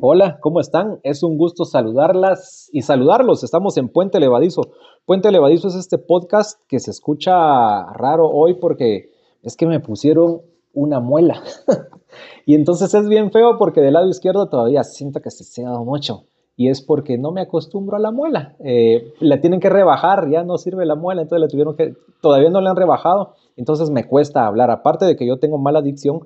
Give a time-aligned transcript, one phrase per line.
[0.00, 0.98] Hola, ¿cómo están?
[1.04, 3.44] Es un gusto saludarlas y saludarlos.
[3.44, 4.62] Estamos en Puente Levadizo.
[5.04, 9.10] Puente Levadizo es este podcast que se escucha raro hoy porque
[9.42, 10.42] es que me pusieron
[10.74, 11.42] una muela.
[12.46, 16.24] y entonces es bien feo porque del lado izquierdo todavía siento que se dado mucho.
[16.56, 18.56] Y es porque no me acostumbro a la muela.
[18.60, 22.50] Eh, la tienen que rebajar, ya no sirve la muela, entonces la tuvieron que, todavía
[22.50, 24.70] no la han rebajado, entonces me cuesta hablar.
[24.70, 26.20] Aparte de que yo tengo mala adicción,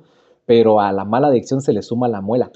[0.47, 2.51] pero a la mala adicción se le suma la muela.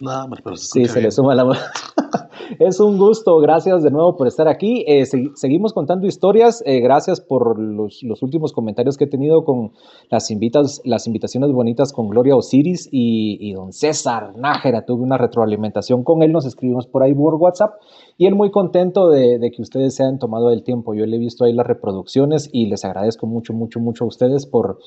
[0.00, 1.44] No, pero se Sí, se le suma la.
[2.58, 4.84] Es un gusto, gracias de nuevo por estar aquí.
[4.88, 9.44] Eh, se- seguimos contando historias, eh, gracias por los, los últimos comentarios que he tenido
[9.44, 9.70] con
[10.10, 14.84] las, invitas, las invitaciones bonitas con Gloria Osiris y, y don César Nájera.
[14.84, 17.74] Tuve una retroalimentación con él, nos escribimos por ahí por WhatsApp
[18.18, 20.92] y él muy contento de, de que ustedes se hayan tomado el tiempo.
[20.94, 24.46] Yo le he visto ahí las reproducciones y les agradezco mucho, mucho, mucho a ustedes
[24.46, 24.78] por,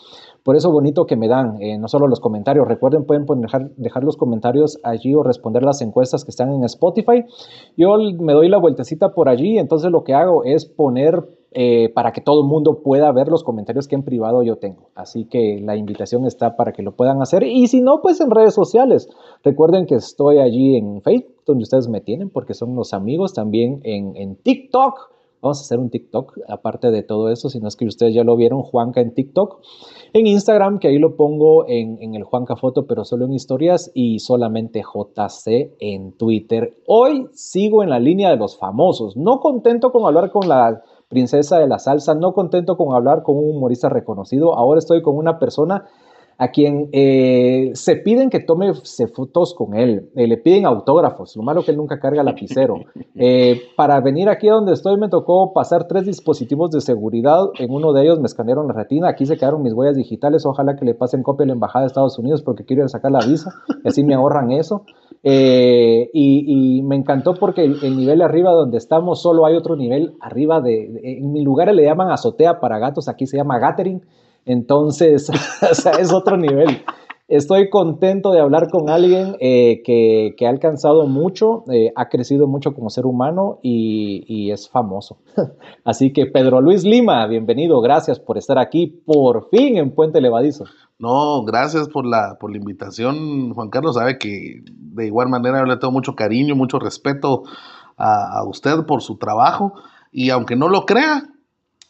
[0.43, 2.67] por eso bonito que me dan, eh, no solo los comentarios.
[2.67, 3.25] Recuerden, pueden
[3.77, 7.23] dejar, los comentarios allí o responder las encuestas que están en Spotify.
[7.77, 12.11] Yo me doy la vueltecita por allí, entonces lo que hago es poner eh, para
[12.11, 14.89] que todo el mundo pueda ver los comentarios que en privado yo tengo.
[14.95, 17.43] Así que la invitación está para que lo puedan hacer.
[17.43, 19.07] Y si no, pues en redes sociales.
[19.43, 23.33] Recuerden que estoy allí en Facebook, donde ustedes me tienen, porque son los amigos.
[23.33, 25.13] También en TikTok.
[25.43, 28.23] Vamos a hacer un TikTok, aparte de todo eso, si no es que ustedes ya
[28.23, 29.59] lo vieron, Juanca en TikTok.
[30.13, 33.91] En Instagram, que ahí lo pongo en, en el Juanca Foto, pero solo en historias,
[33.93, 36.77] y solamente JC en Twitter.
[36.87, 41.59] Hoy sigo en la línea de los famosos, no contento con hablar con la princesa
[41.59, 45.39] de la salsa, no contento con hablar con un humorista reconocido, ahora estoy con una
[45.39, 45.89] persona
[46.37, 48.71] a quien eh, se piden que tome
[49.13, 52.75] fotos con él, eh, le piden autógrafos, lo malo que él nunca carga lapicero.
[53.15, 57.69] Eh, para venir aquí a donde estoy me tocó pasar tres dispositivos de seguridad, en
[57.71, 60.83] uno de ellos me escanearon la retina, aquí se quedaron mis huellas digitales, ojalá que
[60.83, 63.51] le pasen copia a la Embajada de Estados Unidos porque quiero sacar la visa,
[63.83, 64.83] y así me ahorran eso.
[66.11, 70.15] Y, y me encantó porque el, el nivel arriba donde estamos solo hay otro nivel
[70.19, 74.01] arriba de, de- en mi lugar le llaman azotea para gatos, aquí se llama gathering,
[74.45, 75.29] entonces,
[75.99, 76.83] es otro nivel.
[77.29, 82.73] Estoy contento de hablar con alguien eh, que, ha alcanzado mucho, eh, ha crecido mucho
[82.73, 85.17] como ser humano y, es famoso.
[85.85, 90.65] Así que Pedro Luis Lima, bienvenido, gracias por estar aquí por fin en Puente Levadizo.
[90.99, 93.95] No, gracias por la, por la invitación, Juan Carlos.
[93.95, 97.43] Sabe que de igual manera le tengo mucho cariño, mucho respeto
[97.97, 99.73] a usted por su trabajo.
[100.11, 101.32] Y aunque no lo crea,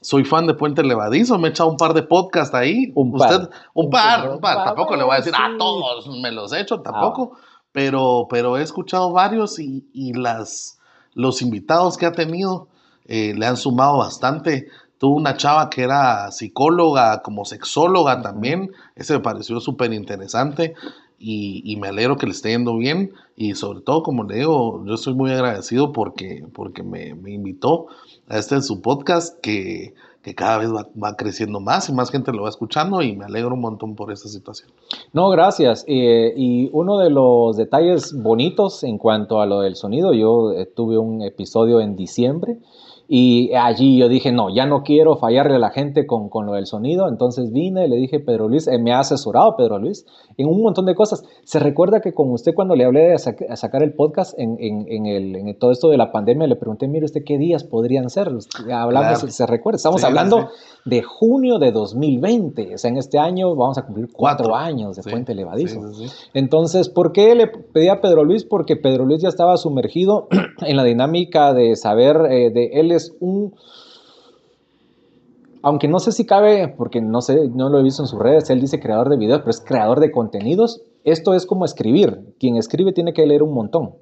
[0.03, 1.37] soy fan de Puente Levadizo.
[1.39, 2.91] Me he echado un par de podcasts ahí.
[2.95, 3.31] Un par.
[3.31, 4.55] Usted, un, Un par, par, un par.
[4.57, 5.41] par, Tampoco le voy a decir, sí.
[5.41, 7.37] a todos me los he hecho, tampoco.
[7.71, 10.77] Pero, pero he escuchado varios y, y las,
[11.15, 12.67] los invitados que ha tenido
[13.05, 14.67] eh, le han sumado bastante.
[14.97, 18.71] Tuvo una chava que era psicóloga, como sexóloga también.
[18.95, 20.75] Ese me pareció súper interesante
[21.17, 23.11] y, y me alegro que le esté yendo bien.
[23.35, 27.87] Y sobre todo, como le digo, yo estoy muy agradecido porque, porque me, me invitó
[28.29, 32.43] este su podcast que, que cada vez va, va creciendo más y más gente lo
[32.43, 34.69] va escuchando y me alegro un montón por esta situación.
[35.11, 35.83] No, gracias.
[35.87, 40.65] Eh, y uno de los detalles bonitos en cuanto a lo del sonido, yo eh,
[40.65, 42.59] tuve un episodio en diciembre
[43.07, 46.53] y allí yo dije, no, ya no quiero fallarle a la gente con, con lo
[46.53, 47.07] del sonido.
[47.09, 50.05] Entonces vine, le dije, Pedro Luis, eh, me ha asesorado Pedro Luis
[50.37, 51.23] en un montón de cosas.
[51.43, 55.05] Se recuerda que con usted cuando le hablé de sacar el podcast en, en, en
[55.05, 58.29] el, en todo esto de la pandemia, le pregunté, mire usted qué días podrían ser.
[58.71, 59.31] Hablamos, Claro.
[59.31, 60.89] se recuerda, estamos Sí, hablando sí.
[60.89, 62.75] de junio de 2020.
[62.75, 64.55] O sea, en este año vamos a cumplir cuatro, Cuatro.
[64.55, 65.81] años de Sí, Puente Levadizo.
[66.33, 68.43] Entonces, ¿por qué le pedí a Pedro Luis?
[68.45, 70.27] Porque Pedro Luis ya estaba sumergido
[70.61, 73.53] en la dinámica de saber eh, de él es un
[75.65, 78.49] aunque no sé si cabe, porque no sé, no lo he visto en sus redes,
[78.49, 80.81] él dice creador de videos, pero es creador de contenidos.
[81.05, 82.35] Esto es como escribir.
[82.37, 83.95] Quien escribe tiene que leer un montón.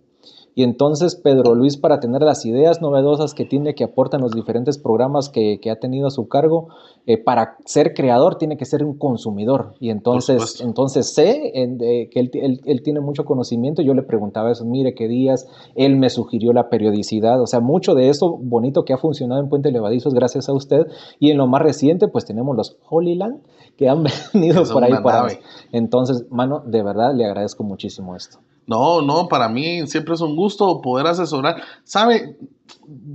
[0.53, 4.78] Y entonces Pedro Luis, para tener las ideas novedosas que tiene, que aportan los diferentes
[4.78, 6.67] programas que, que ha tenido a su cargo,
[7.06, 9.74] eh, para ser creador tiene que ser un consumidor.
[9.80, 13.81] Y entonces, entonces sé eh, que él, él- él tiene mucho conocimiento.
[13.81, 17.42] Yo le preguntaba eso, mire qué días, él me sugirió la periodicidad.
[17.42, 20.53] O sea, mucho de eso bonito que ha funcionado en Puente Levadizo es gracias a
[20.53, 20.86] usted.
[21.19, 23.39] Y en lo más reciente, pues tenemos los Holy Land
[23.77, 24.03] que han
[24.33, 25.39] venido por ahí para nave.
[25.71, 28.39] Entonces, mano, de verdad le agradezco muchísimo esto.
[28.71, 31.62] No, no, para mí siempre es un gusto poder asesorar.
[31.83, 32.38] Sabe,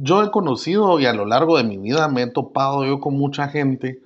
[0.03, 3.17] yo he conocido y a lo largo de mi vida me he topado yo con
[3.17, 4.03] mucha gente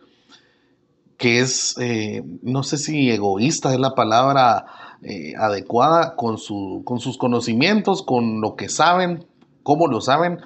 [1.17, 4.65] que es, eh, no sé si egoísta es la palabra
[5.03, 9.27] eh, adecuada con, su, con sus conocimientos, con lo que saben,
[9.65, 10.39] cómo lo saben.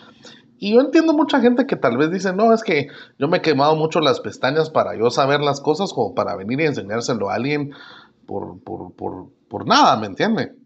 [0.59, 3.43] Y yo entiendo mucha gente que tal vez dice, no, es que yo me he
[3.43, 7.35] quemado mucho las pestañas para yo saber las cosas como para venir y enseñárselo a
[7.35, 7.75] alguien
[8.25, 10.64] por, por, por, por nada, ¿me entiende?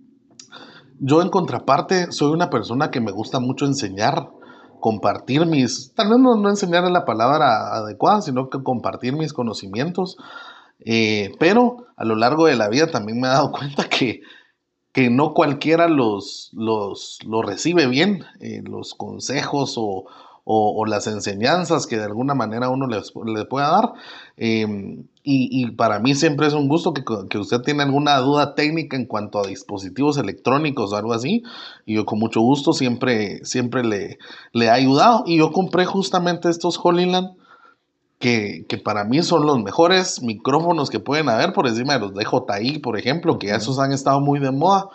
[1.00, 4.30] Yo en contraparte soy una persona que me gusta mucho enseñar,
[4.80, 10.16] compartir mis, tal vez no, enseñar la palabra adecuada, sino que compartir mis conocimientos.
[10.84, 14.22] Eh, pero a lo largo de la vida también me he dado cuenta que,
[14.92, 20.06] que no cualquiera los, los, recibe bien, eh, los consejos o,
[20.50, 23.92] o, las enseñanzas que de alguna manera uno les, le pueda dar.
[24.38, 28.54] Em, y, y, para mí siempre es un gusto que, que, usted tiene alguna duda
[28.54, 31.42] técnica en cuanto a dispositivos electrónicos o algo así.
[31.84, 34.18] Y yo con mucho gusto siempre, siempre le,
[34.52, 35.22] le he ayudado.
[35.26, 37.36] Y yo compré justamente estos Holyland.
[38.18, 42.14] Que, que, para mí son los mejores micrófonos que pueden haber por encima de los
[42.14, 44.88] DJI, por ejemplo, que esos han estado muy de moda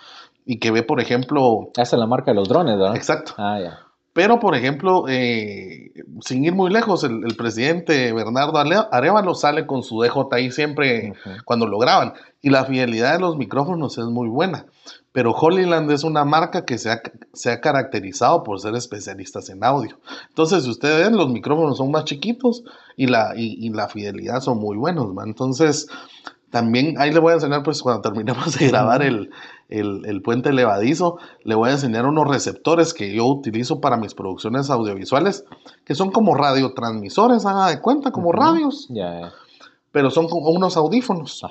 [0.46, 1.70] y que ve, por ejemplo...
[1.78, 2.98] Esa es la marca de los drones, ¿verdad?
[2.98, 3.34] Exacto.
[3.38, 3.93] Ah, ya.
[4.13, 8.60] Pero, por ejemplo, eh, sin ir muy lejos, el, presidente Bernardo
[8.92, 11.13] Arevalo sale con su DJI siempre
[11.45, 12.13] cuando lo graban.
[12.39, 14.68] Y la fidelidad de los micrófonos es muy buena.
[15.13, 17.01] Pero Holyland es una marca que se ha,
[17.33, 19.98] se ha caracterizado por ser especialistas en audio.
[20.30, 22.63] Entonces, si ustedes ven, los micrófonos son más chiquitos
[22.95, 25.07] y la, y, la fidelidad son muy buenos.
[25.25, 25.88] Entonces,
[26.51, 29.31] también ahí le voy a enseñar, pues cuando terminemos de grabar el,
[29.69, 34.69] el, puente levadizo, le voy a enseñar unos receptores que yo utilizo para mis producciones
[34.69, 35.45] audiovisuales,
[35.86, 38.88] que son como radiotransmisores, haga de cuenta, como radios.
[39.92, 41.44] Pero son como unos audífonos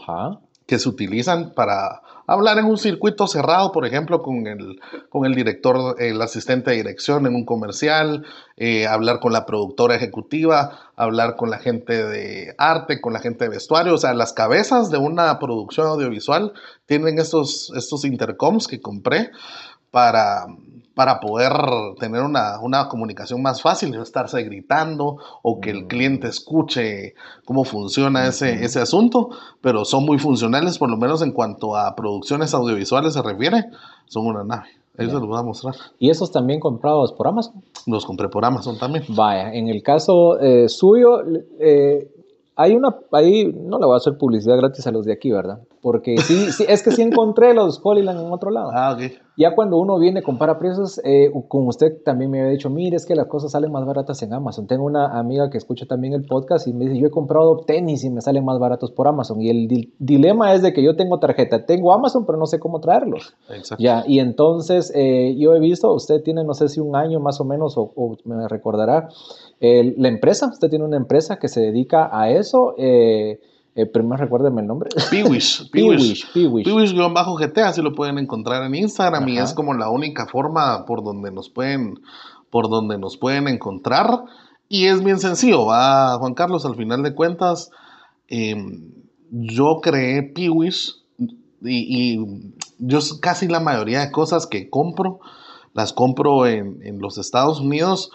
[0.72, 4.80] que se utilizan para hablar en un circuito cerrado, por ejemplo, con el,
[5.10, 8.24] con el director, el asistente de dirección en un comercial,
[8.56, 13.44] eh, hablar con la productora ejecutiva, hablar con la gente de arte, con la gente
[13.44, 16.54] de vestuario, o sea, las cabezas de una producción audiovisual
[16.86, 19.30] tienen estos, estos intercoms que compré
[19.90, 20.46] para,
[20.94, 21.52] para poder
[21.98, 25.88] tener una, comunicación más fácil, no estarse gritando o que el mm.
[25.88, 29.30] cliente escuche cómo funciona ese, ese asunto,
[29.60, 33.66] pero son muy funcionales, por lo menos en cuanto a producciones audiovisuales se refiere,
[34.06, 34.68] son una nave.
[34.98, 35.74] Ahí se los voy a mostrar.
[35.98, 37.62] ¿Y esos también comprados por Amazon?
[37.86, 39.04] Los compré por Amazon también.
[39.08, 41.22] Vaya, en el caso eh, suyo,
[41.58, 42.10] eh,
[42.62, 45.58] hay una, ahí no le voy a hacer publicidad gratis a los de aquí, ¿verdad?
[45.80, 48.70] Porque sí, sí es que sí encontré los Holyland en otro lado.
[48.72, 49.12] Ah, ok.
[49.36, 53.06] Ya cuando uno viene, compara precios, eh, con usted también me había dicho, mire, es
[53.06, 54.66] que las cosas salen más baratas en Amazon.
[54.66, 58.04] Tengo una amiga que escucha también el podcast y me dice, yo he comprado tenis
[58.04, 59.40] y me salen más baratos por Amazon.
[59.40, 62.80] Y el dilema es de que yo tengo tarjeta, tengo Amazon, pero no sé cómo
[62.80, 63.34] traerlos.
[63.48, 63.82] Exacto.
[63.82, 67.40] Ya, y entonces eh, yo he visto, usted tiene, no sé si un año más
[67.40, 69.08] o menos, o, me recordará,
[69.62, 72.74] la empresa, usted tiene una empresa que se dedica a eso.
[72.78, 73.40] Eh,
[73.76, 74.90] eh, primero recuérdeme el nombre.
[75.10, 75.70] Piwish.
[75.70, 76.32] Piwish.
[76.32, 76.66] Piwish.
[76.66, 81.30] Piwish-GT, así lo pueden encontrar en Instagram y es como la única forma por donde
[81.30, 82.00] nos pueden,
[82.50, 84.24] por donde nos pueden encontrar.
[84.68, 87.70] Y es bien sencillo, va Juan Carlos, al final de cuentas,
[88.28, 88.90] em,
[89.30, 90.96] yo creé Piwish
[91.62, 95.20] y, y, yo casi la mayoría de cosas que compro,
[95.72, 98.10] las compro en, en los Estados Unidos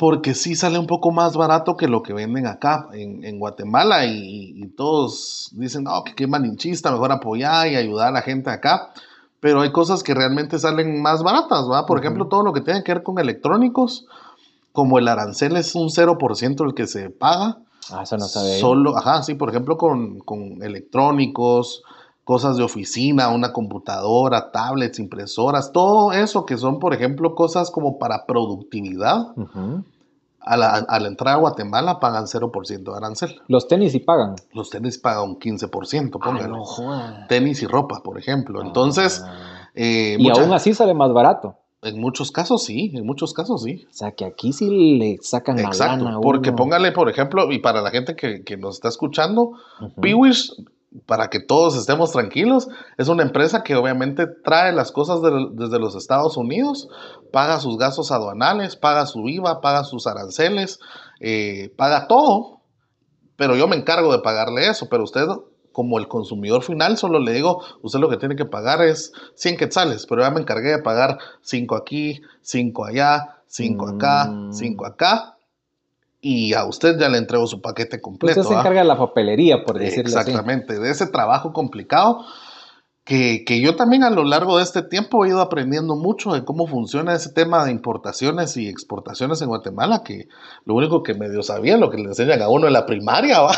[0.00, 4.66] porque sí sale un poco más barato que lo que venden acá en, Guatemala y,
[4.74, 8.94] todos dicen, no, que qué malinchista, mejor apoyar y ayudar a la gente acá,
[9.40, 11.84] pero hay cosas que realmente salen más baratas, ¿va?
[11.84, 14.06] Por ejemplo, todo lo que tiene que ver con electrónicos,
[14.72, 17.58] como el arancel es un 0% el que se paga.
[17.90, 18.58] Ah, eso no sabía.
[18.58, 21.82] Solo, ajá, sí, por ejemplo, con, electrónicos,
[22.30, 27.98] cosas de oficina, una computadora, tablets, impresoras, todo eso que son, por ejemplo, cosas como
[27.98, 29.34] para productividad.
[30.40, 33.42] a la, a la, entrada a Guatemala pagan 0% de arancel.
[33.48, 34.36] ¿Los tenis sí pagan?
[34.52, 36.62] Los tenis pagan un 15%, póngalo.
[37.28, 38.62] tenis y ropa, por ejemplo.
[38.62, 39.24] Entonces...
[39.26, 39.68] Ah.
[39.74, 41.56] Eh, y aún así sale más barato.
[41.82, 43.86] En muchos casos sí, en muchos casos sí.
[43.90, 47.80] O sea, que aquí sí le sacan Exacto, la porque póngale, por ejemplo, y para
[47.80, 49.54] la gente que, que nos está escuchando,
[50.00, 50.52] Piwish
[51.06, 52.68] para que todos estemos tranquilos.
[52.98, 56.88] Es una empresa que obviamente trae las cosas desde los Estados Unidos,
[57.32, 60.80] paga sus gastos aduanales, paga su IVA, paga sus aranceles,
[61.20, 62.60] eh, paga todo,
[63.36, 65.26] pero yo me encargo de pagarle eso, pero usted
[65.72, 69.56] como el consumidor final, solo le digo, usted lo que tiene que pagar es 100
[69.56, 74.86] quetzales, pero ya me encargué de pagar 5 aquí, 5 allá, 5 acá, 5 mm.
[74.86, 75.38] acá,
[76.20, 78.40] y a usted ya le entrego su paquete completo.
[78.40, 82.24] Usted se encarga de la papelería, por decirlo Exactamente, de ese trabajo complicado
[83.04, 86.44] que, que, yo también a lo largo de este tiempo he ido aprendiendo mucho de
[86.44, 90.28] cómo funciona ese tema de importaciones y exportaciones en Guatemala, que
[90.64, 93.52] lo único que medio sabía, lo que le enseñan a uno en la primaria, ¿va?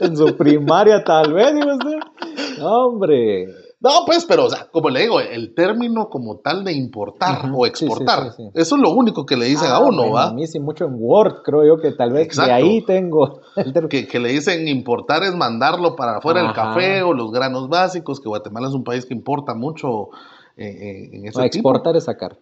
[0.00, 2.60] En su primaria tal vez, digo usted.
[2.62, 3.46] Hombre.
[3.80, 7.64] No, pues, pero, o sea, como le digo, el término como tal de importar o
[7.64, 10.28] exportar, eso es lo único que le dicen a ah, uno, ¿va?
[10.28, 13.40] A mí sí, mucho en Word, creo yo que tal vez de ahí tengo.
[13.88, 18.18] que, que, le dicen importar es mandarlo para afuera el café o los granos básicos,
[18.18, 20.08] que Guatemala es un país que importa mucho
[20.56, 22.36] eh, en ese Exportar es sacar.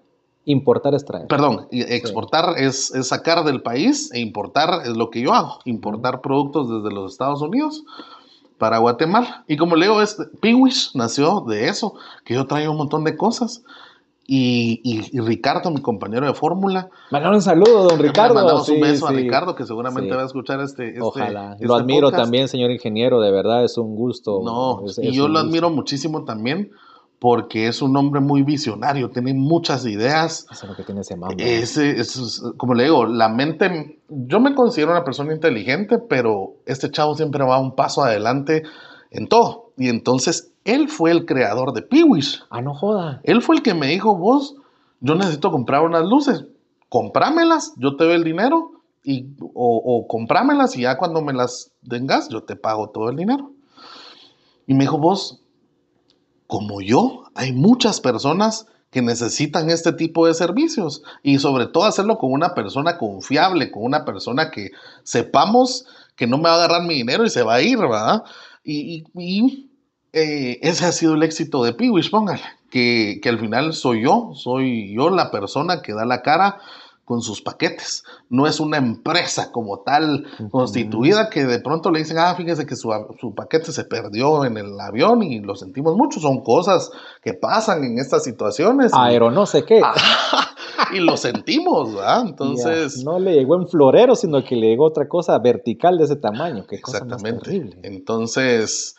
[0.46, 1.26] Importar es traer.
[1.26, 5.58] Perdón, exportar es, sacar del país e importar es lo que yo hago.
[5.64, 7.84] Importar productos desde los Estados Unidos
[8.58, 9.44] para Guatemala.
[9.48, 11.94] Y como le digo, este, Piwish nació de eso,
[12.24, 13.62] que yo traigo un montón de cosas.
[14.28, 16.90] Y, Ricardo, mi compañero de fórmula.
[17.12, 18.34] Mandar un saludo, don Ricardo.
[18.34, 20.88] Mandamos un beso a Ricardo, que seguramente va a escuchar este.
[20.88, 21.52] este Ojalá.
[21.52, 24.40] Este lo admiro también, señor ingeniero, de verdad es un gusto.
[24.44, 26.72] No, y yo lo admiro muchísimo también
[27.18, 30.46] porque es un hombre muy visionario, tiene muchas ideas.
[30.50, 31.36] Eso es lo que tiene ese mambo.
[31.38, 31.96] Ese,
[32.56, 37.42] como le digo, la mente, yo me considero una persona inteligente, pero este chavo siempre
[37.44, 38.64] va un paso adelante
[39.10, 39.70] en todo.
[39.78, 42.42] Y entonces él fue el creador de Peewish.
[42.50, 43.20] Ah, no joda.
[43.24, 44.56] Él fue el que me dijo, vos,
[45.00, 46.44] yo necesito comprar unas luces,
[46.88, 51.70] comprámelas, yo te doy el dinero, y, o, o comprámelas y ya cuando me las
[51.88, 53.52] tengas, yo te pago todo el dinero.
[54.66, 55.40] Y me dijo, vos,
[56.46, 62.18] como yo, hay muchas personas que necesitan este tipo de servicios y sobre todo hacerlo
[62.18, 64.70] con una persona confiable, con una persona que
[65.02, 68.22] sepamos que no me va a agarrar mi dinero y se va a ir, ¿verdad?
[68.64, 69.04] Y,
[70.12, 74.30] eh, ese ha sido el éxito de Piwish, póngale, que, que al final soy yo,
[74.34, 76.58] soy yo la persona que da la cara
[77.06, 78.02] con sus paquetes.
[78.28, 82.74] No es una empresa como tal constituida que de pronto le dicen, ah, fíjese que
[82.74, 82.90] su,
[83.34, 86.18] paquete se perdió en el avión y lo sentimos mucho.
[86.18, 86.90] Son cosas
[87.22, 88.92] que pasan en estas situaciones.
[88.92, 89.80] Aero no sé qué.
[90.92, 92.22] y lo sentimos, ¿verdad?
[92.26, 93.04] Entonces...
[93.04, 96.66] no le llegó en florero, sino que le llegó otra cosa vertical de ese tamaño.
[96.68, 97.44] Qué cosa Exactamente.
[97.44, 97.78] terrible.
[97.84, 98.96] Entonces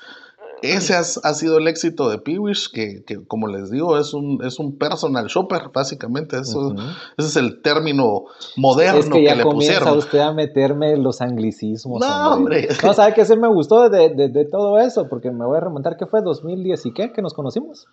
[0.61, 4.59] ese ha, sido el éxito de Peewish, que, que, como les digo, es un, es
[4.59, 6.39] un personal shopper, básicamente.
[6.39, 6.73] Eso,
[7.17, 11.99] Ese es el término moderno es que, ya le comienza usted a meterme los anglicismos.
[12.01, 12.67] No, hombre.
[12.83, 15.07] No, ¿sabe qué se me gustó de, de, de, todo eso?
[15.07, 16.21] Porque me voy a remontar, ¿qué fue?
[16.21, 17.11] ¿2010 y qué?
[17.11, 17.85] ¿Que nos conocimos?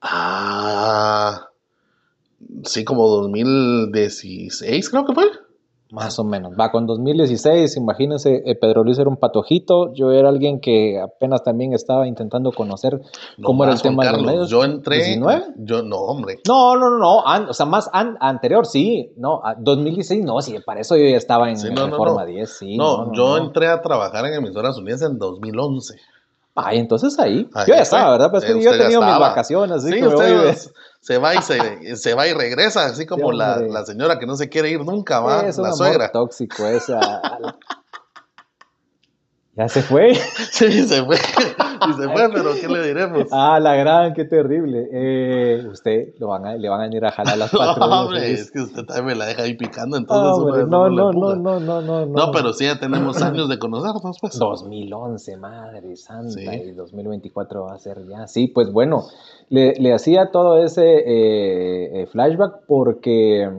[0.00, 1.48] Ah,
[2.64, 5.24] sí, como 2016 creo que fue.
[5.92, 6.54] Más o menos.
[6.58, 11.44] Va con 2016, imagínense, eh, Pedro Luis era un patojito, yo era alguien que apenas
[11.44, 12.98] también estaba intentando conocer
[13.42, 14.48] cómo era el tema de los medios.
[14.48, 15.18] Yo entré.
[15.18, 15.52] ¿19?
[15.58, 16.40] Yo no, hombre.
[16.48, 20.96] No, no, no, no, o sea, más anterior, sí, no, 2016, no, sí, para eso
[20.96, 22.78] yo ya estaba en, Reforma 10, sí.
[22.78, 25.94] No, yo entré a trabajar en Emisoras Unidas en 2011.
[26.54, 27.46] Ay, entonces ahí.
[27.66, 28.30] yo ya estaba, ¿verdad?
[28.30, 30.56] Pues que yo he tenido mis vacaciones, así sí, que usted
[31.02, 34.36] se va y se, se, va y regresa, así como la, la, señora que no
[34.36, 36.10] se quiere ir nunca, va, es la suegra.
[36.10, 36.98] tóxico esa.
[39.54, 40.12] ¿Ya se fue?
[40.52, 41.16] Sí, se fue.
[41.16, 43.26] Y se fue, pero ¿qué le diremos?
[43.32, 44.88] Ah, la gran, qué terrible.
[44.92, 47.78] Eh, usted lo van a, le van a ir a jalar las patrullas.
[47.78, 51.34] No, hombre, es que usted también me la deja ahí picando, entonces no, no, no,
[51.34, 52.32] no, no, no, no.
[52.32, 54.38] pero sí ya tenemos años de conocernos, pues.
[54.38, 58.26] 2011, madre santa, y 2024 va a ser ya.
[58.28, 59.06] Sí, pues bueno,
[59.48, 63.50] le, le hacía todo ese eh, eh flashback porque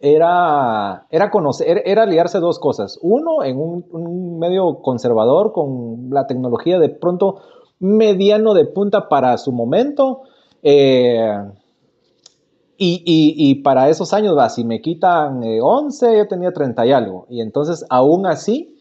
[0.00, 2.98] era, era conocer, era aliarse dos cosas.
[3.02, 7.42] Uno, en un, medio conservador con la tecnología de pronto
[7.78, 10.22] mediano de punta para su momento.
[10.62, 11.36] Eh,
[12.82, 17.26] y, para esos años, va, si me quitan 11, eh, yo tenía 30 y algo.
[17.28, 18.78] Y entonces, aún así,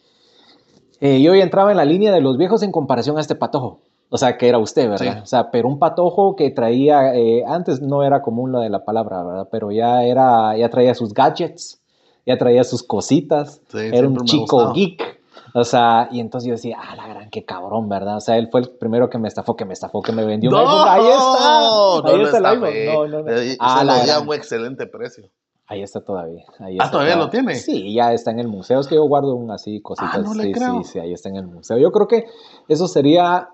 [1.01, 3.81] eh, yo ya entraba en la línea de los viejos en comparación a este patojo.
[4.09, 5.21] O sea, que era usted, ¿verdad?
[5.21, 8.83] O sea, pero un patojo que traía, eh, antes no era común lo de la
[8.83, 9.47] palabra, ¿verdad?
[9.51, 11.79] Pero ya era, ya traía sus gadgets,
[12.25, 15.19] ya traía sus cositas, era un chico geek.
[15.53, 18.17] O sea, y entonces yo decía, ah, la gran, qué cabrón, ¿verdad?
[18.17, 20.51] O sea, él fue el primero que me estafó, que me estafó, que me vendió.
[20.51, 21.97] No, ahí está.
[22.05, 22.85] Ahí está el iPhone.
[22.85, 23.31] No, no, no.
[23.59, 25.29] Ah, la un excelente precio.
[25.67, 26.45] Ahí está todavía.
[26.59, 27.53] Ahí ah, ¿todavía lo tiene?
[27.55, 28.79] Sí, ya está en el museo.
[28.79, 30.15] Es que yo guardo un así cositas.
[30.15, 30.83] Ah, no le sí, creo.
[30.83, 31.77] sí, sí, ahí está en el museo.
[31.77, 32.25] Yo creo que
[32.67, 33.49] eso sería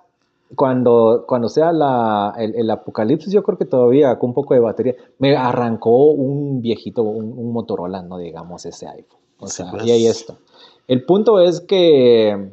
[0.53, 4.93] cuando, cuando sea la, el, apocalipsis, yo creo que todavía con un poco de batería,
[5.17, 9.19] me arrancó un viejito, un, Motorola, no digamos ese iPhone.
[9.39, 10.21] O sea, y ahí pues.
[10.21, 10.35] está.
[10.87, 12.51] El punto es que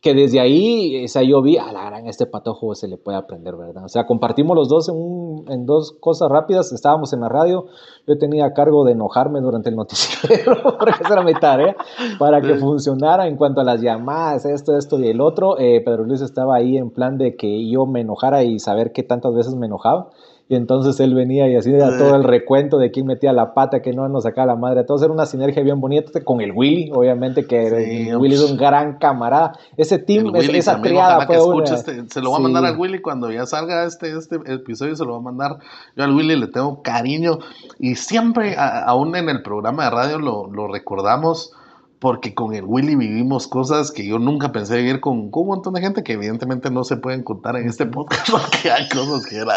[0.00, 3.18] que desde ahí, o sea, yo vi, a la gran, este patojo se le puede
[3.18, 3.84] aprender, ¿verdad?
[3.84, 7.66] O sea, compartimos los dos en, en, dos cosas rápidas, estábamos en la radio,
[8.06, 11.76] yo tenía a cargo de enojarme durante el noticiero, porque esa era mi tarea,
[12.18, 15.58] para que funcionara en cuanto a las llamadas, esto, esto y el otro.
[15.58, 19.02] Eh, Pedro Luis estaba ahí en plan de que yo me enojara y saber qué
[19.02, 20.10] tantas veces me enojaba.
[20.50, 23.82] Y entonces él venía y así era todo el recuento de quién metía la pata,
[23.82, 24.84] que no nos sacaba la madre.
[24.84, 28.96] Todo era una sinergia bien bonita con el Willy, obviamente, que Willy es un gran
[28.98, 29.52] camarada.
[29.76, 33.44] Ese team, esa triada fue este, se lo voy a mandar al Willy cuando ya
[33.44, 35.58] salga este, este episodio, se lo voy a mandar.
[35.96, 37.40] Yo al Willy le tengo cariño
[37.78, 41.52] y siempre, aún en el programa de radio, lo, lo recordamos
[41.98, 45.80] porque con el Willy vivimos cosas que yo nunca pensé vivir con, un montón de
[45.80, 49.54] gente que evidentemente no se pueden contar en este podcast porque hay cosas que la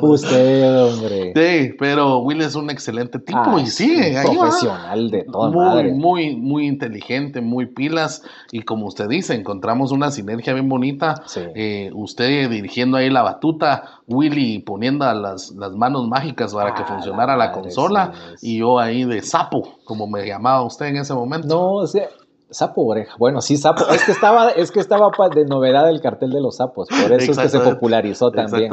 [0.00, 1.32] Usted, hombre.
[1.34, 4.20] Sí, pero Willy es un excelente tipo ah, y sigue.
[4.22, 10.10] profesional de toda muy, Muy, muy inteligente, muy pilas y como usted dice, encontramos una
[10.10, 11.22] sinergia bien bonita.
[11.54, 16.86] Eh, usted dirigiendo ahí la batuta, Willy poniendo las, las manos mágicas para que ah,
[16.86, 21.48] funcionara la, consola y yo ahí de sapo, como me llamaba usted en ese momento.
[21.48, 22.08] No, o sea,
[22.50, 23.14] sapo oreja.
[23.18, 23.84] Bueno, sí, sapo.
[23.92, 26.88] Es que estaba, es que estaba de novedad el cartel de los sapos.
[26.88, 28.72] Por eso es que se popularizó también.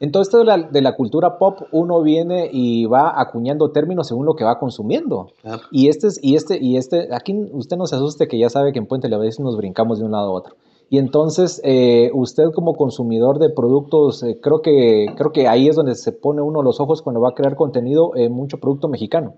[0.00, 4.08] En todo esto de la, de la, cultura pop, uno viene y va acuñando términos
[4.08, 5.28] según lo que va consumiendo.
[5.70, 8.72] Y este es, y este, y este, aquí usted no se asuste que ya sabe
[8.72, 10.56] que en Puente la vez nos brincamos de un lado a otro.
[10.92, 15.74] Y entonces, eh, usted como consumidor de productos, eh, creo, que, creo que ahí es
[15.74, 19.36] donde se pone uno los ojos cuando va a crear contenido en mucho producto mexicano.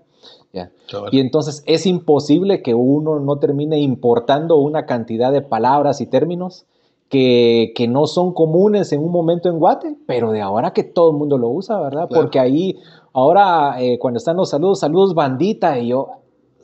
[1.11, 6.65] Y entonces es imposible que uno no termine importando una cantidad de palabras y términos
[7.07, 11.15] que, no son comunes en un momento en Guate, pero de ahora que todo el
[11.15, 12.09] mundo lo usa, ¿verdad?
[12.13, 12.75] Porque ahí,
[13.13, 16.09] ahora eh, cuando están los saludos, saludos bandita, y yo,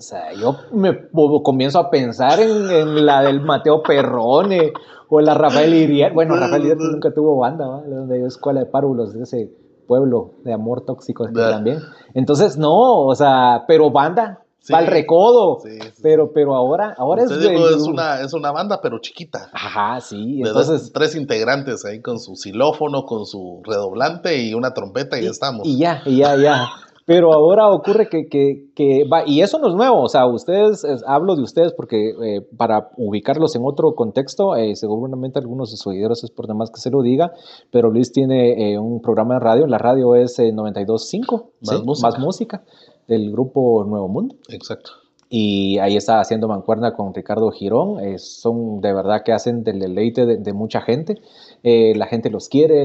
[0.02, 1.10] o sea, yo me
[1.44, 4.74] comienzo a pensar en, la del Mateo Perrone
[5.10, 6.12] o la Rafael Iriar.
[6.12, 7.84] Bueno, Rafael Iriar nunca tuvo banda, ¿va?
[7.84, 9.52] Donde escuela de párvulos de ese
[9.88, 11.82] pueblo de amor tóxico también.
[12.16, 15.60] Entonces, no, o sea, pero banda, sí, el recodo.
[16.02, 19.52] pero, pero ahora, ahora es, es, una, es una banda, pero chiquita.
[19.54, 20.42] Ajá, sí.
[20.44, 25.30] Entonces, tres integrantes ahí con su xilófono, con su redoblante y una trompeta y, ya
[25.30, 25.68] estamos.
[25.68, 26.68] Y ya, y ya, ya.
[27.06, 30.86] Pero ahora ocurre que, que, que, va, y eso no es nuevo, o sea, ustedes,
[31.08, 35.92] hablo de ustedes porque eh, para ubicarlos en otro contexto, eh, seguramente algunos de sus
[35.92, 37.34] seguidores es por demás que se lo diga,
[37.72, 42.08] pero Luis tiene eh, un programa de radio, la radio es 92.5, más, música.
[42.08, 42.64] más música,
[43.08, 44.36] del grupo Nuevo Mundo.
[44.50, 45.01] Exacto
[45.34, 48.02] y ahí está haciendo mancuerna con Ricardo Girón.
[48.20, 51.22] son de verdad que hacen del deleite de, mucha gente.
[51.64, 52.84] Eh, la gente los quiere,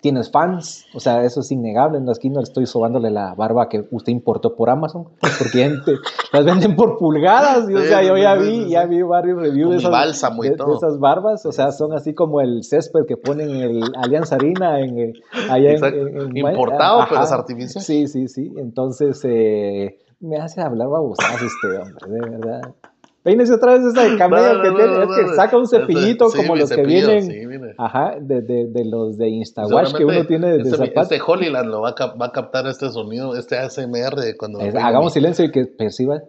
[0.00, 1.98] tienes fans, o sea, eso es innegable.
[1.98, 5.70] En la esquina estoy sobándole la barba que usted importó por Amazon, porque
[6.32, 7.68] las venden por pulgadas.
[7.68, 11.72] Y, o sea, yo ya vi, ya vi varios reviews de esas, barbas, o sea,
[11.72, 15.12] son así como el césped que ponen en el Alianza Harina en, eh,
[15.50, 17.84] allá en, Importado, pero es artificial.
[17.84, 18.50] Sí, sí, sí.
[18.56, 22.74] Entonces, eh, me hace hablar babosadas este hombre, de verdad.
[23.22, 26.70] Peínese otra vez esa de camello que tiene, es que saca un cepillito como los
[26.70, 30.92] que vienen, ajá, de, de, de, los de Instawash que uno tiene de este.
[31.00, 34.60] Este Holyland lo va a, va a captar este sonido, este ASMR cuando...
[34.60, 36.22] hagamos silencio y que perciba.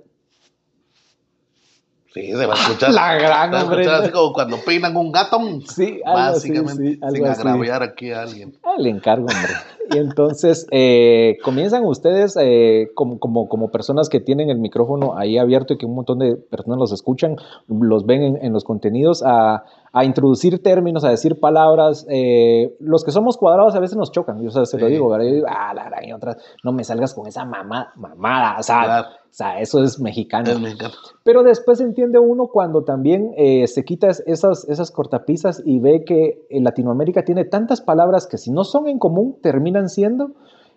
[2.14, 2.92] Sí, se va a escuchar.
[2.94, 5.40] La gran, se va a escuchar así como cuando peinan un gato.
[5.68, 8.56] Sí, básicamente, sin agraviar aquí a alguien.
[8.64, 9.54] Ah, le encargo, hombre.
[9.92, 15.38] Y entonces eh, comienzan ustedes eh, como, como, como, personas que tienen el micrófono ahí
[15.38, 17.36] abierto y que un montón de personas los escuchan,
[17.68, 22.06] los ven en, en los contenidos, a, a, introducir términos, a decir palabras.
[22.10, 25.28] Eh, los que somos cuadrados a veces nos chocan, yo se lo digo, ¿verdad?
[25.28, 29.36] Yo ah, la y otras, no me salgas con esa mamá, mamada, o sea, o
[29.36, 30.52] sea, eso es mexicano.
[30.52, 30.94] Es mexicano.
[31.24, 33.34] Pero después entiende uno cuando también
[33.66, 38.52] se quita esas, esas cortapisas y ve que en Latinoamérica tiene tantas palabras que si
[38.52, 40.34] no son en común, terminan siendo,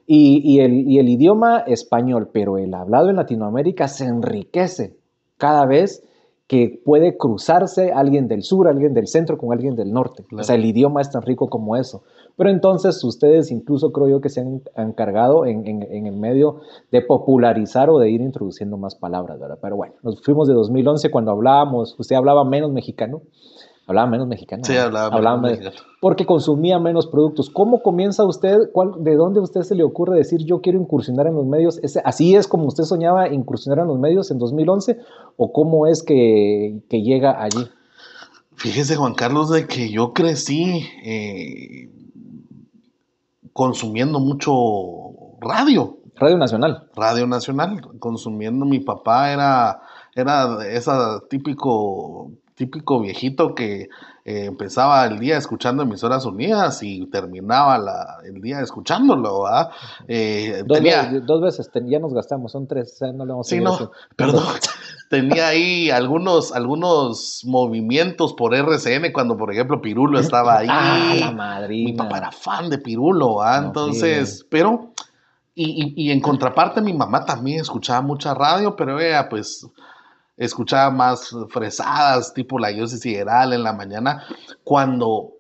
[0.07, 4.97] y, el, y el idioma español, pero el hablado en Latinoamérica se enriquece
[5.37, 6.05] cada vez
[6.49, 10.25] que puede cruzarse alguien del sur, alguien del centro con alguien del norte.
[10.33, 12.03] O sea, el idioma es tan rico como eso.
[12.37, 16.61] Pero entonces ustedes incluso creo yo que se han encargado en, en, el medio
[16.93, 19.59] de popularizar o de ir introduciendo más palabras, ¿verdad?
[19.61, 23.23] Pero bueno, nos fuimos de 2011 cuando hablábamos, usted hablaba menos mexicano,
[23.89, 24.65] Hablaba menos mexicano.
[24.65, 25.77] Sí, hablaba, menos, mexicano.
[26.01, 27.49] Porque consumía menos productos.
[27.49, 28.71] ¿Cómo comienza usted?
[28.73, 31.81] Cuál, ¿De dónde a usted se le ocurre decir yo quiero incursionar en los medios?
[32.05, 34.99] ¿Así es como usted soñaba incursionar en los medios en 2011?
[35.37, 37.65] ¿O cómo es que, llega allí?
[38.57, 41.89] Fíjese, Juan Carlos, de que yo crecí eh,
[43.53, 45.99] consumiendo mucho radio.
[46.17, 46.89] Radio Nacional.
[46.97, 48.65] Radio Nacional, consumiendo.
[48.65, 49.81] Mi papá era,
[50.17, 53.83] era esa típico típico viejito que
[54.25, 59.71] eh, empezaba el día escuchando emisoras unidas y terminaba la, el día escuchándolo, ¿verdad?
[60.09, 63.61] Eh, dos, tenía, dos, veces, ya nos gastamos, son tres, no le vamos a Sí,
[63.61, 64.43] no, perdón.
[65.11, 70.67] tenía ahí algunos, algunos movimientos por RCN cuando, por ejemplo, Pirulo estaba ahí.
[70.71, 71.91] Ah, la madrina.
[71.91, 73.67] Mi papá era fan de Pirulo, ¿verdad?
[73.67, 74.93] Entonces, pero...
[75.59, 79.67] Y, y, y, en contraparte, mi mamá también escuchaba mucha radio, pero ella, pues,
[80.37, 84.25] escuchaba más fresadas, tipo la Yo sideral en la mañana,
[84.65, 85.33] cuando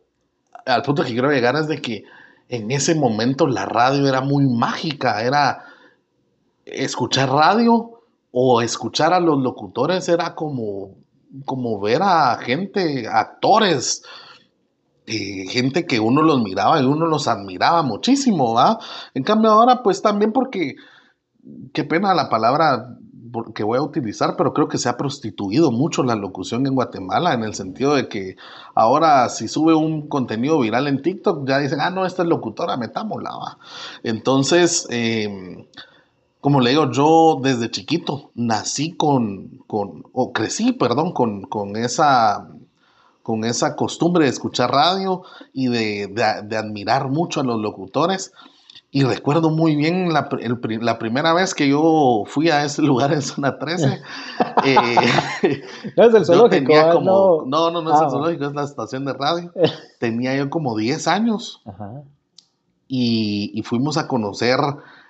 [0.64, 2.04] al punto que quiero llegar es de que
[2.48, 5.64] en ese momento la radio era muy mágica, era
[6.64, 10.94] escuchar radio o escuchar a los locutores era como,
[11.44, 14.02] como ver a gente, actores,
[15.06, 18.78] eh, gente que uno los miraba y uno los admiraba muchísimo, ¿va?
[19.14, 20.74] En cambio ahora pues también porque,
[21.72, 22.95] qué pena la palabra
[23.54, 27.34] que voy a utilizar, pero creo que se ha prostituido mucho la locución en Guatemala
[27.34, 28.36] en el sentido de que
[28.74, 32.76] ahora si sube un contenido viral en TikTok ya dicen, ah, no, esta es locutora,
[32.76, 33.58] metámosla, ¿va?
[34.02, 35.66] Entonces, em,
[36.40, 42.48] como le digo, yo desde chiquito nací con, con o crecí, perdón, con, con esa
[43.26, 46.14] con esa costumbre de escuchar radio y de,
[46.56, 48.32] admirar mucho a los locutores.
[48.96, 50.30] Y recuerdo muy bien la,
[50.98, 54.00] primera vez que yo fui a ese lugar en zona 13.
[54.64, 55.62] Eh,
[55.98, 56.72] no es el zoológico.
[57.02, 57.44] no.
[57.44, 59.52] no, no, es el ah, zoológico, es la estación de radio.
[60.00, 61.62] tenía yo como 10 años.
[62.88, 64.58] Y, fuimos a conocer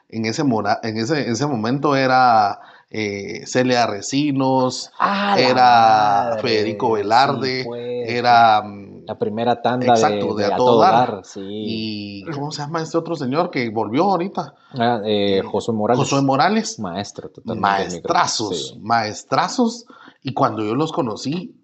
[0.08, 2.58] en ese, en ese, ese momento era
[2.90, 4.90] eh, Celia Recinos,
[5.38, 8.64] era Federico Velarde, pues, era...
[9.06, 11.22] La primera tanda exacto, de, a, todo, dar.
[11.36, 14.54] Y ¿cómo se llama este otro señor que volvió ahorita?
[14.72, 16.02] Ah, eh, Josué Morales.
[16.02, 16.78] Josué Morales.
[16.80, 17.60] Maestro, totalmente.
[17.60, 19.86] Maestrazos, maestrazos.
[20.22, 21.54] Y cuando yo los conocí,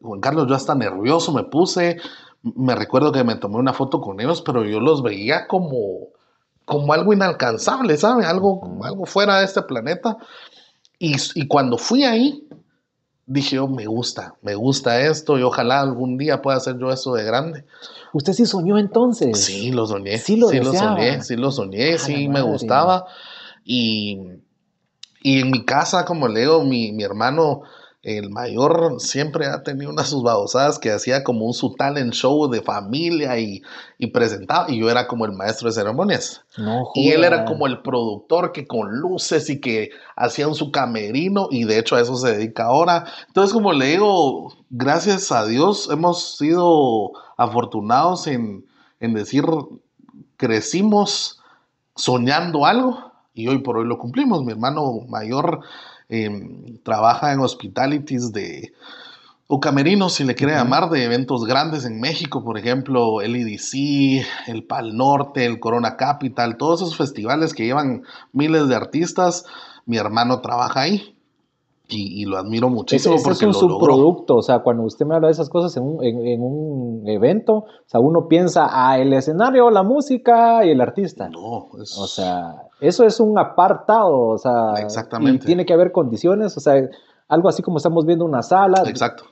[0.00, 1.98] Juan Carlos, yo hasta nervioso me puse.
[2.42, 6.08] Me recuerdo que me tomé una foto con ellos, pero yo los veía como,
[6.64, 8.24] como algo inalcanzable, ¿sabe?
[8.24, 10.16] Algo, algo fuera de este planeta.
[10.98, 12.45] Y, cuando fui ahí,
[13.26, 17.14] dije, oh, me gusta, me gusta esto y ojalá algún día pueda hacer yo eso
[17.14, 17.64] de grande.
[18.12, 19.38] ¿Usted sí soñó entonces?
[19.44, 20.18] Sí, lo soñé.
[20.18, 23.06] Sí lo, soñé, sí lo soñé, sí me gustaba.
[23.64, 24.20] Y,
[25.22, 27.62] y, en mi casa, como le digo, mi, mi hermano
[28.06, 32.48] el mayor siempre ha tenido unas sus babosadas que hacía como un su talent show
[32.48, 33.62] de familia y,
[34.12, 36.44] presentaba, y yo era como el maestro de ceremonias.
[36.94, 41.48] y él era como el productor que con luces y que hacía un su camerino,
[41.50, 43.06] y de hecho a eso se dedica ahora.
[43.26, 48.64] Entonces, como le digo, gracias a Dios hemos sido afortunados en,
[49.00, 49.44] en decir,
[50.36, 51.40] crecimos
[51.96, 54.44] soñando algo y hoy por hoy lo cumplimos.
[54.44, 55.60] Mi hermano mayor
[56.08, 58.72] Em, trabaja en hospitalities de,
[59.48, 64.24] o camerinos, si le quiere llamar, de eventos grandes en México, por ejemplo, el EDC,
[64.46, 69.44] el Pal Norte, el Corona Capital, todos esos festivales que llevan miles de artistas,
[69.84, 71.15] mi hermano trabaja ahí.
[71.88, 73.14] Y, lo admiro muchísimo.
[73.14, 75.84] Ese, porque es un subproducto, o sea, cuando usted me habla de esas cosas en
[75.84, 80.80] un, en, un, evento, o sea, uno piensa, ah, el escenario, la música y el
[80.80, 81.28] artista.
[81.28, 81.96] No, es...
[81.96, 85.44] O sea, eso es un apartado, o sea, Exactamente.
[85.44, 86.74] y tiene que haber condiciones, o sea,
[87.28, 88.82] algo así como estamos viendo una sala.
[88.86, 89.24] Exacto.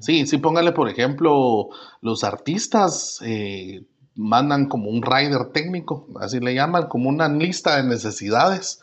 [0.00, 1.68] Sí, sí, póngale, por ejemplo,
[2.00, 7.88] los artistas eh, mandan como un rider técnico, así le llaman, como una lista de
[7.88, 8.80] necesidades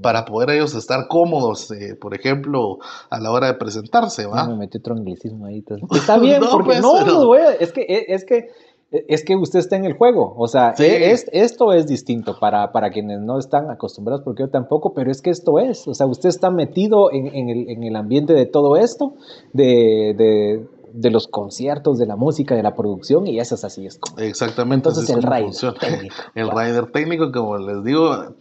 [0.00, 2.78] para poder ellos estar cómodos, eh, por ejemplo,
[3.10, 4.46] a la hora de presentarse, ¿va?
[4.48, 5.62] me metí otro anglicismo ahí.
[5.94, 8.48] Está bien, porque pues, no, no, es que, es que
[8.92, 12.72] es que usted está en el juego, o sea, e, es, esto es distinto para,
[12.72, 16.06] para, quienes no están acostumbrados, porque yo tampoco, pero es que esto es, o sea,
[16.06, 19.14] usted está metido en, en, el, en el, ambiente de todo esto,
[19.52, 23.86] de, de, de los conciertos, de la música, de la producción, y eso es así.
[23.86, 24.18] Es como.
[24.18, 24.88] Exactamente.
[24.88, 26.14] Entonces el rider técnico.
[26.34, 28.34] El rider técnico, como les digo,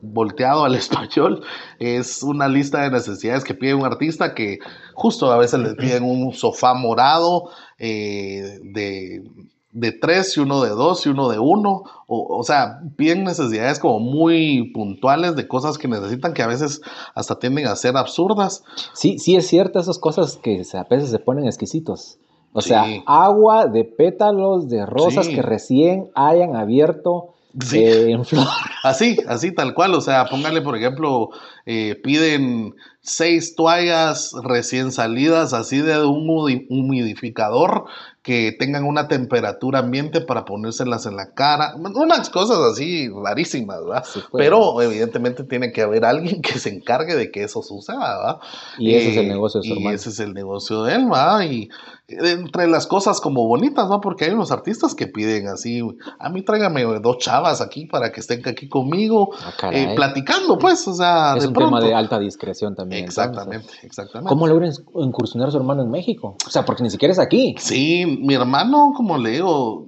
[0.00, 1.42] volteado al español,
[1.78, 4.58] es una lista de necesidades que pide un artista que
[4.94, 9.24] justo a veces le piden un sofá morado eh, de
[9.72, 11.82] de tres y uno de dos y uno de uno.
[12.06, 16.80] O, o, sea, piden necesidades como muy puntuales de cosas que necesitan que a veces
[17.14, 18.62] hasta tienden a ser absurdas.
[18.92, 22.18] Sí, sí es cierto esas cosas que a veces se ponen exquisitos.
[22.54, 27.32] O sea, agua de pétalos de rosas que recién hayan abierto
[27.72, 28.46] eh, en flor.
[28.82, 29.94] Así, así tal cual.
[29.94, 31.30] O sea, póngale, por ejemplo,
[31.64, 36.28] eh, piden seis toallas recién salidas así de un
[36.68, 37.86] humidificador
[38.22, 44.04] que tengan una temperatura ambiente para ponérselas en la cara, unas cosas así rarísimas, ¿verdad?
[44.32, 48.36] Pero evidentemente tiene que haber alguien que se encargue de que eso suceda, ¿verdad?
[48.78, 51.04] Y ese es el eh, negocio de su Y ese es el negocio de él,
[51.06, 51.42] ¿verdad?
[51.42, 51.68] Y
[52.08, 54.00] entre las cosas como bonitas, ¿no?
[54.00, 55.80] Porque hay unos artistas que piden así,
[56.18, 60.86] a mí tráigame dos chavas aquí para que estén aquí conmigo, ah, eh, platicando, pues,
[60.88, 63.04] o sea, es un tema de alta discreción también.
[63.04, 64.28] Exactamente, exactamente.
[64.28, 66.36] ¿Cómo logra incursionar a su hermano en México?
[66.46, 67.54] O sea, porque ni siquiera es aquí.
[67.58, 69.86] Sí, mi hermano, como le digo,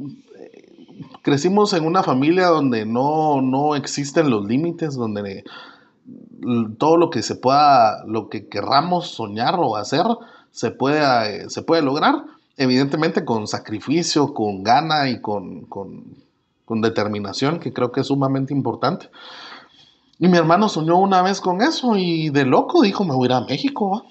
[1.23, 5.45] crecimos en una familia donde no, no existen los límites, donde
[6.79, 10.05] todo lo que se pueda, lo que querramos soñar o hacer,
[10.55, 16.15] se puede, se puede lograr, evidentemente con sacrificio, con gana y con, con,
[16.65, 19.11] con determinación, que creo que es sumamente importante.
[20.21, 23.31] Y mi hermano soñó una vez con eso y de loco dijo, me voy a
[23.31, 24.05] ir a México.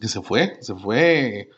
[0.00, 1.50] Y se fue, se fue,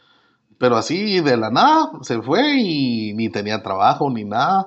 [0.59, 4.67] pero así de la nada, se fue y ni tenía trabajo ni nada.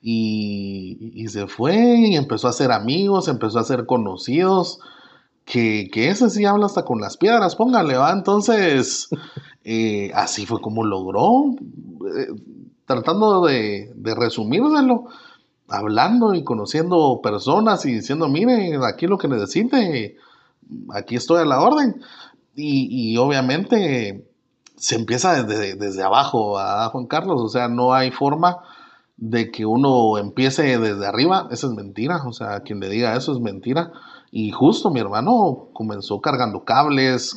[0.00, 4.80] Y, y se fue y empezó a hacer amigos, empezó a ser conocidos.
[5.44, 8.12] Que, que, ese sí habla hasta con las piedras, póngale, va.
[8.12, 9.08] Entonces,
[9.64, 11.54] eh, así fue como logró,
[12.16, 12.28] eh,
[12.86, 15.06] tratando de, de resumírselo,
[15.68, 20.16] hablando y conociendo personas y diciendo, mire, aquí lo que necesite,
[20.92, 22.00] aquí estoy a la orden.
[22.54, 24.26] Y, y obviamente
[24.80, 28.58] se empieza desde, desde abajo a Juan Carlos, o sea, no hay forma
[29.18, 33.32] de que uno empiece desde arriba, eso es mentira, o sea, quien le diga eso
[33.32, 33.92] es mentira.
[34.32, 37.34] Y justo mi hermano comenzó cargando cables,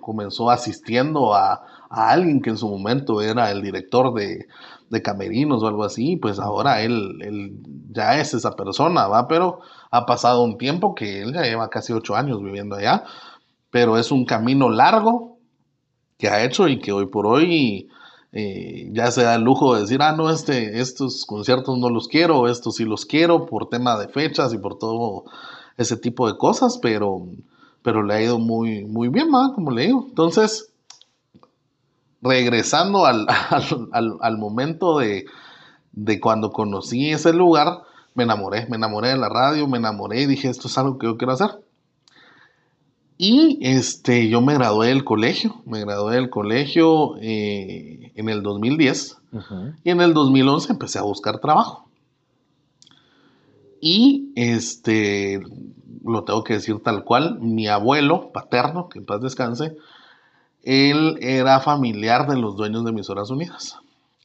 [0.00, 4.46] comenzó asistiendo a, a, alguien que en su momento era el director de,
[4.90, 7.58] de camerinos o algo así, pues ahora él, él,
[7.90, 9.26] ya es esa persona, ¿va?
[9.26, 13.04] Pero ha pasado un tiempo que él ya lleva casi ocho años viviendo allá,
[13.70, 15.38] pero es un camino largo
[16.16, 17.88] que ha hecho y que hoy por hoy
[18.32, 22.06] eh, ya se da el lujo de decir, ah, no, este, estos conciertos no los
[22.06, 25.24] quiero, estos sí los quiero por tema de fechas y por todo
[25.76, 27.26] ese tipo de cosas, pero,
[27.82, 29.52] pero le ha ido muy, muy bien, ¿va?
[29.54, 30.06] como le digo.
[30.08, 30.72] Entonces,
[32.22, 33.26] regresando al,
[33.92, 35.26] al, al momento de,
[35.92, 37.82] de, cuando conocí ese lugar,
[38.14, 41.06] me enamoré, me enamoré de la radio, me enamoré y dije, esto es algo que
[41.06, 41.50] yo quiero hacer.
[43.16, 49.18] Y este, yo me gradué del colegio, me gradué del colegio eh, en el 2010
[49.32, 49.76] uh -huh.
[49.84, 51.83] y en el 2011 empecé a buscar trabajo.
[53.86, 55.42] Y este,
[56.06, 59.76] lo tengo que decir tal cual, mi abuelo paterno, que en paz descanse,
[60.62, 63.76] él era familiar de los dueños de Emisoras Unidas.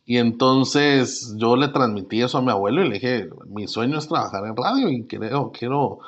[0.05, 4.07] Y entonces yo le transmití eso a mi abuelo y le dije, mi sueño es
[4.07, 5.99] trabajar en radio y quiero, quiero,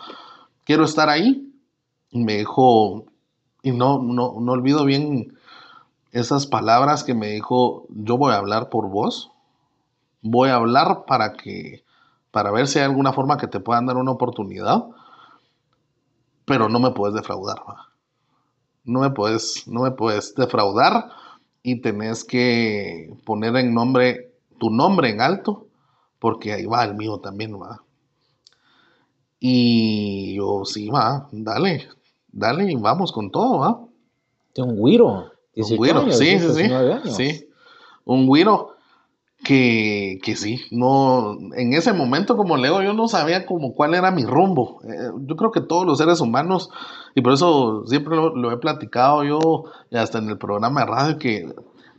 [0.63, 1.51] quiero estar ahí.
[2.09, 3.03] Y me dijo,
[3.63, 5.37] y no, no, no olvido bien
[6.13, 9.29] esas palabras que me dijo, yo voy a hablar por vos,
[10.21, 11.83] voy a hablar para que,
[12.31, 14.85] para ver si hay alguna forma que te puedan dar una oportunidad,
[16.45, 17.61] pero no me puedes defraudar.
[18.83, 21.09] No me puedes, no me puedes defraudar
[21.61, 25.67] y tenés que poner en nombre, tu nombre en alto,
[26.19, 27.83] porque ahí va el mío también, va.
[29.39, 31.89] Y yo, sí, va, dale,
[32.31, 33.79] dale, vamos con todo, ¿va?
[34.55, 35.31] De un güiro.
[35.55, 36.69] Un güiro, sí, sí, sí.
[37.11, 37.49] Sí,
[38.05, 38.70] un güiro
[39.43, 44.11] que, que sí, no, en ese momento, como leo, yo no sabía como cuál era
[44.11, 44.81] mi rumbo.
[44.83, 46.69] Eh, yo creo que todos los seres humanos,
[47.15, 49.39] y por eso siempre lo, lo he platicado yo,
[49.91, 51.45] hasta en el programa de radio, que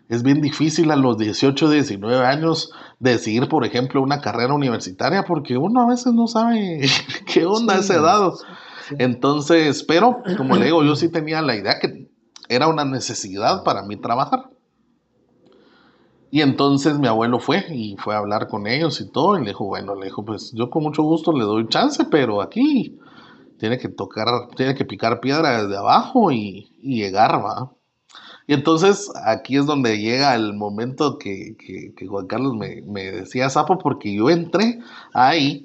[0.09, 5.57] es bien difícil a los 18, 19 años decidir, por ejemplo, una carrera universitaria, porque
[5.57, 6.83] uno a veces no sabe
[7.27, 8.31] qué onda sí, esa edad.
[8.89, 8.95] Sí.
[8.99, 12.09] Entonces, pero como le digo, yo sí tenía la idea que
[12.49, 14.52] era una necesidad para mí trabajar.
[16.35, 19.49] Y entonces mi abuelo fue y fue a hablar con ellos y todo, y le
[19.49, 22.99] dijo, bueno, le dijo, pues yo con mucho gusto le doy chance, pero aquí
[23.59, 27.73] tiene que tocar, tiene que picar piedra desde abajo y, y llegar, va.
[28.47, 33.13] Y entonces aquí es donde llega el momento que, que, que Juan Carlos me, me,
[33.13, 34.81] decía Sapo, porque yo entré
[35.13, 35.63] ahí,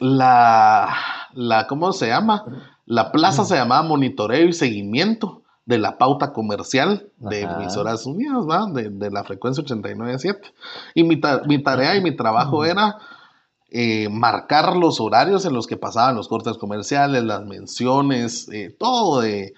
[0.00, 0.96] la,
[1.34, 2.42] la, ¿cómo se llama?
[2.86, 7.60] La plaza se llamaba Monitoreo y Seguimiento de la pauta comercial de Ajá.
[7.60, 8.66] emisoras unidas, ¿va?
[8.66, 10.52] De, de, la frecuencia 89.7.
[10.94, 12.72] Y mi, ta mi, tarea y mi trabajo Ajá.
[12.72, 12.98] era
[13.70, 19.20] eh, marcar los horarios en los que pasaban los cortes comerciales, las menciones, eh, todo
[19.20, 19.54] de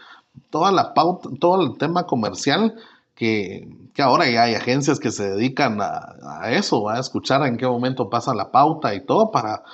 [0.50, 2.74] toda la pauta, todo el tema comercial
[3.14, 7.56] que, que ahora ya hay agencias que se dedican a, a eso, a escuchar en
[7.56, 9.64] qué momento pasa la pauta y todo para,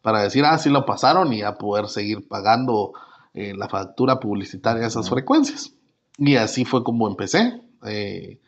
[0.00, 2.92] para decir, ah, sí lo pasaron y a poder seguir pagando
[3.34, 5.74] eh, la factura publicitaria de esas frecuencias.
[6.18, 7.60] Y así fue como empecé.
[7.84, 8.38] Eh,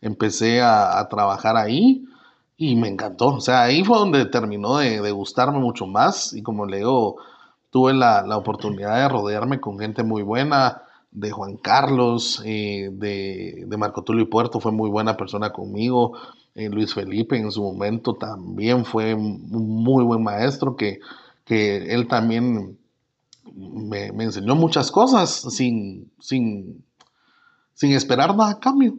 [0.00, 2.04] empecé a, a, trabajar ahí
[2.56, 3.28] y me encantó.
[3.28, 6.34] O sea, ahí fue donde terminó de, de gustarme mucho más.
[6.34, 7.16] Y como le digo,
[7.70, 10.82] tuve la, la, oportunidad de rodearme con gente muy buena.
[11.10, 16.18] De Juan Carlos, eh, de, de, Marco Tulio y Puerto, fue muy buena persona conmigo.
[16.56, 19.40] Eh, Luis Felipe en su momento también fue un
[19.84, 20.98] muy buen maestro que,
[21.44, 22.78] que él también
[23.52, 26.84] me, me, enseñó muchas cosas sin, sin,
[27.74, 28.94] sin esperar nada a cambio.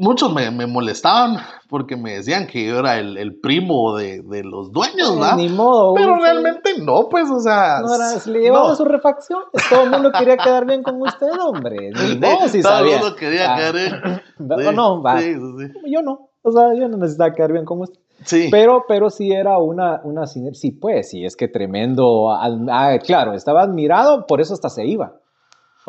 [0.00, 4.44] Muchos me, me, molestaban porque me decían que yo era el, el primo de, de,
[4.44, 5.36] los dueños, ¿verdad?
[5.36, 5.94] Ni modo.
[5.94, 7.80] Pero realmente no, pues, o sea.
[7.80, 8.76] No era, le llevaba no.
[8.76, 9.42] su refacción.
[9.68, 11.90] Todo el mundo quería quedar bien con usted, hombre.
[12.08, 13.56] Ni modo, si Todo el mundo quería ah.
[13.56, 14.22] quedar bien.
[14.38, 15.20] Sí, no, va.
[15.20, 16.30] Sí, sí, yo no.
[16.42, 17.98] O sea, yo no necesitaba quedar bien con usted.
[18.24, 18.48] Sí.
[18.50, 22.30] Pero, pero sí era una, una sí, pues, sí, es que tremendo.
[22.30, 25.14] Ah, claro, estaba admirado, por eso hasta se iba.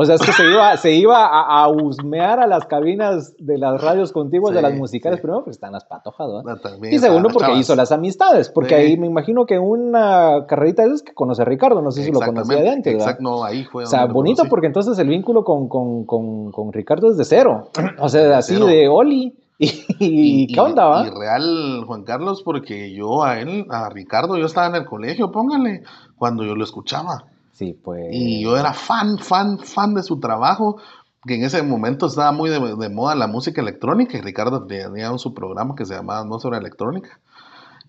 [0.02, 3.58] O sea, es que se iba, se iba a, a, husmear a las cabinas de
[3.58, 6.42] las radios contiguas de las musicales, primero porque están las patojas, ¿no?
[6.90, 11.02] Y segundo porque hizo las amistades, porque ahí me imagino que una carrerita de esas
[11.02, 13.84] que conoce a Ricardo, no sé si lo conocía de antes, Exacto, no, ahí fue.
[13.84, 17.70] O sea, bonito porque entonces el vínculo con, con, con, con Ricardo es de cero.
[18.02, 19.34] O sea, así de Oli.
[20.00, 21.06] ¿Y, qué onda, va?
[21.06, 25.34] Y real, Juan Carlos, porque yo a él, a Ricardo, yo estaba en el colegio,
[25.34, 25.84] póngale,
[26.16, 27.26] cuando yo lo escuchaba.
[27.52, 28.08] Sí, pues.
[28.14, 30.78] Y yo era fan, fan, fan de su trabajo,
[31.26, 35.34] que en ese momento estaba muy de, moda la música electrónica, y Ricardo tenía su
[35.34, 37.20] programa que se llamaba Atmósfera Electrónica.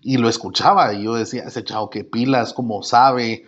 [0.01, 3.45] Y lo escuchaba, y yo decía, ese chavo que pilas, como sabe,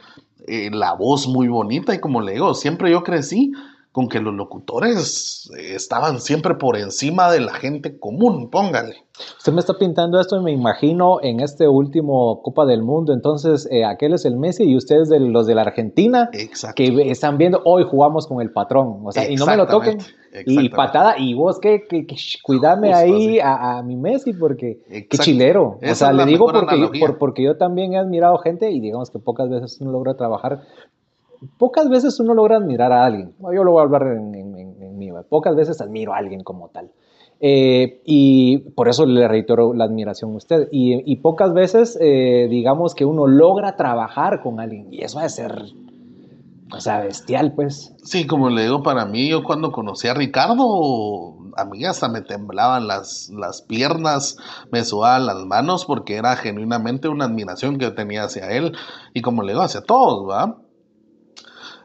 [0.48, 3.52] eh, la voz muy bonita, y como le digo, siempre yo crecí
[3.94, 8.96] con que los locutores eh, estaban siempre por encima de la gente común, póngale.
[9.38, 13.68] Usted me está pintando esto y me imagino en este último Copa del Mundo, entonces
[13.70, 16.32] eh, aquel es el Messi y ustedes de los de la Argentina
[16.76, 20.00] que están viendo hoy jugamos con el patrón, o sea, y no me lo toquen.
[20.48, 22.08] Y patada, y vos que, que,
[22.42, 25.78] cuidame ahí a, mi Messi porque qué chilero.
[25.88, 29.48] o sea, le digo porque, porque yo también he admirado gente y digamos que pocas
[29.48, 30.62] veces uno logra trabajar
[31.58, 33.34] pocas veces uno logra admirar a alguien.
[33.54, 35.10] Yo lo voy a hablar en, en, mí.
[35.30, 36.92] Pocas veces admiro a alguien como tal.
[37.40, 40.70] Eh, y por eso le reitero la admiración a usted.
[40.72, 44.94] Y, pocas veces, eh, digamos que uno logra trabajar con alguien.
[44.94, 45.54] Y eso va a ser,
[46.72, 47.94] o sea, bestial, pues.
[48.04, 52.22] Sí, como le digo, para mí, yo cuando conocí a Ricardo, a mí hasta me
[52.22, 54.38] temblaban las, las piernas,
[54.72, 58.74] me sudaban las manos, porque era genuinamente una admiración que yo tenía hacia él.
[59.14, 60.63] Y como le digo, hacia todos, ¿va?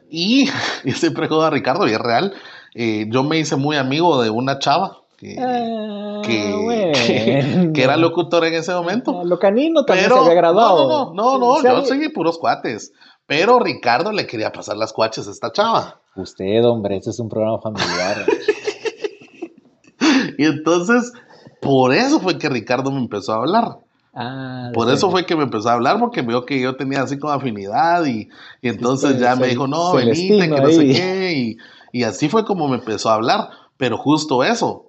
[0.09, 0.49] Y
[0.85, 2.33] yo siempre juego a Ricardo y es real.
[2.75, 8.53] Eh, yo me hice muy amigo de una chava que, ah, que, era locutor en
[8.53, 9.23] ese momento.
[9.23, 10.87] Lo canino también se había graduado.
[10.87, 12.93] No, no, no, no, yo seguí puros cuates.
[13.25, 16.01] Pero Ricardo le quería pasar las cuaches a esta chava.
[16.15, 18.25] Usted, hombre, este es un programa familiar.
[20.37, 21.13] y entonces,
[21.61, 23.77] por eso fue que Ricardo me empezó a hablar.
[24.21, 27.17] Ah, Por eso fue que me empezó a hablar, porque vio que yo tenía así
[27.17, 28.27] como afinidad y,
[28.61, 31.57] entonces ya me dijo, no, venite, que no sé qué.
[31.93, 34.87] Y, así fue como me empezó a hablar, pero justo eso.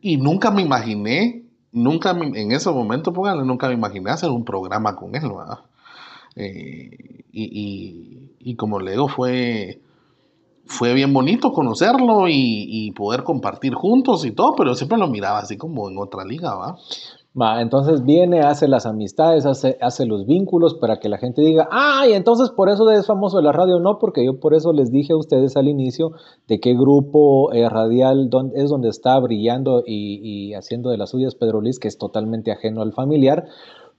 [0.00, 4.96] Y nunca me imaginé, nunca en ese momento, póngale, nunca me imaginé hacer un programa
[4.96, 5.60] con él, ¿verdad?
[6.34, 9.80] Eh, y, como le digo, fue,
[10.66, 15.38] fue bien bonito conocerlo y, y, poder compartir juntos y todo, pero siempre lo miraba
[15.38, 16.76] así como en otra liga, ¿va?
[17.34, 21.66] Va, entonces viene, hace las amistades, hace, hace los vínculos para que la gente diga,
[21.72, 24.90] ah, y entonces por eso es famoso la radio, no, porque yo por eso les
[24.90, 26.12] dije a ustedes al inicio
[26.46, 31.34] de qué grupo eh, radial es donde está brillando y, y, haciendo de las suyas
[31.34, 33.46] Pedro Luis, que es totalmente ajeno al familiar,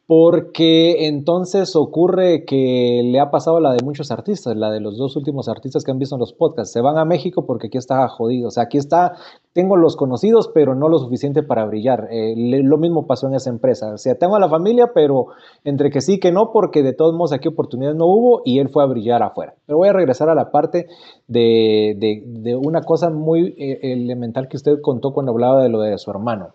[0.05, 5.15] porque entonces ocurre que le ha pasado la de muchos artistas, la de los dos
[5.15, 6.73] últimos artistas que han visto en los podcasts.
[6.73, 8.49] Se van a México porque aquí está jodido.
[8.49, 9.13] O sea, aquí está,
[9.53, 12.09] tengo los conocidos, pero no lo suficiente para brillar.
[12.11, 13.93] Eh, lo mismo pasó en esa empresa.
[13.93, 15.27] O sea, tengo a la familia, pero
[15.63, 18.67] entre que sí, que no, porque de todos modos aquí oportunidades no hubo y él
[18.67, 19.55] fue a brillar afuera.
[19.65, 20.87] Pero voy a regresar a la parte
[21.29, 25.97] de, de una cosa muy eh, elemental que usted contó cuando hablaba de lo de
[25.97, 26.49] su hermano.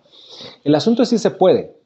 [0.65, 1.78] El asunto es si se puede.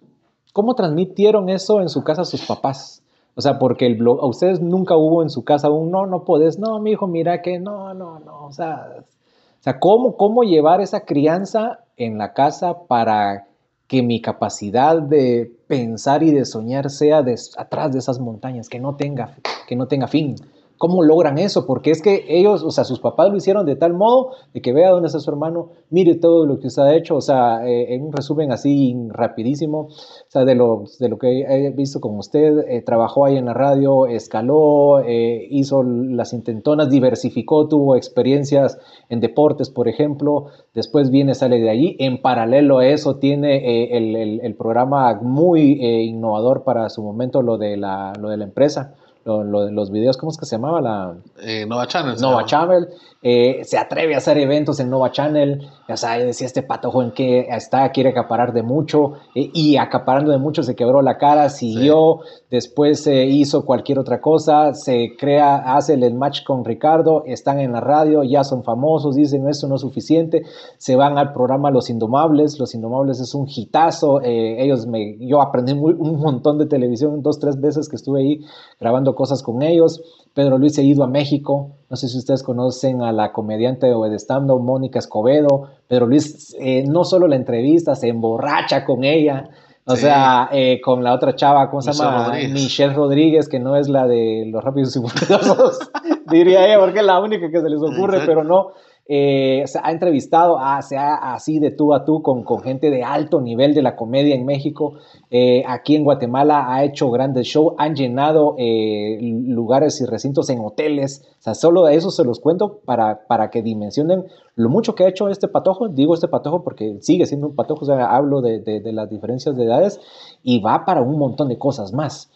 [0.53, 3.03] ¿Cómo transmitieron eso en su casa a sus papás?
[3.35, 6.25] O sea, porque el blog, a ustedes nunca hubo en su casa un no, no
[6.25, 8.45] podés, no, mi hijo, mira que no, no, no.
[8.45, 13.47] O sea, o sea ¿cómo, ¿cómo llevar esa crianza en la casa para
[13.87, 17.25] que mi capacidad de pensar y de soñar sea
[17.57, 19.37] atrás de esas montañas, que no tenga,
[19.67, 20.35] que no tenga fin?
[20.83, 21.65] ¿Cómo logran eso?
[21.65, 24.73] Porque es que ellos, o sea, sus papás lo hicieron de tal modo de que
[24.73, 27.95] vea dónde está su hermano, mire todo lo que usted ha hecho, o sea, eh,
[27.95, 29.91] en un resumen así rapidísimo, o
[30.27, 33.55] sea, de lo, de lo que he visto con usted, eh, trabajó ahí en la
[33.55, 38.77] radio, escaló, eh, hizo las intentonas, diversificó, tuvo experiencias
[39.09, 44.17] en deportes, por ejemplo, después viene, sale de allí, en paralelo a eso tiene el,
[44.17, 48.97] el, el, programa muy innovador para su momento, lo de la, lo de la empresa
[49.25, 50.81] los videos, ¿cómo es que se llamaba?
[50.81, 52.17] La, eh, Nova Channel.
[52.21, 52.89] Nova Channel.
[53.25, 55.69] Eh, se atreve a hacer eventos en Nova Channel.
[55.89, 59.13] O sea, decía este patojo en que está, quiere acaparar de mucho.
[59.35, 62.21] Eh, y acaparando de mucho se quebró la cara, siguió.
[62.51, 64.75] Después se hizo cualquier otra cosa.
[64.75, 67.23] Se crea, hace el match con Ricardo.
[67.25, 69.15] Están en la radio, ya son famosos.
[69.15, 70.43] Dicen, esto no es suficiente.
[70.79, 72.59] Se van al programa Los Indomables.
[72.59, 74.21] Los Indomables es un hitazo.
[74.23, 78.41] ellos me, yo aprendí un montón de televisión dos, tres veces que estuve ahí
[78.81, 80.03] grabando cosas con ellos.
[80.35, 81.77] Pedro Luis se ha ido a México.
[81.93, 85.69] No sé si ustedes conocen a la comediante de stand Mónica Escobedo.
[85.87, 89.51] Pedro Luis eh, no solo la entrevista, se emborracha con ella.
[89.85, 92.33] O sea, eh, con la otra chava, ¿cómo se llama?
[92.49, 95.81] Michelle Rodríguez, que no es la de los rápidos y furiosos,
[96.31, 98.69] diría ella, porque es la única que se les ocurre, pero no.
[99.05, 102.89] Eh, se ha entrevistado, a, se ha así de tú a tú con, con, gente
[102.89, 104.95] de alto nivel de la comedia en México.
[105.29, 110.61] Eh, aquí en Guatemala ha hecho grandes shows, han llenado eh, lugares y recintos en
[110.61, 111.29] hoteles.
[111.41, 114.25] O sea, solo de eso se los cuento para, para que dimensionen
[114.55, 115.89] lo mucho que ha hecho este patojo.
[115.89, 119.57] Digo este patojo porque sigue siendo un patojo, o sea, hablo de, de, las diferencias
[119.57, 120.01] de edades
[120.45, 122.31] y va para un montón de cosas más.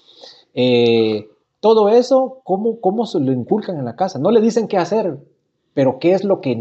[1.61, 4.19] todo eso, ¿cómo, ¿cómo se lo inculcan en la casa?
[4.19, 5.19] No le dicen qué hacer,
[5.77, 6.57] pero ¿qué es lo que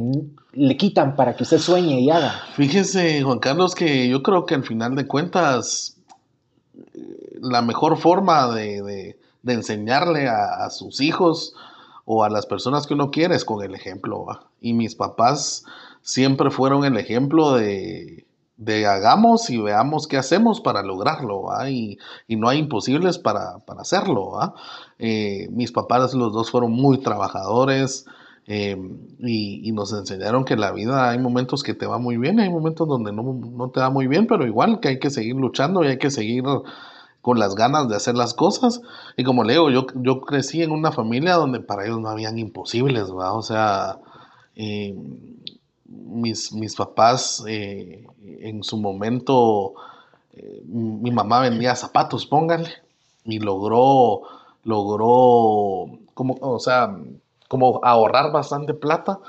[0.52, 2.34] le quitan para que usted sueñe y haga?
[2.56, 5.96] Fíjese, Juan Carlos, que yo creo que al final de cuentas,
[6.76, 9.16] eh, la mejor forma de,
[9.48, 11.56] enseñarle a, sus hijos
[12.04, 14.26] o a las personas que uno quiere es con el ejemplo.
[14.60, 15.64] Y mis papás
[16.02, 18.26] siempre fueron el ejemplo de,
[18.86, 21.98] hagamos y veamos qué hacemos para lograrlo, y,
[22.28, 24.54] no hay imposibles para, hacerlo.
[25.00, 28.06] Eh, mis papás los dos fueron muy trabajadores,
[28.48, 32.50] Em, y, nos enseñaron que la vida hay momentos que te va muy bien, hay
[32.50, 35.88] momentos donde no, te va muy bien, pero igual que hay que seguir luchando y
[35.88, 36.44] hay que seguir
[37.22, 38.82] con las ganas de hacer las cosas.
[39.18, 42.38] Y como le digo, yo, yo crecí en una familia donde para ellos no habían
[42.38, 43.98] imposibles, O sea,
[44.56, 45.38] em,
[45.86, 49.74] mis, mis, papás eh, en su momento,
[50.34, 52.70] eh, mi mamá vendía zapatos, póngale,
[53.24, 54.22] y logró,
[54.64, 56.96] logró, como, o sea,
[57.48, 59.20] como ahorrar bastante plata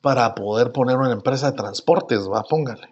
[0.00, 2.88] para poder poner una empresa de transportes, va, póngale.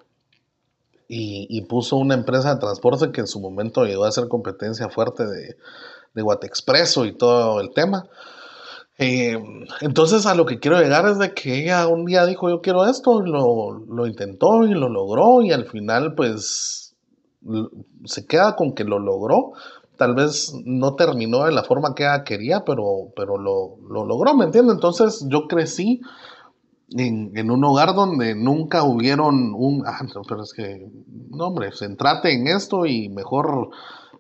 [1.12, 5.27] Y, puso una empresa de transporte que en su momento ayudó a hacer competencia fuerte
[5.27, 5.57] de,
[6.14, 8.05] de Guatexpreso y todo el tema.
[8.97, 9.37] Eh,
[9.81, 12.85] entonces a lo que quiero llegar es de que ella un día dijo yo quiero
[12.85, 16.95] esto, lo, lo intentó y lo logró y al final pues
[18.05, 19.53] se queda con que lo logró,
[20.01, 24.46] tal vez no terminó de la forma que ella quería, pero, pero lo, logró, ¿me
[24.46, 24.76] entiendes?
[24.76, 26.01] Entonces yo crecí
[26.88, 30.90] en, un hogar donde nunca hubieron un, ah, pero es que,
[31.28, 33.72] no hombre, centrate en esto y mejor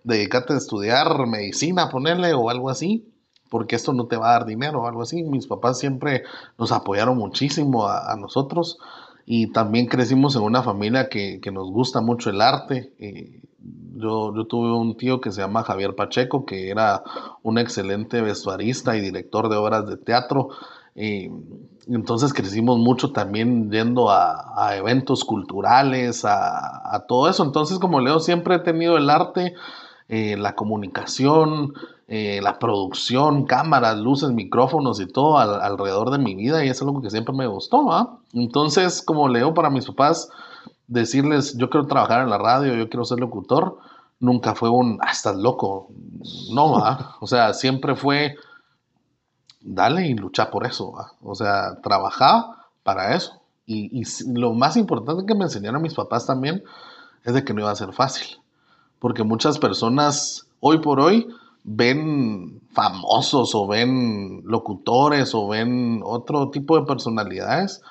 [0.04, 3.10] dedícate a estudiar medicina, ponerle o algo así,
[3.48, 5.22] porque esto no te va a dar dinero o algo así.
[5.22, 6.24] Mis papás siempre
[6.58, 8.76] nos apoyaron muchísimo a, nosotros
[9.24, 12.92] y también crecimos en una familia que, nos gusta mucho el arte.
[12.98, 13.40] Eh,
[14.00, 17.02] yo, tuve un tío que se llama Javier Pacheco, que era
[17.42, 20.48] un excelente vestuarista y director de obras de teatro.
[20.94, 21.30] Y
[21.86, 27.44] entonces crecimos mucho también yendo a, eventos culturales, a, todo eso.
[27.44, 29.54] Entonces, como Leo, siempre he tenido el arte,
[30.08, 31.74] eh, la comunicación,
[32.12, 36.88] eh, la producción, cámaras, luces, micrófonos y todo alrededor de mi vida y eso es
[36.88, 38.20] algo que siempre me gustó.
[38.32, 40.28] Entonces, como Leo, para mis papás,
[40.88, 43.78] decirles, yo quiero trabajar en la radio, yo quiero ser locutor,
[44.20, 45.88] nunca fue un, ah, estás loco.
[46.52, 47.16] No, ¿va?
[47.20, 48.36] o sea, siempre fue,
[49.60, 50.94] dale y lucha por eso.
[51.22, 52.44] O sea, trabajar
[52.84, 53.40] para eso.
[53.66, 56.62] Y, lo más importante que me enseñaron mis papás también
[57.24, 58.38] es de que no iba a ser fácil.
[58.98, 61.28] Porque muchas personas hoy por hoy
[61.62, 67.82] ven famosos o ven locutores o ven otro tipo de personalidades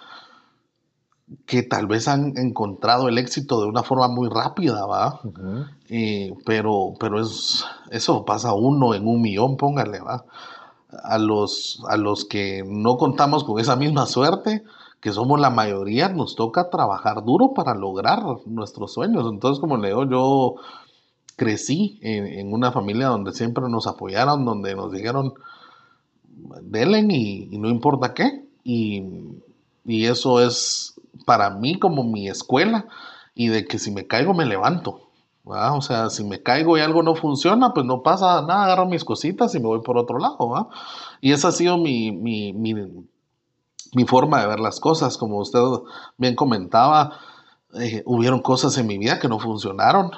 [1.46, 5.20] que tal vez han encontrado el éxito de una forma muy rápida, ¿va?
[5.90, 10.26] Eh, pero pero es, eso pasa uno en un millón, póngale, ¿va?
[11.04, 14.64] A los, a los que no contamos con esa misma suerte,
[15.02, 19.26] que somos la mayoría, nos toca trabajar duro para lograr nuestros sueños.
[19.32, 20.56] Entonces, como le digo, yo
[21.36, 25.34] crecí en, una familia donde siempre nos apoyaron, donde nos dijeron,
[26.64, 28.46] delen y, no importa qué.
[28.64, 29.04] Y,
[29.86, 30.99] y eso es
[31.30, 32.88] para mí como mi escuela
[33.36, 35.12] y de que si me caigo me levanto.
[35.44, 39.06] O sea, si me caigo y algo no funciona, pues no pasa nada, agarro mis
[39.06, 40.72] cositas y me voy por otro lado.
[41.22, 45.20] Y esa ha sido mi, mi, mi, forma de ver las cosas.
[45.20, 45.60] Como usted
[46.18, 47.20] bien comentaba,
[47.80, 50.10] eh, hubieron cosas en mi vida que no funcionaron,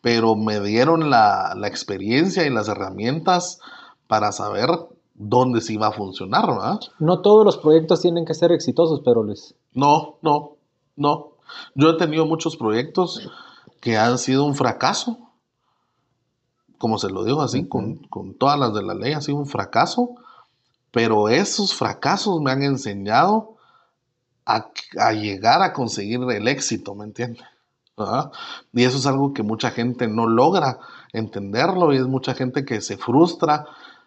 [0.00, 3.60] pero me dieron la, la experiencia y las herramientas
[4.06, 4.70] para saber
[5.18, 6.80] dónde sí va a funcionar, ¿verdad?
[6.98, 9.54] No todos los proyectos tienen que ser exitosos, pero Luis.
[9.72, 10.56] No, no,
[10.96, 11.32] no.
[11.74, 13.28] Yo he tenido muchos proyectos
[13.80, 15.18] que han sido un fracaso.
[16.78, 18.06] Como se lo digo así, con,
[18.38, 20.10] todas las de la ley, ha sido un fracaso.
[20.90, 23.56] Pero esos fracasos me han enseñado
[24.44, 24.70] a,
[25.12, 27.44] llegar a conseguir el éxito, ¿me entiendes?
[28.72, 30.78] Y eso es algo que mucha gente no logra
[31.12, 33.66] entenderlo y es mucha gente que se frustra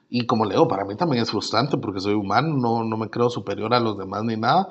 [0.10, 3.10] Y como le digo, para mí también es frustrante porque soy humano, no, no me
[3.10, 4.70] creo superior a los demás ni nada.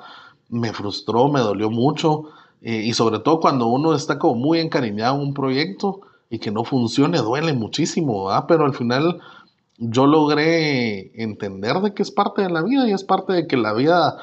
[0.49, 2.25] Me frustró, me dolió mucho.
[2.61, 6.51] Eh, y sobre todo cuando uno está como muy encariñado en un proyecto y que
[6.51, 8.47] no funcione, duele muchísimo, ¿ah?
[8.47, 9.19] Pero al final
[9.77, 13.55] yo logré entender de que es parte de la vida y es parte de que
[13.55, 14.17] la vida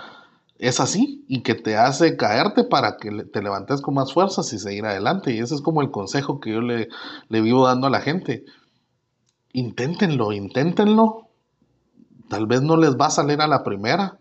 [0.58, 4.58] es así y que te hace caerte para que te levantes con más fuerzas y
[4.58, 5.32] seguir adelante.
[5.34, 6.88] Y ese es como el consejo que yo le,
[7.28, 8.44] le vivo dando a la gente.
[9.56, 11.28] Inténtenlo, inténtenlo.
[12.28, 14.18] Tal vez no les va a salir a la primera,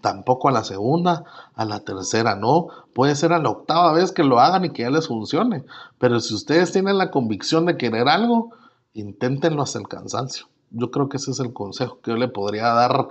[0.00, 1.22] tampoco a la segunda,
[1.54, 2.66] a la tercera no.
[2.92, 5.64] Puede ser a la octava vez que lo hagan y que ya les funcione.
[5.98, 8.50] Pero si ustedes tienen la convicción de querer algo,
[8.92, 10.46] inténtenlo hasta el cansancio.
[10.72, 13.06] Yo creo que ese es el consejo que yo le podría dar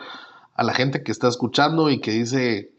[0.54, 2.74] a la gente que está escuchando y que dice,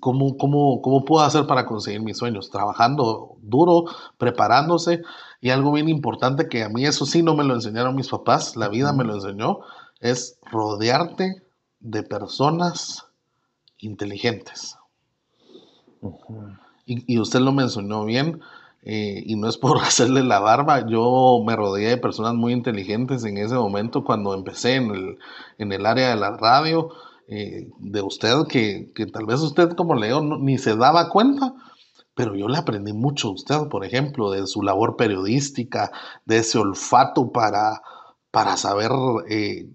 [0.00, 2.50] ¿cómo, cómo, cómo puedo hacer para conseguir mis sueños?
[2.50, 3.84] Trabajando duro,
[4.18, 5.00] preparándose.
[5.44, 8.56] Y algo bien importante que a mí eso sí no me lo enseñaron mis papás,
[8.56, 9.58] la vida me lo enseñó,
[10.00, 11.42] es rodearte
[11.80, 13.04] de personas
[13.76, 14.78] inteligentes.
[16.86, 18.40] y, y, usted lo mencionó bien,
[18.84, 23.22] eh, y no es por hacerle la barba, yo me rodeé de personas muy inteligentes
[23.26, 25.18] en ese momento cuando empecé en el,
[25.58, 26.88] en el área de la radio,
[27.28, 31.52] eh, de usted, que, que, tal vez usted, como leo, ni se daba cuenta,
[32.14, 35.90] pero yo le aprendí mucho a usted, por ejemplo, de su labor periodística,
[36.24, 37.82] de ese olfato para,
[38.30, 38.90] para saber
[39.28, 39.68] eh,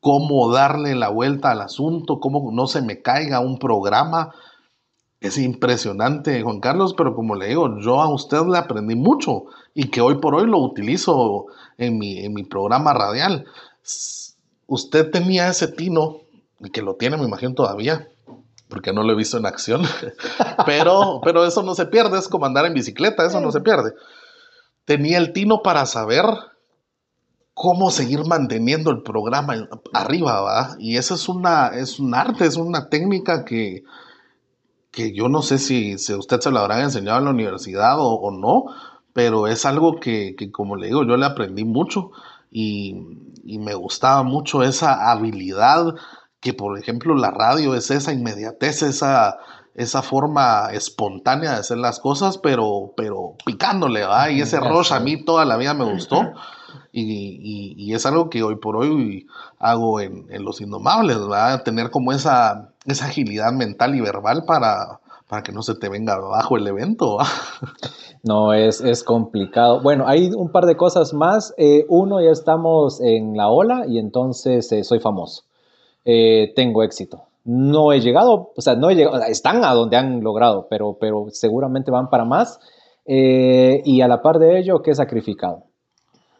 [0.00, 4.32] cómo darle la vuelta al asunto, cómo no se me caiga un programa
[5.20, 9.44] es impresionante, Juan Carlos, pero como le digo, yo a usted le aprendí mucho
[9.74, 11.46] y que hoy por hoy lo utilizo
[11.76, 13.44] en mi, en mi programa radial.
[14.66, 16.20] Usted tenía ese tino,
[16.58, 18.08] y que lo tiene, me imagino todavía,
[18.70, 19.82] porque no lo he visto en acción,
[20.66, 23.92] pero, pero eso no se pierde, es como andar en bicicleta, eso no se pierde.
[24.86, 26.24] Tenía el tino para saber
[27.52, 30.76] cómo seguir manteniendo el programa arriba, ¿va?
[30.78, 33.82] Y eso es, una, es un arte, es una técnica que,
[34.90, 38.64] que yo no sé si, usted se lo habrá enseñado en la universidad o, no,
[39.12, 42.10] pero es algo que, como le digo, yo le aprendí mucho
[42.50, 42.94] y,
[43.44, 45.94] me gustaba mucho esa habilidad
[46.40, 49.38] que, por ejemplo, la radio es esa inmediatez, esa,
[49.74, 54.30] esa forma espontánea de hacer las cosas, pero, pero picándole, ¿va?
[54.30, 56.32] Y ese rush a mí toda la vida me gustó.
[56.92, 59.26] Y, es algo que hoy por hoy
[59.58, 61.62] hago en, Los Indomables, ¿va?
[61.62, 66.14] Tener como esa, esa agilidad mental y verbal para, para que no se te venga
[66.14, 67.18] abajo el evento.
[68.22, 69.80] No, es, es, complicado.
[69.80, 71.54] Bueno, hay un par de cosas más.
[71.56, 75.44] Eh, uno, ya estamos en la ola y entonces eh, soy famoso.
[76.04, 77.24] Eh, tengo éxito.
[77.44, 81.26] No he llegado, o sea, no he llegado, están a donde han logrado, pero, pero
[81.30, 82.60] seguramente van para más.
[83.06, 85.70] y a la par de ello, que he sacrificado.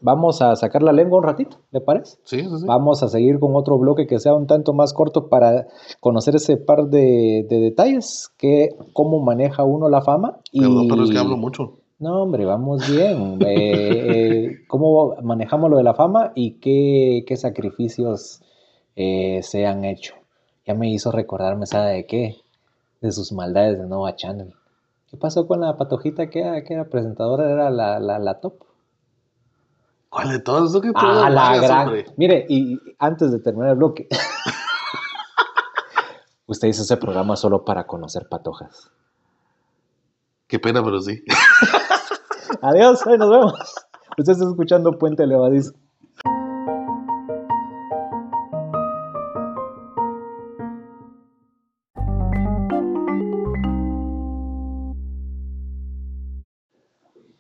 [0.03, 2.17] Vamos a sacar la lengua un ratito, ¿le parece?
[2.25, 2.65] Sí, sí, sí.
[2.67, 5.67] Vamos a seguir con otro bloque que sea un tanto más corto para
[6.01, 10.39] conocer ese par de, detalles, que cómo maneja uno la fama.
[10.53, 10.61] Y...
[10.61, 11.75] Pero, es que hablo mucho.
[11.99, 13.39] No, hombre, vamos bien.
[13.47, 18.41] Eh, eh, ¿Cómo manejamos lo de la fama y qué, qué sacrificios
[18.97, 20.15] eh, se han hecho?
[20.67, 22.37] Ya me hizo recordarme, ¿sabe de qué?
[23.01, 24.55] De sus maldades de Nova Channel.
[25.11, 27.51] ¿Qué pasó con la patojita que era, que era presentadora?
[27.51, 28.55] Era la, la, la top.
[30.09, 30.81] ¿Cuál de todos?
[30.81, 31.93] que ah, la gran...
[32.17, 34.09] Mire, y antes de terminar el bloque,
[36.47, 38.91] usted hizo ese programa solo para conocer patojas.
[40.49, 41.23] Qué pena, pero sí.
[42.63, 43.55] Adiós, nos vemos.
[44.19, 45.73] Usted está escuchando Puente Levadizo.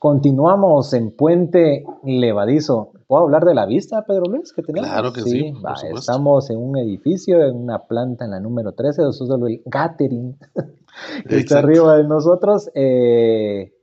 [0.00, 2.92] Continuamos en Puente Levadizo.
[3.06, 4.88] ¿Puedo hablar de la vista, Pedro Luis, que tenemos?
[4.88, 5.52] Claro que sí.
[5.94, 10.38] estamos en un edificio, en una planta en la número 13, eso es el Gathering,
[11.28, 12.70] que está arriba de nosotros.
[12.74, 13.74] Eh,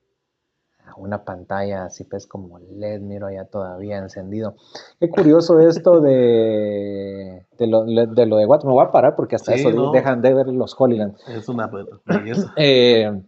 [0.97, 4.55] una pantalla así pues como LED, miro allá todavía encendido.
[4.99, 9.53] Qué curioso esto de, de, lo, de lo de Me voy a parar porque hasta
[9.53, 11.15] eso dejan de ver los Holyland.
[11.28, 12.51] Es una belleza.
[12.57, 13.22] eh,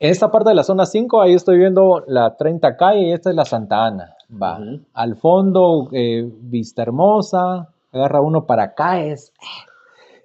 [0.00, 3.28] en esta parte de la zona 5, ahí estoy viendo la 30 calle y esta
[3.28, 4.16] es la Santa Ana.
[4.30, 4.58] Va.
[4.94, 9.32] Al fondo, eh, vista hermosa, agarra uno para Caes.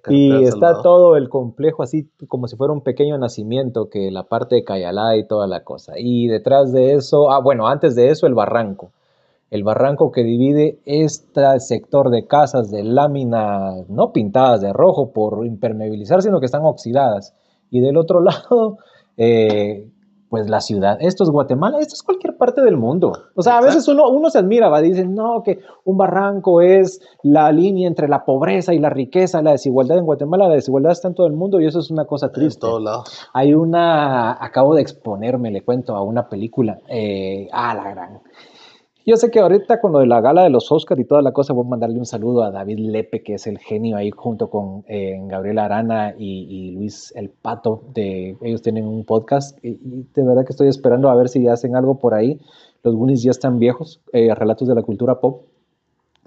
[0.08, 4.54] Y está todo el complejo así como si fuera un pequeño nacimiento, que la parte
[4.54, 5.94] de Cayalá y toda la cosa.
[5.98, 8.92] Y detrás de eso, ah, bueno, antes de eso el barranco.
[9.50, 15.44] El barranco que divide este sector de casas de lámina, no pintadas de rojo por
[15.44, 17.34] impermeabilizar, sino que están oxidadas.
[17.70, 18.78] Y del otro lado,
[19.16, 19.90] eh,
[20.28, 23.12] pues la ciudad, esto es Guatemala, esto es cualquier parte del mundo.
[23.34, 27.00] O sea, a veces uno, uno se admira, va, dicen, no, que un barranco es
[27.22, 31.08] la línea entre la pobreza y la riqueza, la desigualdad en Guatemala, la desigualdad está
[31.08, 32.66] en todo el mundo y eso es una cosa triste.
[32.66, 33.28] En todos lados.
[33.32, 38.20] Hay una, acabo de exponerme, le cuento, a una película, eh, ah, la gran,
[39.06, 41.30] yo sé que ahorita con lo de la gala de los Oscars y toda la
[41.30, 44.50] cosa, voy a mandarle un saludo a David Lepe, que es el genio ahí junto
[44.50, 47.84] con eh, Gabriel Arana y, Luis El Pato.
[47.94, 49.76] De, ellos tienen un podcast y,
[50.12, 52.40] de verdad que estoy esperando a ver si hacen algo por ahí.
[52.82, 55.42] Los Goonies ya están viejos, eh, relatos de la cultura pop.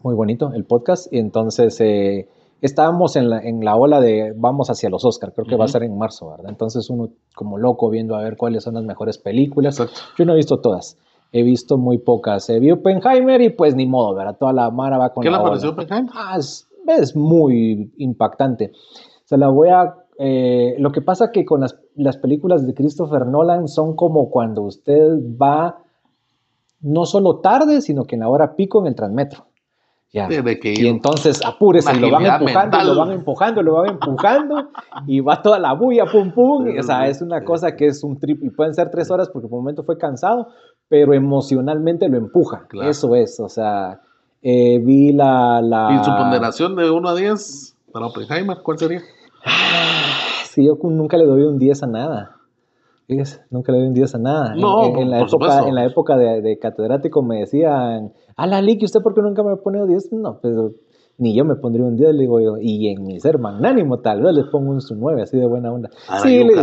[0.02, 1.12] Muy bonito el podcast.
[1.12, 2.30] Y entonces eh,
[2.62, 5.68] estábamos en la, en la, ola de vamos hacia los Oscars, creo que va a
[5.68, 6.48] ser en marzo, ¿verdad?
[6.48, 9.78] Entonces uno como loco viendo a ver cuáles son las mejores películas.
[10.18, 10.96] Yo no he visto todas
[11.32, 12.50] he visto muy pocas.
[12.50, 14.38] He vi Oppenheimer y pues ni modo, ¿verdad?
[14.38, 16.12] Toda la mara va con ¿Qué le pareció Oppenheimer?
[16.14, 18.72] Ah, es, muy impactante.
[19.26, 19.96] Se la voy a...
[20.18, 24.64] Eh, lo que pasa que con las, las, películas de Christopher Nolan son como cuando
[24.64, 25.84] usted va
[26.82, 29.49] no solo tarde, sino que en la hora pico en el transmetro.
[30.12, 30.28] Ya.
[30.64, 34.70] y entonces apúrese, lo van empujando, lo van empujando, lo van empujando
[35.06, 36.66] y va toda la bulla, pum, pum.
[36.80, 39.48] o sea, es una cosa que es un trip y pueden ser tres horas porque
[39.48, 40.48] por un momento fue cansado,
[40.88, 42.68] pero emocionalmente lo empuja.
[42.82, 44.02] Eso es, o sea,
[44.42, 46.00] eh, vi la, la...
[46.02, 49.02] ¿Y su ponderación de 1 a 10 para Oppenheimer, cuál sería?
[50.46, 52.39] sí, yo nunca le doy un 10 a nada.
[53.50, 54.56] Nunca le doy un 10 a nada.
[54.56, 59.02] No, en, la, época, en la época de, catedrático me decían, a la Lick, ¿usted
[59.02, 60.14] por qué nunca me pone un 10?
[60.14, 60.74] No, pero
[61.18, 62.58] ni yo me pondría un 10, le digo yo.
[62.60, 65.90] Y en mi ser magnánimo, tal vez les pongo un 9, así de buena onda.
[66.22, 66.54] sí, le,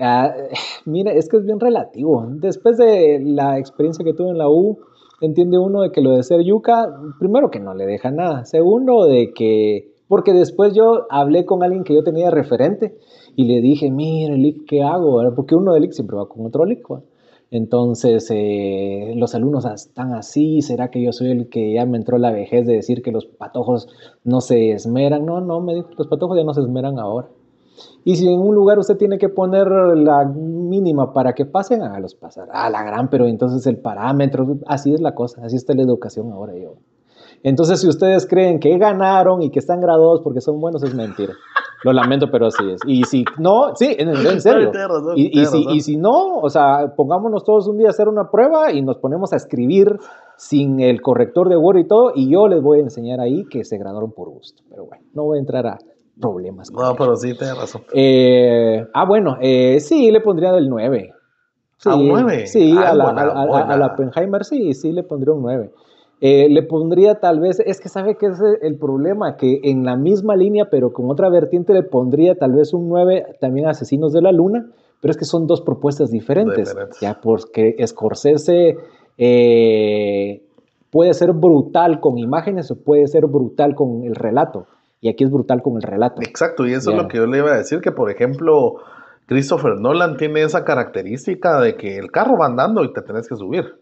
[0.00, 0.34] Ah,
[0.86, 2.26] mira, es que es bien relativo.
[2.28, 4.78] Después de la experiencia que tuve en la U,
[5.20, 6.88] entiende uno de que lo de ser yuca,
[7.18, 8.44] primero que no le deja nada.
[8.44, 12.96] Segundo, de que, porque después yo hablé con alguien que yo tenía referente
[13.40, 15.22] y le dije, mire, Lick, ¿qué hago?
[15.34, 16.86] Porque uno de Lick siempre va con otro Lick.
[17.50, 22.18] Entonces, eh, los alumnos están así, ¿será que yo soy el que ya me entró
[22.18, 23.88] la vejez de decir que los patojos
[24.24, 25.24] no se esmeran?
[25.24, 27.28] No, no, me dijo, los patojos ya no se esmeran ahora.
[28.04, 32.14] Y si en un lugar usted tiene que poner la mínima para que pasen, hágalos
[32.14, 32.48] pasar.
[32.52, 36.30] Ah, la gran, pero entonces el parámetro, así es la cosa, así está la educación
[36.30, 36.74] ahora yo.
[37.42, 41.32] Entonces, si ustedes creen que ganaron y que están graduados porque son buenos, es mentira.
[41.82, 42.80] Lo lamento, pero así es.
[42.86, 44.70] Y si no, sí, en, serio.
[45.16, 48.72] Y, si, y, si, no, o sea, pongámonos todos un día a hacer una prueba
[48.72, 49.96] y nos ponemos a escribir
[50.36, 53.64] sin el corrector de Word y todo, y yo les voy a enseñar ahí que
[53.64, 54.62] se graduaron por gusto.
[54.68, 55.78] Pero bueno, no voy a entrar a
[56.20, 56.68] problemas.
[56.70, 57.82] no, pero sí, tienes razón.
[57.94, 61.12] Eh, ah, bueno, eh, sí, le pondría del 9.
[61.86, 62.46] ¿A un 9?
[62.46, 65.70] Sí, a, la, a, la, Oppenheimer sí, sí le pondría un 9.
[66.20, 69.96] Eh, le pondría tal vez, es que sabe que es el problema, que en la
[69.96, 74.12] misma línea, pero con otra vertiente, le pondría tal vez un 9 también a Asesinos
[74.12, 74.66] de la Luna,
[75.00, 76.76] pero es que son dos propuestas diferentes.
[77.00, 78.76] Ya, porque Scorsese
[80.90, 84.66] puede ser brutal con imágenes o puede ser brutal con el relato.
[85.00, 86.20] Y aquí es brutal con el relato.
[86.20, 88.74] Exacto, y eso es lo que yo le iba a decir, que por ejemplo,
[89.30, 93.36] Christopher Nolan tiene esa característica de que el carro va andando y te tenés que
[93.36, 93.76] subir.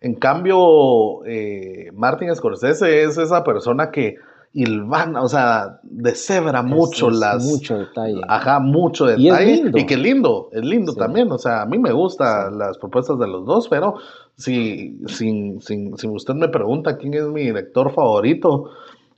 [0.00, 4.16] En cambio, eh, Martin Scorsese es esa persona que
[4.52, 7.44] hilvana, o sea, deshebra mucho las...
[7.44, 8.22] Mucho detalle.
[8.26, 9.22] Ajá, mucho detalle.
[9.22, 9.78] Y es lindo.
[9.78, 11.30] Y que lindo, es lindo también.
[11.30, 13.94] O sea, a mí me gustan las propuestas de los dos, pero
[14.36, 18.70] si, si, si, si usted me pregunta quién es mi director favorito,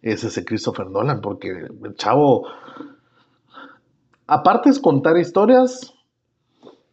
[0.02, 2.46] es ese Christopher Nolan, porque el chavo,
[4.26, 5.94] aparte es contar historias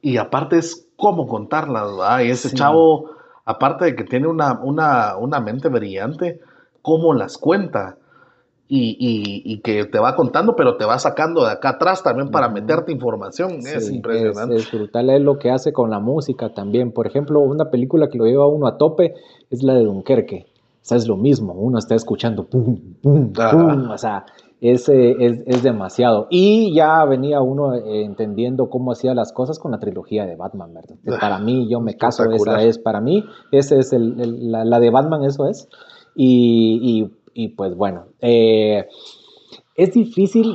[0.02, 2.20] y aparte es cómo contarlas, ¿verdad?
[2.22, 3.12] Y ese chavo,
[3.46, 6.40] aparte de que tiene una, una, mente brillante,
[6.82, 7.98] cómo las cuenta.
[8.74, 12.94] Y, que te va contando, pero te va sacando de acá atrás también para meterte
[12.94, 13.60] información.
[13.66, 14.56] es impresionante.
[14.56, 16.94] Es, brutal, es lo que hace con la música también.
[16.94, 19.16] Por ejemplo, una película que lo lleva uno a tope
[19.50, 20.46] es la de Dunkerque.
[20.82, 24.26] O sea, es lo mismo, uno está escuchando pum, pum, pum, o sea,
[24.62, 26.28] es, es, demasiado.
[26.30, 30.74] Y ya venía uno eh, entendiendo cómo hacía las cosas con la trilogía de Batman,
[30.74, 30.96] ¿verdad?
[31.20, 35.24] para mí, yo me caso, esa es para mí, esa es el, la, de Batman,
[35.24, 35.68] eso es.
[36.16, 38.88] Y, y, y pues bueno, eh,
[39.82, 40.54] es difícil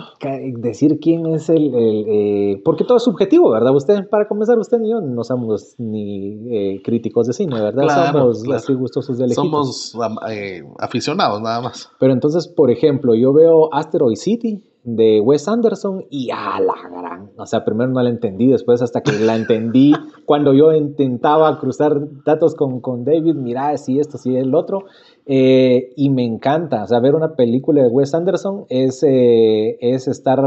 [0.59, 3.75] decir quién es el, eh, porque todo es subjetivo, ¿verdad?
[3.75, 8.13] Usted, para comenzar, usted ni yo no somos ni eh, críticos de cine, ¿verdad?
[8.13, 9.99] somos así gustosos de Somos
[10.31, 11.91] eh, aficionados nada más.
[11.99, 17.31] Pero entonces, por ejemplo, yo veo Asteroid City de Wes Anderson y a la gran,
[17.37, 19.93] o sea, primero no la entendí, después hasta que la entendí
[20.25, 21.93] cuando yo intentaba cruzar
[22.25, 24.85] datos con, con David, mira, si esto, si el otro,
[25.27, 30.07] eh, y me encanta, o sea, ver una película de Wes Anderson es, eh, es
[30.07, 30.41] estar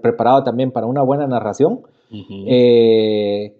[0.00, 1.80] preparado también para una buena narración,
[2.46, 3.54] eh,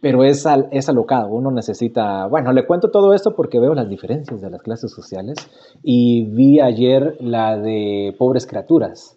[0.00, 1.30] pero es, al, es alocado.
[1.30, 2.26] Uno necesita.
[2.28, 5.36] Bueno, le cuento todo esto porque veo las diferencias de las clases sociales
[5.82, 9.15] y vi ayer la de Pobres Criaturas.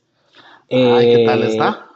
[0.72, 1.70] Ay, ¿qué tal está?
[1.70, 1.90] Eh,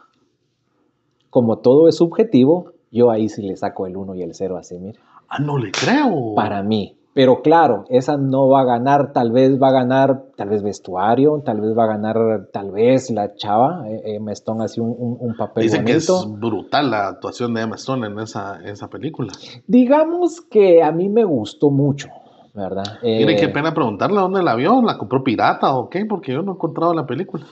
[1.30, 4.78] como todo es subjetivo, yo ahí sí le saco el 1 y el 0 así,
[4.80, 5.00] mire.
[5.28, 6.36] Ah, no le creo.
[6.36, 6.96] Para mí.
[7.14, 11.42] Pero claro, esa no va a ganar, tal vez va a ganar, tal vez vestuario,
[11.46, 15.18] tal vez va a ganar, tal vez la chava, eh, Emma Stone hace un, un,
[15.20, 18.88] un papel Dicen que es brutal la actuación de Emma Stone en esa, en esa
[18.90, 19.32] película.
[19.68, 22.10] Digamos que a mí me gustó mucho.
[22.54, 23.00] ¿Verdad?
[23.02, 26.06] Mire, qué eh, pena preguntarle dónde la vio, ¿la compró pirata o qué?
[26.06, 27.44] Porque yo no he encontrado la película.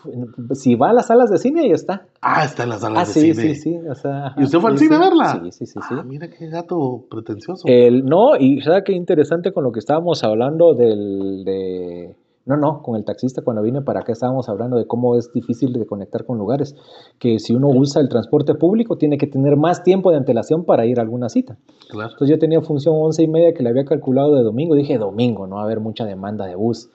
[0.54, 2.06] Si va a las salas de cine, ahí está.
[2.22, 3.56] Ah, está en las salas ah, de sí, cine.
[3.56, 5.42] Sí, sí, o sea, ¿Y usted fue al cine a verla?
[5.44, 5.80] Sí, sí, sí.
[5.90, 7.68] Ah, mira qué gato pretencioso.
[7.68, 12.16] El, no, y sabe qué interesante con lo que estábamos hablando del, de
[12.46, 15.74] no, no, con el taxista cuando vine para acá estábamos hablando de cómo es difícil
[15.74, 16.76] de conectar con lugares,
[17.20, 20.86] que si uno usa el transporte público tiene que tener más tiempo de antelación para
[20.86, 21.58] ir a alguna cita.
[21.90, 22.12] Claro.
[22.12, 25.46] Entonces yo tenía función once y media que le había calculado de domingo, dije domingo,
[25.46, 26.90] no va a haber mucha demanda de bus.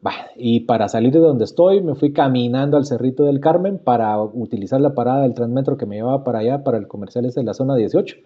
[0.00, 4.22] Bah, y para salir de donde estoy me fui caminando al Cerrito del Carmen para
[4.22, 7.46] utilizar la parada del Transmetro que me llevaba para allá, para el comercial ese de
[7.46, 8.16] la zona 18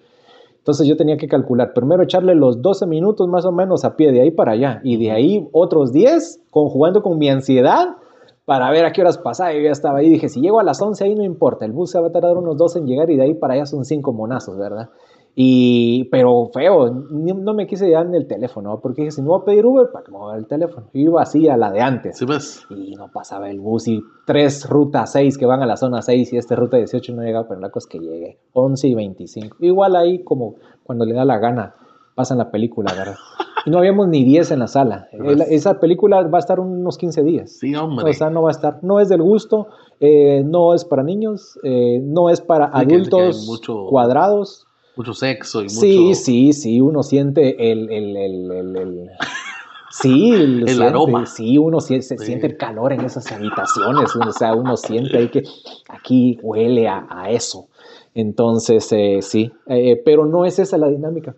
[0.63, 4.13] entonces yo tenía que calcular, primero echarle los 12 minutos más o menos a pie
[4.13, 7.97] de ahí para allá y de ahí otros 10 conjugando con mi ansiedad
[8.45, 9.53] para ver a qué horas pasaba.
[9.53, 11.91] Yo ya estaba ahí, dije, si llego a las 11 ahí no importa, el bus
[11.91, 14.13] se va a tardar unos 12 en llegar y de ahí para allá son 5
[14.13, 14.91] monazos, ¿verdad?
[15.35, 19.41] Y, pero feo, no me quise llevar en el teléfono, porque dije, si no voy
[19.41, 20.89] a pedir Uber, ¿para qué me voy a el teléfono?
[20.93, 22.19] Yo iba así a la de antes.
[22.19, 22.67] Sí, pues.
[22.69, 26.35] Y no pasaba el bus y tres rutas 6 que van a la zona 6
[26.35, 29.57] y este ruta 18 no llegaba, pero la cosa es que llegué, 11 y 25.
[29.61, 31.77] Igual ahí como cuando le da la gana,
[32.15, 33.17] pasan la película, ¿verdad?
[33.65, 35.09] Y no habíamos ni 10 en la sala.
[35.49, 37.53] esa película va a estar unos 15 días.
[37.59, 38.11] Sí, hombre.
[38.11, 38.81] O sea, no va a estar.
[38.83, 39.69] No es del gusto,
[39.99, 44.67] eh, no es para niños, eh, no es para adultos cuadrados
[44.97, 45.81] mucho sexo y mucho...
[45.81, 47.91] Sí, sí, sí, uno siente el...
[47.91, 49.11] el, el, el
[49.91, 51.27] sí, el aroma.
[51.27, 55.43] Sí, uno se, siente el calor en esas habitaciones, o sea, uno siente ahí que
[55.89, 57.69] aquí huele a, a eso.
[58.15, 61.35] Entonces, eh, sí, eh, pero no es esa la dinámica.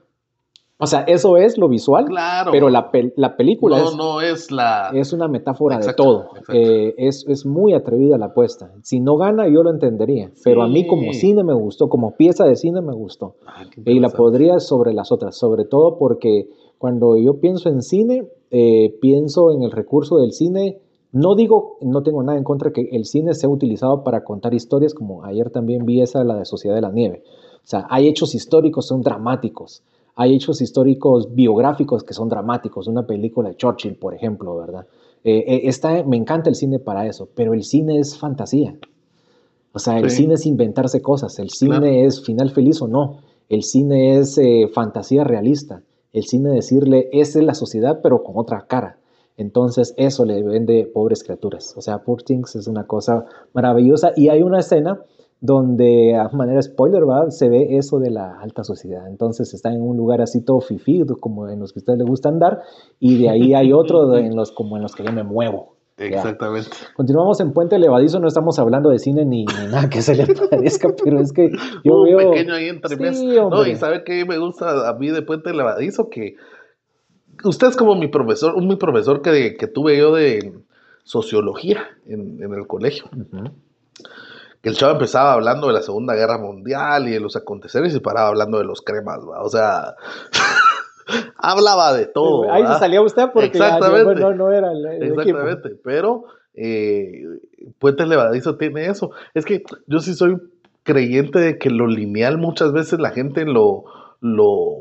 [0.76, 2.50] O sea, eso es lo visual, claro.
[2.50, 4.90] pero la, la película no, es, no es, la...
[4.92, 6.30] es una metáfora de todo.
[6.52, 8.72] Eh, es, es, muy atrevida la apuesta.
[8.82, 12.44] Si no gana, yo lo entendería, pero a mí como cine me gustó, como pieza
[12.44, 13.36] de cine me gustó.
[13.46, 18.28] Ah, y la podría sobre las otras, sobre todo porque cuando yo pienso en cine,
[18.50, 20.80] eh, pienso en el recurso del cine.
[21.12, 24.92] No digo, no tengo nada en contra que el cine sea utilizado para contar historias,
[24.92, 27.22] como ayer también vi esa, la de Sociedad de la Nieve.
[27.58, 29.84] O sea, hay hechos históricos, son dramáticos
[30.16, 34.86] hay hechos históricos biográficos que son dramáticos, una película de Churchill, por ejemplo, ¿verdad?
[35.24, 38.76] Eh, eh me encanta el cine para eso, pero el cine es fantasía.
[39.72, 43.64] O sea, el cine es inventarse cosas, el cine es final feliz o no, el
[43.64, 48.66] cine es eh, fantasía realista, el cine decirle, esa es la sociedad, pero con otra
[48.68, 48.98] cara.
[49.36, 51.74] Entonces, eso le vende pobres criaturas.
[51.76, 54.12] O sea, Poor Things es una cosa maravillosa.
[54.14, 55.00] Y hay una escena
[55.44, 57.30] donde a manera spoiler ¿va?
[57.30, 59.06] se ve eso de la alta sociedad.
[59.06, 62.08] Entonces está en un lugar así todo fifí, como en los que a ustedes les
[62.08, 62.62] gusta andar,
[62.98, 65.76] y de ahí hay otro en los, como en los que yo me muevo.
[65.98, 66.70] Exactamente.
[66.96, 70.88] Continuamos en Puente Levadizo, no estamos hablando de cine ni, nada que se le parezca,
[71.04, 71.50] pero es que
[71.84, 72.30] yo un veo...
[72.30, 76.08] pequeño ahí entre No, y ¿sabe qué me gusta a mí de Puente Levadizo?
[76.08, 76.36] Que
[77.44, 80.54] usted es como mi profesor, un mi profesor que, que tuve yo de
[81.02, 83.10] sociología en, en el colegio
[84.64, 88.00] que el chavo empezaba hablando de la Segunda Guerra Mundial y de los aconteceres y
[88.00, 89.94] paraba hablando de los cremas, o sea,
[91.36, 92.50] hablaba de todo.
[92.50, 94.22] Ahí se salía usted porque Exactamente.
[94.34, 97.24] no, era el, Exactamente, pero eh,
[97.78, 99.10] Puente Levadizo tiene eso.
[99.34, 100.38] Es que yo sí soy
[100.82, 103.84] creyente de que lo lineal muchas veces la gente lo,
[104.22, 104.78] lo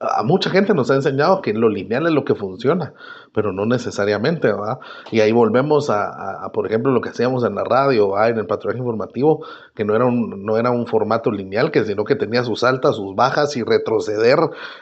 [0.00, 2.92] a mucha gente nos ha enseñado que lo lineal es lo que funciona,
[3.32, 4.78] pero no necesariamente, ¿verdad?
[5.10, 8.78] Y ahí volvemos a, por ejemplo, lo que hacíamos en la radio, en el patrullaje
[8.78, 12.62] informativo, que no era, un, no era un formato lineal, que sino que tenía sus
[12.64, 14.38] altas, sus bajas y retroceder.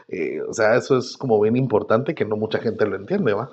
[0.09, 3.51] Eh, o sea, eso es como bien importante que no mucha gente lo entiende, ¿va?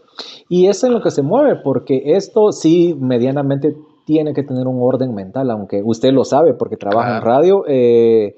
[0.50, 3.76] Y es en lo que se mueve, porque esto sí medianamente
[4.06, 7.64] tiene que tener un orden mental, aunque usted lo sabe porque trabaja en radio.
[7.68, 8.36] Eh,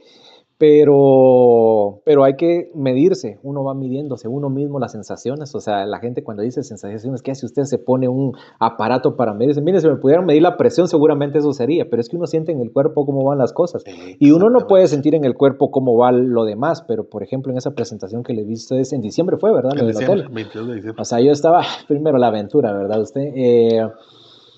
[0.59, 5.99] pero, pero hay que medirse, uno va midiéndose uno mismo las sensaciones, o sea, la
[5.99, 7.63] gente cuando dice sensaciones, ¿qué hace usted?
[7.63, 11.53] Se pone un aparato para medirse, mire, si me pudieran medir la presión seguramente eso
[11.53, 13.83] sería, pero es que uno siente en el cuerpo cómo van las cosas
[14.19, 17.53] y uno no puede sentir en el cuerpo cómo va lo demás, pero por ejemplo
[17.53, 19.71] en esa presentación que le vi ustedes en diciembre fue, ¿verdad?
[19.79, 21.01] En diciembre, 22 de diciembre.
[21.01, 22.99] O sea, yo estaba, primero la aventura, ¿verdad?
[23.01, 23.21] Usted...
[23.33, 23.87] Eh,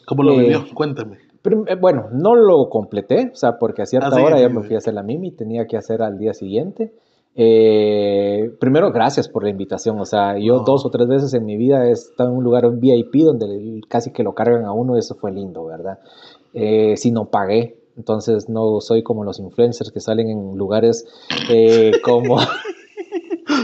[0.07, 0.65] ¿Cómo lo eh, vivió?
[0.73, 1.19] Cuéntame.
[1.43, 4.75] Eh, bueno, no lo completé, o sea, porque a cierta ah, hora ya me fui
[4.75, 6.93] a hacer la mimi, tenía que hacer al día siguiente.
[7.35, 9.99] Eh, primero, gracias por la invitación.
[9.99, 12.69] O sea, yo dos o tres veces en mi vida he estado en un lugar
[12.71, 15.99] VIP donde casi que lo cargan a uno, eso fue lindo, ¿verdad?
[16.53, 21.05] Eh, si no pagué, entonces no soy como los influencers que salen en lugares
[21.49, 22.37] eh, como...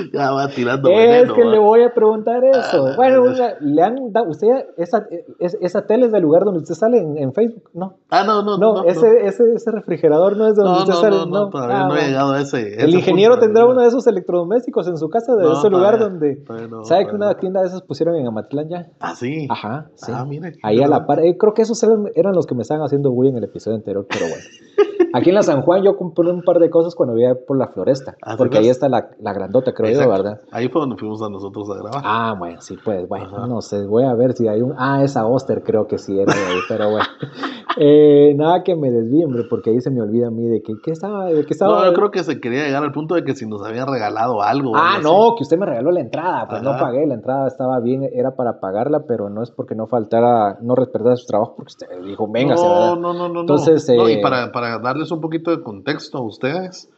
[0.13, 2.87] ya va tirando Es que le voy a preguntar eso.
[2.87, 3.25] Ah, bueno,
[3.61, 5.05] le han dado, usted, esa,
[5.39, 7.97] esa tele es del lugar donde usted sale en, Facebook, ¿no?
[8.09, 8.83] Ah, no, no, no.
[8.83, 11.17] ese, Ese, ese refrigerador no es donde usted sale.
[11.17, 12.81] No, no, todavía ah, no he llegado a ese.
[12.81, 16.43] el ingeniero tendrá uno de esos electrodomésticos en su casa, de ese lugar donde.
[16.83, 18.87] ¿Sabe que una tienda de esas pusieron en Amatlán ya?
[18.99, 19.47] Ah, sí.
[19.49, 20.11] Ajá, sí.
[20.13, 20.53] Ah, mire.
[20.63, 21.19] Ahí a la par.
[21.19, 23.77] Eh, creo que esos eran, eran los que me estaban haciendo bullying en el episodio
[23.77, 24.43] anterior, pero bueno.
[25.13, 27.67] Aquí en la San Juan yo compré un par de cosas cuando vivía por la
[27.67, 30.41] floresta, ah, porque ahí está la, la grandota, creo ¿verdad?
[30.51, 32.01] Ahí fue donde fuimos a nosotros a grabar.
[32.03, 34.73] Ah, bueno, sí, pues, bueno, no sé, voy a ver si hay un...
[34.77, 37.05] Ah, esa Oster creo que sí era ahí, pero bueno.
[37.79, 40.73] Eh, nada que me desvíe, hombre, porque ahí se me olvida a mí de que,
[40.83, 41.79] ¿qué estaba, de qué estaba...
[41.79, 44.41] No, yo creo que se quería llegar al punto de que si nos habían regalado
[44.41, 44.75] algo.
[44.75, 48.09] Ah, no, que usted me regaló la entrada, pues no pagué, la entrada estaba bien,
[48.11, 51.87] era para pagarla, pero no es porque no faltara, no respetara su trabajo, porque usted
[52.03, 54.09] dijo, venga, no, no, no, no, Entonces, no.
[54.09, 56.89] y eh, para, para darles un poquito de contexto a ustedes,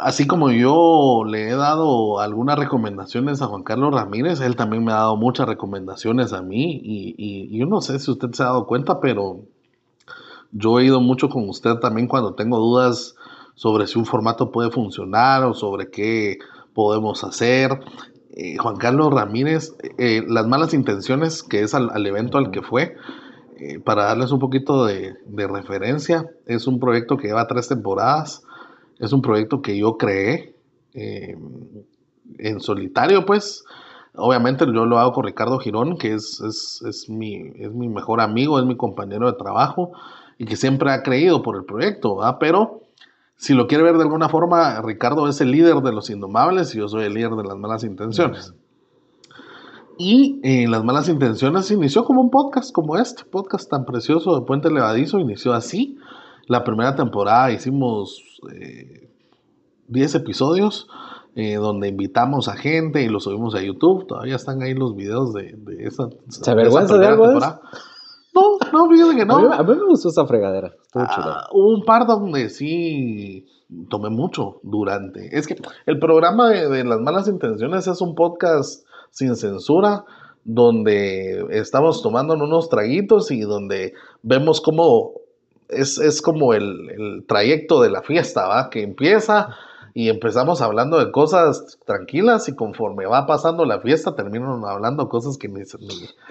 [0.00, 4.92] así como yo le he dado algunas recomendaciones a Juan Carlos Ramírez, él también me
[4.92, 8.66] ha dado muchas recomendaciones a mí y, yo no sé si usted se ha dado
[8.66, 9.40] cuenta, pero
[10.52, 13.14] yo he ido mucho con usted también cuando tengo dudas
[13.54, 16.38] sobre si un formato puede funcionar o sobre qué
[16.74, 17.80] podemos hacer.
[18.32, 22.96] Eh, Juan Carlos Ramírez, eh, las malas intenciones, que es al, evento al que fue,
[23.58, 28.45] eh, para darles un poquito de, de referencia, es un proyecto que lleva tres temporadas
[28.98, 30.54] es un proyecto que yo creé
[30.94, 31.36] eh,
[32.38, 33.64] en solitario, pues.
[34.14, 38.58] Obviamente yo lo hago con Ricardo Girón, que es, es, mi, es mi mejor amigo,
[38.58, 39.92] es mi compañero de trabajo
[40.38, 42.80] y que siempre ha creído por el proyecto, Pero
[43.36, 46.78] si lo quiere ver de alguna forma, Ricardo es el líder de los indomables y
[46.78, 48.54] yo soy el líder de las malas intenciones.
[49.98, 54.44] Y eh, Las Malas Intenciones inició como un podcast como este, podcast tan precioso de
[54.44, 55.96] Puente Levadizo, inició así.
[56.46, 58.22] La primera temporada hicimos
[59.88, 60.88] 10 eh, episodios
[61.34, 64.06] eh, donde invitamos a gente y los subimos a YouTube.
[64.06, 66.08] Todavía están ahí los videos de, de esa.
[66.28, 67.26] ¿Se avergüenza de, algo?
[67.26, 69.52] No, no, fíjate que no.
[69.52, 70.72] A mí, me gustó esa fregadera.
[70.94, 73.46] Ah, un par donde sí
[73.88, 75.36] tomé mucho durante.
[75.36, 80.04] Es que el programa de, de, Las Malas Intenciones es un podcast sin censura
[80.44, 85.12] donde estamos tomando unos traguitos y donde vemos cómo
[85.68, 88.70] es, como el, trayecto de la fiesta, ¿va?
[88.70, 89.48] Que empieza
[89.94, 95.38] y empezamos hablando de cosas tranquilas y conforme va pasando la fiesta terminan hablando cosas
[95.38, 95.62] que ni,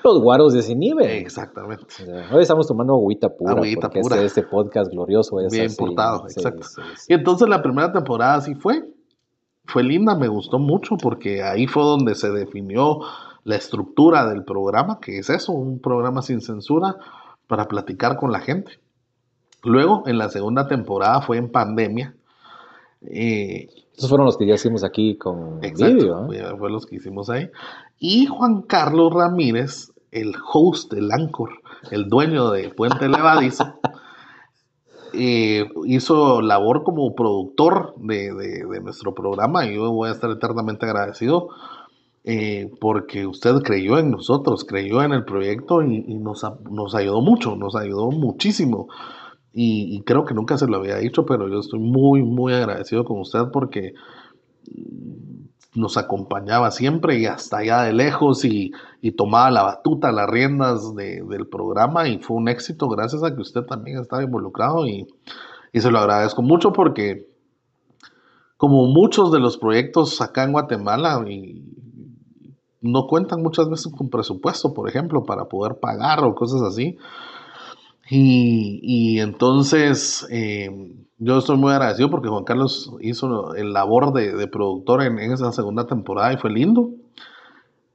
[0.04, 1.10] Los guaros desinhiben.
[1.10, 1.96] Exactamente.
[2.32, 3.54] Hoy estamos tomando agüita pura.
[3.54, 4.22] Agüita pura.
[4.22, 6.68] Este, podcast glorioso es Bien portado, exacto.
[7.08, 8.84] y entonces la primera temporada así fue.
[9.68, 13.00] Fue linda, me gustó mucho porque ahí fue donde se definió
[13.46, 16.98] la estructura del programa, que es eso, un programa sin censura
[17.48, 18.74] para platicar con la gente.
[19.66, 22.16] Luego, en la segunda temporada fue en pandemia.
[23.08, 27.50] Eh, Esos fueron los que ya hicimos aquí con exacto, Fue los que hicimos ahí.
[28.00, 31.50] Y Juan Carlos Ramírez, el host, el anchor,
[31.92, 33.80] el dueño de Puente Levadizo,
[35.14, 41.50] eh, hizo labor como productor de, nuestro programa y yo voy a estar eternamente agradecido
[42.24, 47.56] eh, porque usted creyó en nosotros, creyó en el proyecto y, nos, nos ayudó mucho,
[47.56, 48.88] nos ayudó muchísimo.
[49.58, 53.22] Y, creo que nunca se lo había dicho, pero yo estoy muy, muy agradecido con
[53.22, 53.94] usted porque
[55.74, 58.74] nos acompañaba siempre y hasta allá de lejos y,
[59.16, 63.62] tomaba la batuta, las riendas del programa y fue un éxito gracias a que usted
[63.62, 65.08] también estaba involucrado y,
[65.72, 67.30] y se lo agradezco mucho porque
[68.58, 71.64] como muchos de los proyectos acá en Guatemala y
[72.82, 76.98] no cuentan muchas veces con presupuesto, por ejemplo, para poder pagar o cosas así.
[78.10, 80.70] Y, entonces eh,
[81.18, 85.88] yo estoy muy agradecido porque Juan Carlos hizo el labor de, productor en, esa segunda
[85.88, 86.92] temporada y fue lindo.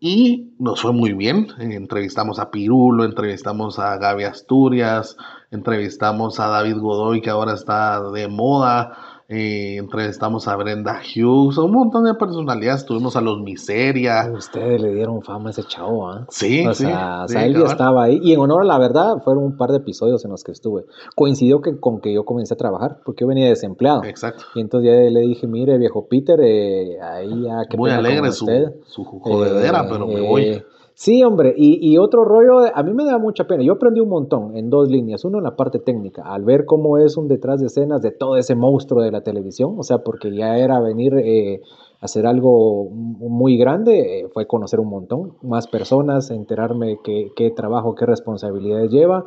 [0.00, 1.48] Y nos fue muy bien.
[1.58, 5.16] Entrevistamos a Pirulo, entrevistamos a Gaby Asturias,
[5.50, 8.96] entrevistamos a David Godoy, que ahora está de moda.
[9.32, 12.84] Eh, entrevistamos a Brenda Hughes, un montón de personalidades.
[12.84, 14.28] Tuvimos a los Miseria.
[14.36, 16.26] Ustedes le dieron fama a ese chavo, ¿ah?
[16.30, 18.18] Sí, o Sea, o sea, él ya estaba ahí.
[18.24, 20.84] Y en honor a la verdad, fueron un par de episodios en los que estuve.
[21.14, 24.02] Coincidió que, con que yo comencé a trabajar, porque yo venía desempleado.
[24.02, 24.42] Exacto.
[24.56, 28.46] Y entonces ya le dije, mire, viejo Peter, eh, ahí ya que Muy alegre su,
[28.86, 30.60] su jodedera, pero me voy.
[31.00, 33.62] Eh, Sí, hombre, y, otro rollo, a mí me da mucha pena.
[33.62, 35.24] Yo aprendí un montón en dos líneas.
[35.24, 38.36] Uno en la parte técnica, al ver cómo es un detrás de escenas de todo
[38.36, 41.62] ese monstruo de la televisión, o sea, porque ya era venir eh,
[42.00, 47.94] a hacer algo muy grande, eh, fue conocer un montón, más personas, enterarme qué, trabajo,
[47.94, 49.24] qué responsabilidades lleva.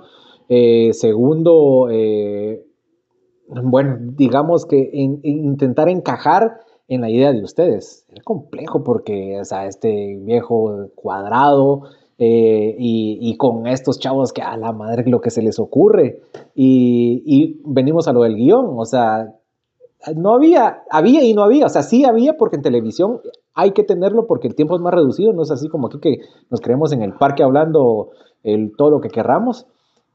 [0.49, 1.87] Eh, segundo,
[3.63, 8.05] bueno, digamos que intentar encajar en la idea de ustedes.
[8.09, 11.83] Es complejo porque, o sea, este viejo cuadrado
[12.17, 16.21] eh, y, con estos chavos que a la madre lo que se les ocurre.
[16.55, 19.33] Y, venimos a lo del guion, o sea,
[20.15, 23.21] no había, había y no había, o sea, sí había porque en televisión
[23.53, 26.17] hay que tenerlo porque el tiempo es más reducido, no es así como aquí que
[26.49, 28.09] nos creemos en el parque hablando
[28.43, 29.65] el, todo lo que querramos.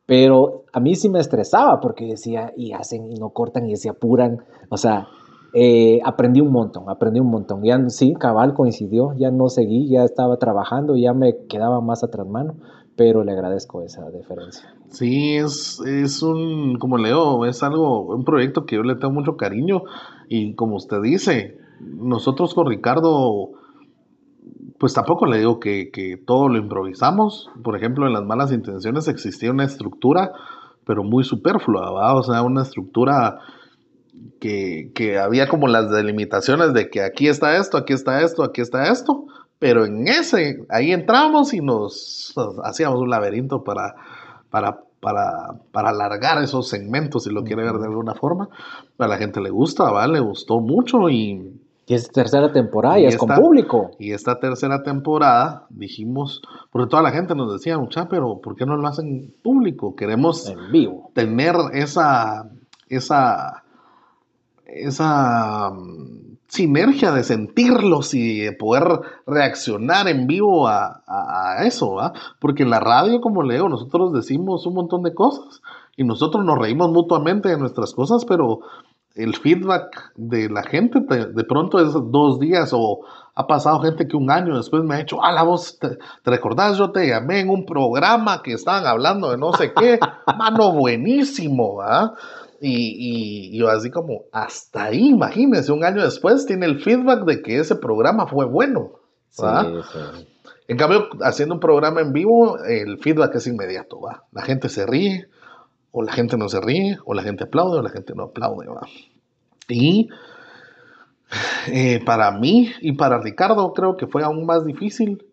[0.06, 3.90] Pero a mí sí me estresaba porque decía, y hacen y no cortan y se
[3.90, 4.38] apuran.
[4.70, 5.06] O sea,
[5.54, 7.62] eh, aprendí un montón, aprendí un montón.
[7.62, 12.26] Ya sí, cabal coincidió, ya no seguí, ya estaba trabajando, ya me quedaba más atrás
[12.26, 12.54] mano,
[12.96, 14.74] pero le agradezco esa diferencia.
[14.88, 19.36] Sí, es, es un, como leo, es algo, un proyecto que yo le tengo mucho
[19.36, 19.82] cariño
[20.28, 23.50] y como usted dice, nosotros con Ricardo,
[24.78, 27.50] pues tampoco le digo que, que todo lo improvisamos.
[27.62, 30.32] Por ejemplo, en las malas intenciones existía una estructura,
[30.84, 33.38] pero muy superflua, o sea, una estructura
[34.40, 38.90] que, había como las delimitaciones de que aquí está esto, aquí está esto, aquí está
[38.90, 39.26] esto,
[39.58, 43.94] pero en ese, ahí entramos y nos, hacíamos un laberinto para,
[44.50, 48.48] para, para, para, alargar esos segmentos, si lo quiere ver de alguna forma.
[48.98, 50.14] A la gente le gusta, ¿vale?
[50.14, 51.60] Le gustó mucho y...
[51.86, 53.92] Y es tercera temporada y, es con público.
[53.98, 58.66] Y esta tercera temporada dijimos, porque toda la gente nos decía, mucha, pero ¿por qué
[58.66, 59.96] no lo hacen público?
[59.96, 61.10] Queremos en vivo.
[61.14, 62.50] tener esa,
[62.90, 63.64] esa,
[64.68, 65.72] esa
[66.46, 71.02] sinergia de sentirlos y de poder reaccionar en vivo a,
[71.64, 72.12] eso, ¿va?
[72.40, 75.60] Porque en la radio, como leo, nosotros decimos un montón de cosas
[75.96, 78.60] y nosotros nos reímos mutuamente de nuestras cosas, pero
[79.14, 83.00] el feedback de la gente de, pronto es dos días o
[83.34, 86.30] ha pasado gente que un año después me ha dicho, ah, la voz, ¿te, ¿te,
[86.30, 86.78] recordás?
[86.78, 89.98] Yo te llamé en un programa que estaban hablando de no sé qué,
[90.38, 92.14] mano buenísimo, ¿va?
[92.60, 97.58] Y, yo así como, hasta ahí, imagínense, un año después tiene el feedback de que
[97.58, 98.92] ese programa fue bueno.
[100.66, 104.24] En cambio, haciendo un programa en vivo, el feedback es inmediato, ¿va?
[104.32, 105.28] La gente se ríe,
[105.92, 108.66] o la gente no se ríe, o la gente aplaude, o la gente no aplaude,
[108.66, 108.86] ¿va?
[109.68, 110.08] Y
[111.68, 115.24] eh, para mí y para Ricardo creo que fue aún más difícil.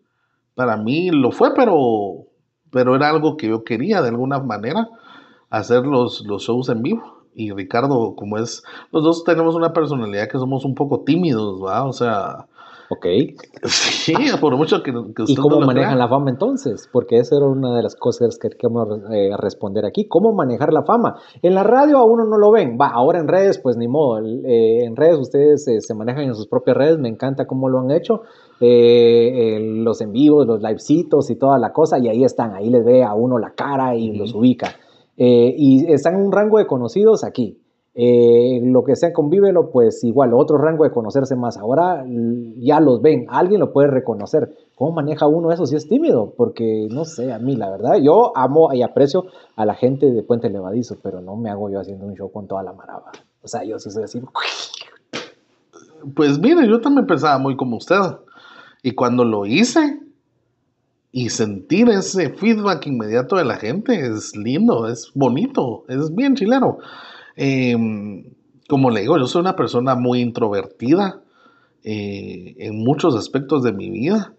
[0.54, 2.26] Para mí lo fue, pero,
[2.70, 4.88] pero era algo que yo quería de alguna manera,
[5.50, 8.62] hacer los, los shows en vivo y Ricardo, como es,
[8.92, 11.84] los dos tenemos una personalidad que somos un poco tímidos, ¿va?
[11.84, 12.46] O sea...
[12.88, 13.06] Ok.
[13.66, 16.88] Sí, por mucho que, que ¿Y cómo manejan la fama entonces?
[16.92, 20.06] Porque esa era una de las cosas que queremos eh, responder aquí.
[20.06, 21.16] ¿Cómo manejar la fama?
[21.42, 22.78] En la radio a uno no lo ven.
[22.80, 24.20] Va, ahora en redes, pues ni modo.
[24.24, 26.98] Eh, en redes ustedes eh, se manejan en sus propias redes.
[26.98, 28.22] Me encanta cómo lo han hecho.
[28.60, 31.98] los en vivos, los livecitos y toda la cosa.
[31.98, 32.54] Y ahí están.
[32.54, 34.76] Ahí les ve a uno la cara y los ubica.
[35.16, 37.58] Eh, y están en un rango de conocidos aquí.
[37.98, 41.56] Eh, lo que sea convívelo, pues igual, otro rango de conocerse más.
[41.56, 42.04] Ahora
[42.58, 44.54] ya los ven, alguien lo puede reconocer.
[44.74, 46.34] ¿Cómo maneja uno eso si es tímido?
[46.36, 49.24] Porque no sé, a mí la verdad, yo amo y aprecio
[49.56, 52.46] a la gente de Puente Levadizo, pero no me hago yo haciendo un show con
[52.46, 53.12] toda la maraba.
[53.42, 54.20] O sea, yo sí soy así.
[56.14, 57.96] Pues mire, yo también pensaba muy como usted.
[58.82, 60.00] Y cuando lo hice,
[61.16, 66.76] y sentir ese feedback inmediato de la gente es lindo, es bonito, es bien chileno.
[67.36, 68.34] Em,
[68.68, 71.22] como le digo, yo soy una persona muy introvertida
[71.82, 74.34] eh, en muchos aspectos de mi vida.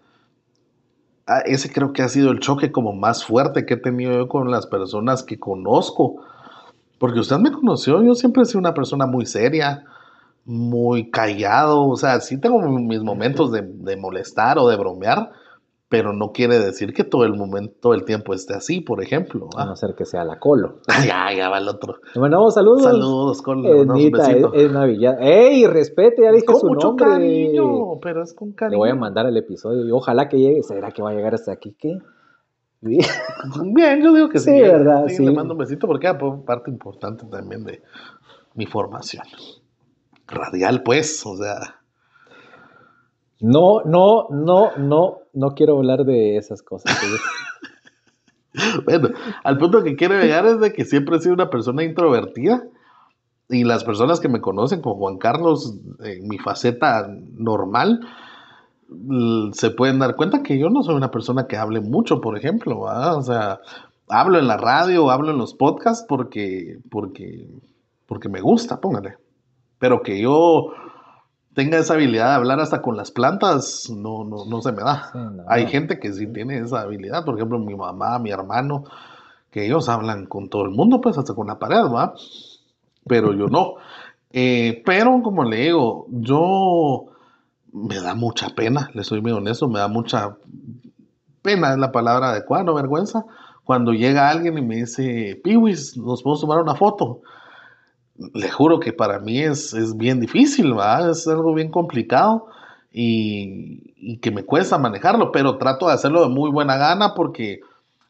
[1.26, 4.28] Ah, ese creo que ha sido el choque como más fuerte que he tenido yo
[4.28, 6.22] con las personas que conozco.
[7.00, 9.82] Porque usted me conoció, yo siempre he sido una persona muy seria,
[10.44, 11.88] muy callado.
[11.88, 15.32] O sea, sí tengo mis momentos de, de molestar o de bromear,
[15.88, 19.48] pero no quiere decir que todo el momento, todo el tiempo esté así, por ejemplo.
[19.56, 20.80] A no ser que sea la colo.
[21.06, 21.96] ya, ya va el otro.
[22.14, 22.82] Bueno, saludos.
[22.82, 23.84] Saludos, colo.
[23.86, 25.16] Nita, es, es Navidad.
[25.20, 26.22] ¡Ey, respete!
[26.22, 27.06] Ya dije con su mucho nombre.
[27.06, 28.72] cariño, pero es con cariño.
[28.72, 30.62] Le voy a mandar el episodio y ojalá que llegue.
[30.62, 31.74] ¿Será que va a llegar hasta aquí?
[31.78, 31.98] ¿Qué?
[32.80, 34.50] Bien, yo digo que sí.
[34.50, 35.06] Sí, ¿verdad?
[35.08, 36.14] Sí, Le mando un besito porque es
[36.44, 37.82] parte importante también de
[38.54, 39.24] mi formación.
[40.26, 41.77] Radial, pues, o sea...
[43.40, 46.96] No, no, no, no, no quiero hablar de esas cosas.
[48.84, 49.10] bueno,
[49.44, 52.64] al punto que quiero llegar es de que siempre he sido una persona introvertida
[53.48, 58.00] y las personas que me conocen como Juan Carlos en mi faceta normal,
[59.52, 62.80] se pueden dar cuenta que yo no soy una persona que hable mucho, por ejemplo,
[62.80, 63.60] o sea,
[64.08, 67.46] hablo en la radio, hablo en los podcasts porque, porque,
[68.06, 69.16] porque me gusta, póngale.
[69.78, 70.72] Pero que yo
[71.58, 75.10] tenga esa habilidad de hablar hasta con las plantas, no, no, no se me da.
[75.48, 78.84] Hay gente que sí tiene esa habilidad, por ejemplo, mi mamá, mi hermano,
[79.50, 82.14] que ellos hablan con todo el mundo, pues hasta con la pared, ¿va?
[83.08, 83.74] Pero yo no.
[84.32, 87.06] Eh, pero como le digo, yo
[87.72, 90.36] me da mucha pena, le soy muy honesto, me da mucha
[91.42, 93.24] pena, es la palabra adecuada, no vergüenza,
[93.64, 97.22] cuando llega alguien y me dice, Piwis, nos podemos tomar una foto.
[98.34, 101.10] Le juro que para mí es, es bien difícil, ¿va?
[101.10, 102.46] es algo bien complicado
[102.92, 107.60] y, y, que me cuesta manejarlo, pero trato de hacerlo de muy buena gana porque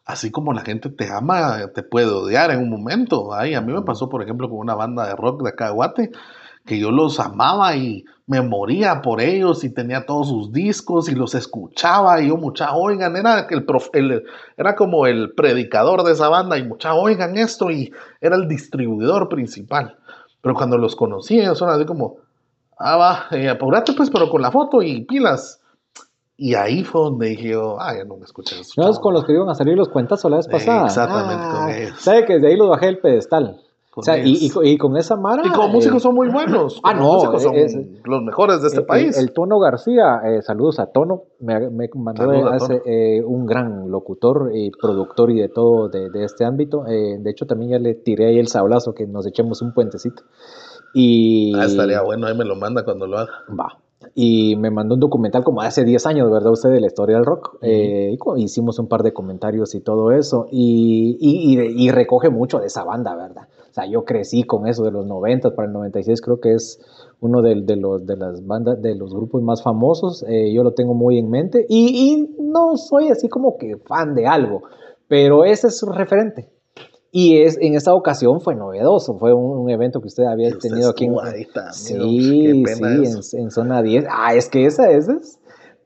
[0.09, 3.35] así como la gente te ama, te puede odiar en un momento.
[3.35, 5.73] Ay, a mí me pasó, por ejemplo, con una banda de rock de acá de
[5.73, 6.11] Guate,
[6.69, 11.15] que yo los amaba y me moría por ellos y tenía todos sus discos y
[11.15, 13.65] los escuchaba y yo mucha oigan, era, el,
[13.95, 14.25] el,
[14.57, 17.91] era como el predicador de esa banda y mucha oigan esto y
[18.21, 19.97] era el distribuidor principal.
[20.43, 22.19] Pero cuando los conocí ellos son así como,
[22.79, 25.61] ah va, eh, apurate pues pero con la foto y pilas.
[26.37, 28.75] Y ahí fue donde dije yo, ah, ya no me escuché eso.
[28.77, 30.87] No, es con los que iban a salir los cuentas la vez pasada.
[30.87, 32.01] exactamente, con ah, ellos.
[32.01, 33.59] ¿Sabe que desde ahí los bajé el pedestal?
[33.99, 35.43] O sea, y, y, con esa mara.
[35.45, 36.81] Y como músicos son muy buenos.
[36.85, 37.15] Ah, no.
[37.15, 37.55] Músicos son
[38.05, 39.19] los mejores de este país.
[39.19, 41.25] El, Tono García, eh, saludos a Tono.
[41.41, 42.33] Me, me mandó
[42.87, 46.87] eh, un gran locutor y productor y de todo de, de este ámbito.
[46.87, 50.23] Eh, de hecho, también ya le tiré ahí el sablazo que nos echemos un puentecito.
[50.95, 51.55] Y...
[51.57, 53.33] Ah, estaría bueno, ahí me lo manda cuando lo haga.
[53.49, 53.79] Va
[54.15, 56.53] y me mandó un documental como hace 10 años, ¿verdad?
[56.53, 57.59] Usted de la historia del rock.
[57.63, 60.47] Eh, hicimos un par de comentarios y todo eso.
[60.51, 63.49] Y, y, recoge mucho de esa banda, ¿verdad?
[63.71, 66.81] O sea, yo crecí con eso de los 90 para el 96, creo que es
[67.21, 70.25] uno de, de los, de las bandas, de los grupos más famosos.
[70.29, 71.67] Eh, yo lo tengo muy en mente.
[71.69, 74.63] Y, no soy así como que fan de algo,
[75.07, 76.49] pero ese es su referente.
[77.11, 81.07] Y es, en esta ocasión fue novedoso, fue un, evento que usted había tenido aquí
[81.07, 81.15] en...
[81.73, 84.07] sí, sí, en, zona 10.
[84.11, 85.38] Ah, es que esa, es,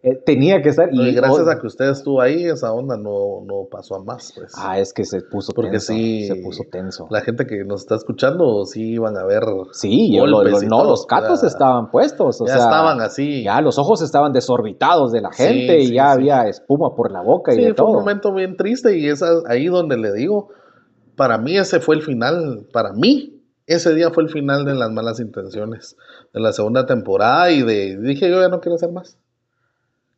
[0.03, 0.89] eh, tenía que estar.
[0.93, 4.33] Y, gracias a que usted estuvo ahí, esa onda no, no pasó a más.
[4.35, 4.53] Pues.
[4.57, 5.93] Ah, es que se puso Porque tenso.
[5.93, 7.07] Sí, se puso tenso.
[7.11, 9.45] La gente que nos está escuchando, sí iban a ver.
[9.73, 12.41] Sí, golpes no, los catos estaban puestos.
[12.41, 13.45] O ya estaban así.
[13.45, 17.55] Ya los ojos estaban desorbitados de la gente y ya había espuma por la boca
[17.55, 17.87] y de todo.
[17.87, 20.49] fue un momento bien triste y es ahí donde le digo
[21.17, 24.91] para mí ese fue el final, para mí ese día fue el final de las
[24.91, 25.97] malas intenciones
[26.33, 29.19] de la segunda temporada y de dije yo ya no quiero ser más.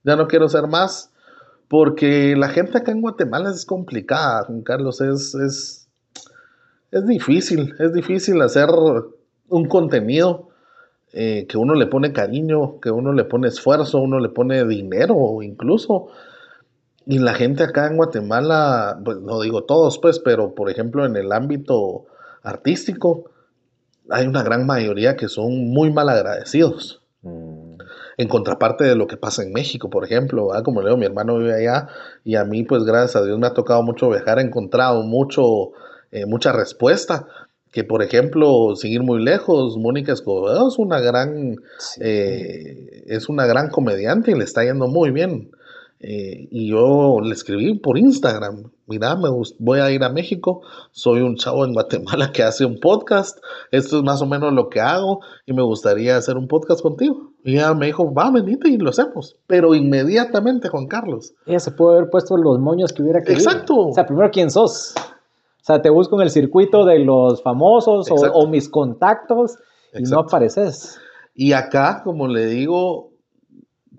[0.05, 1.11] Ya no quiero ser más
[1.69, 5.89] porque la gente acá en Guatemala es complicada, Carlos, es, es,
[6.91, 8.69] es difícil, es difícil hacer
[9.49, 10.51] un contenido
[11.13, 15.43] eh, que uno le pone cariño, que uno le pone esfuerzo, uno le pone dinero
[15.43, 16.09] incluso
[17.07, 21.17] y la gente acá en Guatemala, pues no digo todos, pues, pero por ejemplo en
[21.17, 22.07] el ámbito
[22.43, 23.31] artístico,
[24.11, 27.03] hay una gran mayoría que son muy mal agradecidos.
[27.23, 27.54] Mm.
[28.17, 31.39] En contraparte de lo que pasa en México, por ejemplo, como le digo, mi hermano
[31.39, 31.89] vive allá
[32.25, 35.73] y a mí, pues gracias a Dios me ha tocado mucho viajar, he encontrado mucho,
[36.13, 37.27] eh, mucha respuesta.
[37.73, 41.57] Que por ejemplo, sin ir muy lejos, Mónica Escobedo es una gran,
[41.99, 45.51] eh, es una gran comediante y le está yendo muy bien.
[46.01, 49.29] Eh, y yo le escribí por Instagram, mira, me
[49.59, 53.39] voy a ir a México, soy un chavo en Guatemala que hace un podcast,
[53.71, 57.31] esto es más o menos lo que hago y me gustaría hacer un podcast contigo.
[57.43, 59.37] Y ella me dijo, va, venite y lo hacemos.
[59.47, 61.35] Pero inmediatamente, Juan Carlos.
[61.47, 63.51] Ella se puede haber puesto los moños que hubiera querido.
[63.51, 63.89] Exacto.
[63.89, 64.95] O sea, primero, ¿quién sos?
[64.97, 69.57] O sea, te busco en el circuito de los famosos o, mis contactos
[69.95, 70.99] y no apareces.
[71.35, 73.14] Y acá, como le digo,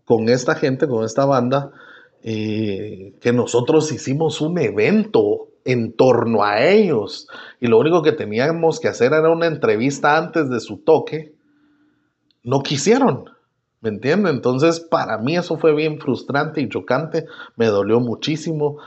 [0.06, 1.72] con esta gente, con esta banda,
[2.24, 7.28] eh, que nosotros hicimos un evento en torno a ellos
[7.60, 11.34] y lo único que teníamos que hacer era una entrevista antes de su toque,
[12.44, 13.26] no quisieron,
[13.82, 14.36] ¿me entienden?
[14.36, 17.26] Entonces para mí eso fue bien frustrante y chocante,
[17.56, 18.78] me dolió muchísimo.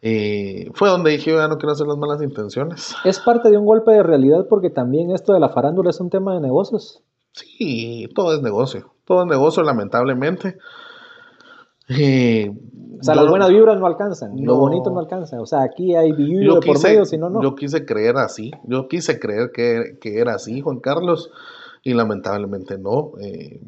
[0.00, 2.94] Eh, fue donde dije, ya no quiero hacer las malas intenciones.
[3.04, 6.10] Es parte de un golpe de realidad porque también esto de la farándula es un
[6.10, 7.02] tema de negocios.
[7.38, 10.58] Sí, todo es negocio, todo es negocio lamentablemente.
[11.88, 12.50] Eh,
[13.00, 15.40] o sea, las buenas vibras no alcanzan, lo bonito no alcanza.
[15.40, 17.42] O sea, aquí hay vibras por medio, si no, no.
[17.42, 21.30] Yo quise creer así, yo quise creer que, era así, Juan Carlos,
[21.84, 23.12] y lamentablemente no.
[23.20, 23.60] Eh,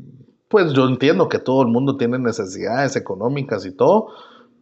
[0.48, 4.08] pues yo entiendo que todo el mundo tiene necesidades económicas y todo,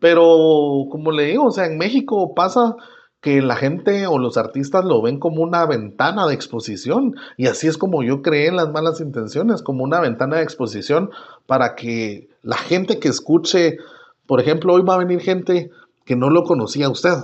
[0.00, 2.76] pero como le digo, o sea, en México pasa
[3.20, 7.16] que la gente o los artistas lo ven como una ventana de exposición.
[7.36, 11.10] Y así es como yo creé en las malas intenciones, como una ventana de exposición
[11.46, 13.78] para que la gente que escuche,
[14.26, 15.70] por ejemplo, hoy va a venir gente
[16.04, 17.16] que no lo conocía a usted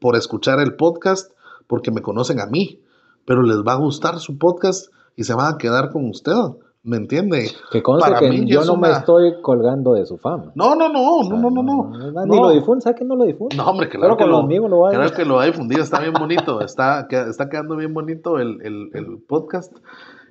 [0.00, 1.32] por escuchar el podcast,
[1.66, 2.80] porque me conocen a mí,
[3.24, 6.32] pero les va a gustar su podcast y se van a quedar con usted.
[6.86, 7.50] ¿Me entiende?
[7.72, 10.52] Que conste que yo no me estoy colgando de su fama.
[10.54, 12.24] No, no, no, no, no, no, no.
[12.24, 13.56] Ni lo difunde, ¿sabes que no lo difunde?
[13.56, 15.98] No, hombre, claro, que, lo, lo va a claro que lo va a difundir, está
[15.98, 19.76] bien bonito, está, está quedando bien bonito el, el, el podcast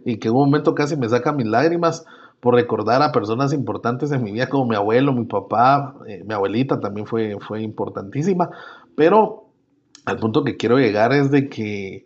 [0.05, 2.05] y que en un momento casi me saca mis lágrimas
[2.39, 6.33] por recordar a personas importantes en mi vida como mi abuelo, mi papá, eh, mi
[6.33, 8.49] abuelita también fue, fue importantísima,
[8.95, 9.49] pero
[10.05, 12.05] al punto que quiero llegar es de que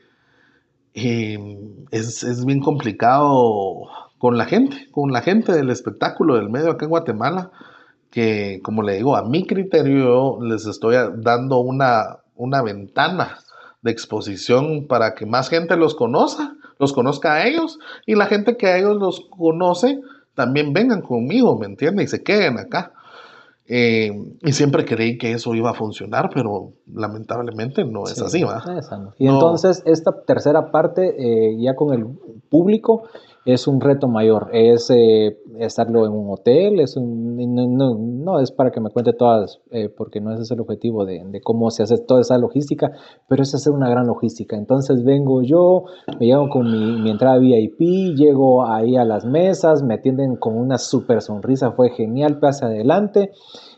[0.95, 3.87] em, es, es bien complicado
[4.19, 7.51] con la gente, con la gente del espectáculo del medio acá en Guatemala,
[8.11, 13.39] que como le digo, a mi criterio les estoy dando una, una ventana
[13.81, 18.57] de exposición para que más gente los conozca, los conozca a ellos y la gente
[18.57, 19.99] que a ellos los conoce
[20.35, 22.03] también vengan conmigo, ¿me entiende?
[22.03, 22.93] Y se queden acá.
[23.71, 28.63] Eh, y siempre creí que eso iba a funcionar, pero lamentablemente no es así, ¿va?
[29.19, 32.07] Y entonces esta tercera parte, eh, ya con el
[32.49, 33.03] público,
[33.45, 34.49] es un reto mayor.
[34.53, 39.89] Es eh, estarlo en un hotel, es no, es para que me cuente todas, eh,
[39.89, 42.91] porque no ese es el objetivo de, cómo se hace toda esa logística,
[43.27, 44.55] pero es hacer una gran logística.
[44.55, 45.85] Entonces vengo yo,
[46.19, 50.77] me llego con mi, entrada VIP, llego ahí a las mesas, me atienden con una
[50.77, 53.31] súper sonrisa, fue genial, pase adelante.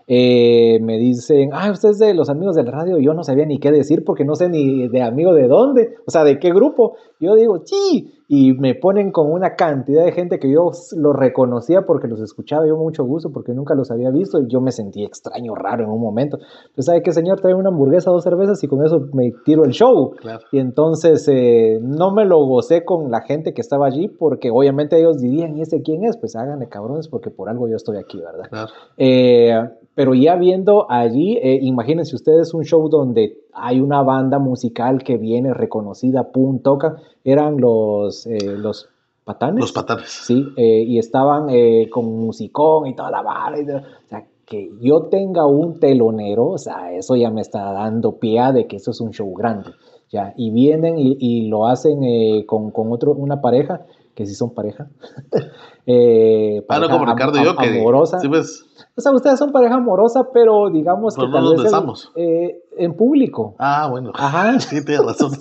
[0.08, 3.72] Eh, me dicen, ah, ustedes de los amigos del radio, yo no sabía ni qué
[3.72, 6.96] decir porque no sé ni de amigo de dónde, o sea, de qué grupo.
[7.20, 11.82] Yo digo, sí, y me ponen con una cantidad de gente que yo los reconocía
[11.82, 15.03] porque los escuchaba yo mucho gusto, porque nunca los había visto y yo me sentí
[15.03, 16.38] extraño, raro en un momento.
[16.74, 17.41] Pues, ¿sabe qué, señor?
[17.41, 20.14] Trae una hamburguesa, dos cervezas y con eso me tiro el show.
[20.53, 24.98] Y entonces eh, no me lo gocé con la gente que estaba allí porque obviamente
[24.98, 26.16] ellos dirían, ¿y ese quién es?
[26.16, 28.70] Pues háganle cabrones porque por algo yo estoy aquí, ¿verdad?
[28.95, 29.60] Eh,
[29.94, 35.18] pero ya viendo allí, eh, imagínense ustedes un show donde hay una banda musical que
[35.18, 38.90] viene reconocida, pum, toca, eran los, eh, los
[39.23, 39.61] patanes.
[39.61, 40.10] Los patanes.
[40.10, 41.48] Sí, eh, y estaban
[41.90, 43.57] con musicón y toda la bala.
[43.57, 48.40] o sea, que yo tenga un telonero, o sea, eso ya me está dando pie
[48.40, 49.72] a de que eso es un show grande.
[50.11, 52.02] Ya, y vienen y, lo hacen
[52.45, 54.88] con, con otro, una pareja, que sí son pareja.
[55.86, 58.19] eh, ah, como Ricardo y yo, que amorosa.
[58.19, 58.65] Sí, pues,
[58.95, 63.56] o sea, ustedes son pareja amorosa, pero digamos que tal vez eh, en público.
[63.60, 64.11] Ah, bueno.
[64.15, 64.60] Ajá.
[64.60, 65.31] Sí, tienes razón.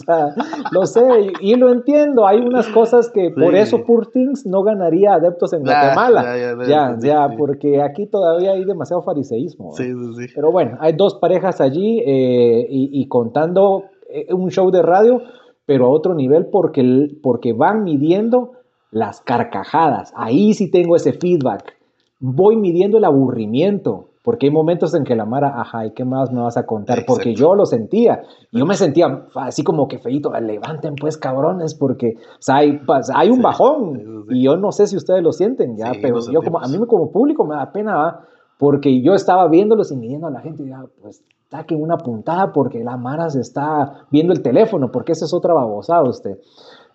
[0.73, 1.03] lo sé
[1.41, 2.27] y, lo entiendo.
[2.27, 6.37] Hay unas cosas que por eso Purtings no ganaría adeptos en Guatemala.
[6.67, 9.73] Ya, ya, porque aquí todavía hay demasiado fariseísmo.
[9.73, 10.33] Sí, sí, sí.
[10.35, 15.23] Pero bueno, hay dos parejas allí eh, y, contando eh, un show de radio,
[15.67, 18.53] pero a otro nivel porque, porque van midiendo
[18.91, 20.13] las carcajadas.
[20.17, 21.81] Ahí sí tengo ese feedback
[22.21, 26.31] voy midiendo el aburrimiento, porque hay momentos en que la Mara, ajá, ¿y qué más
[26.31, 27.05] me vas a contar?
[27.05, 32.15] Porque yo lo sentía, yo me sentía así como que feito, levanten pues cabrones, porque
[32.47, 36.21] hay, pues, hay, un bajón, y yo no sé si ustedes lo sienten ya, pero
[36.31, 38.21] yo como, a mí como público me da pena,
[38.57, 42.53] porque yo estaba viéndolos y midiendo a la gente, y ya, pues saquen una puntada
[42.53, 46.39] porque la Mara se está viendo el teléfono, porque esa es otra babosada usted.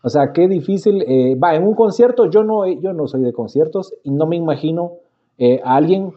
[0.03, 1.01] O sea, qué difícil.
[1.01, 4.37] Eh, va, en un concierto, yo no, yo no soy de conciertos y no me
[4.37, 4.93] imagino
[5.37, 6.13] eh, a alguien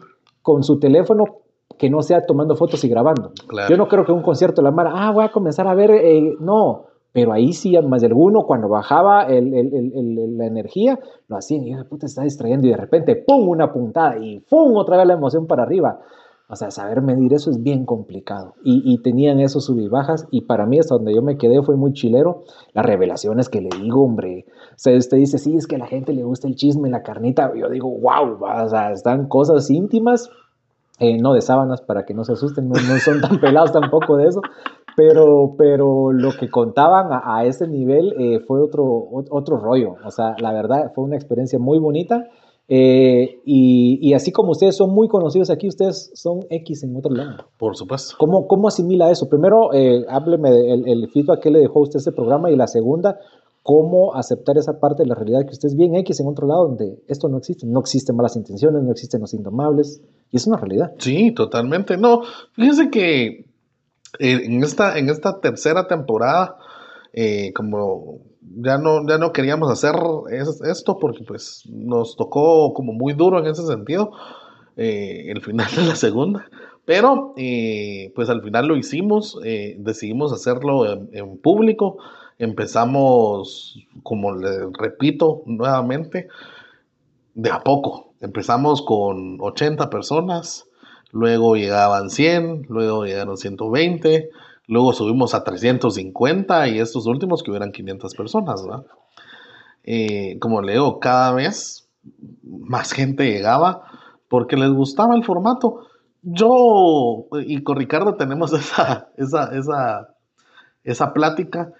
[0.53, 1.25] con su teléfono
[1.77, 3.31] que no sea tomando fotos y grabando.
[3.69, 6.35] Yo no creo que un concierto la Mara, ah, voy a comenzar a ver, eh,
[6.39, 11.87] no, pero ahí sí, más de alguno, cuando bajaba la energía, lo hacían y yo,
[11.87, 15.45] puta, está distrayendo y de repente, ¡pum!, una puntada y ¡pum!, otra vez la emoción
[15.45, 15.99] para arriba.
[16.51, 18.55] O sea, saber medir eso es bien complicado.
[18.63, 20.27] Y, tenían esos sub y bajas.
[20.31, 22.41] Y para mí, hasta donde yo me quedé, fue muy chilero.
[22.73, 24.45] Las revelaciones que le digo, hombre.
[24.79, 27.51] Sea, usted dice, sí, es que a la gente le gusta el chisme, la carnita.
[27.53, 30.29] Yo digo, wow, o sea, están cosas íntimas.
[30.99, 34.27] Eh, no de sábanas, para que no se asusten, no, son tan pelados tampoco de
[34.27, 34.39] eso.
[34.95, 39.95] Pero, pero lo que contaban a, ese nivel eh, fue otro, otro rollo.
[40.05, 42.29] O sea, la verdad, fue una experiencia muy bonita.
[42.71, 47.47] Eh, y, así como ustedes son muy conocidos aquí, ustedes son X en otro lado.
[47.57, 48.15] Por supuesto.
[48.17, 49.27] ¿Cómo, cómo asimila eso?
[49.27, 52.67] Primero, eh, hábleme del el feedback que le dejó a usted este programa y la
[52.67, 53.19] segunda,
[53.63, 56.67] cómo aceptar esa parte de la realidad que usted es bien X en otro lado
[56.67, 57.67] donde esto no existe.
[57.67, 60.01] No existen malas intenciones, no existen los indomables.
[60.31, 60.93] Y es una realidad.
[60.97, 61.97] Sí, totalmente.
[61.97, 62.21] No,
[62.53, 63.25] fíjense que
[64.19, 66.57] eh, en, esta, en esta tercera temporada,
[67.55, 69.95] como ya no, ya no queríamos hacer
[70.69, 74.11] esto porque pues nos tocó como muy duro en ese sentido,
[74.77, 76.49] eh, el final de la segunda,
[76.85, 81.97] Pero, eh, pues al final lo hicimos, eh, decidimos hacerlo en, público.
[82.39, 86.29] Empezamos, como le repito nuevamente,
[87.35, 88.13] de a poco.
[88.21, 90.65] Empezamos con 80 personas,
[91.11, 94.29] luego llegaban 100, luego llegaron 120,
[94.67, 98.85] luego subimos a 350 y estos últimos que hubieran 500 personas, ¿verdad?
[99.83, 101.89] Eh, como le digo, cada vez
[102.43, 103.83] más gente llegaba
[104.29, 105.87] porque les gustaba el formato.
[106.21, 110.15] Yo y con Ricardo tenemos esa, esa, esa,
[110.83, 111.73] esa plática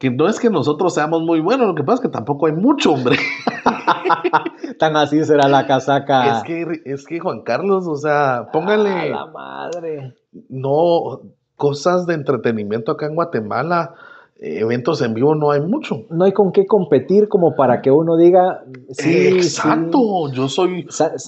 [0.00, 2.54] que no es que nosotros seamos muy buenos, lo que pasa es que tampoco hay
[2.54, 3.18] mucho, hombre.
[4.78, 6.38] Tan así será la casaca.
[6.38, 9.10] Es que, es que Juan Carlos, o sea, póngale.
[9.10, 10.14] la madre.
[10.48, 11.20] No,
[11.54, 13.94] cosas de entretenimiento acá en Guatemala
[14.40, 16.06] eventos en vivo no hay mucho.
[16.08, 20.86] No hay con qué competir como para que uno diga, sí, exacto, yo soy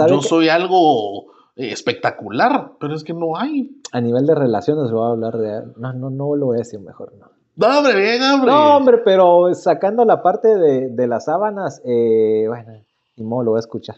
[0.09, 1.27] yo soy algo
[1.57, 3.83] espectacular, pero es que no hay.
[3.93, 6.81] A nivel de relaciones voy a hablar de no no no lo voy a decir
[6.81, 7.32] mejor, no.
[7.57, 8.51] No, hombre, bien, hombre.
[8.51, 12.73] No, hombre, pero sacando la parte de, las sábanas, eh, bueno,
[13.17, 13.97] ni modo, lo voy a escuchar.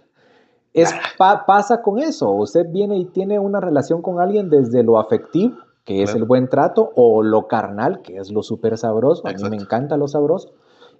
[0.72, 5.56] Es, pasa con eso, usted viene y tiene una relación con alguien desde lo afectivo,
[5.84, 9.22] que es el buen trato, o lo carnal, que es lo súper sabroso.
[9.28, 10.52] A mí me encanta lo sabroso.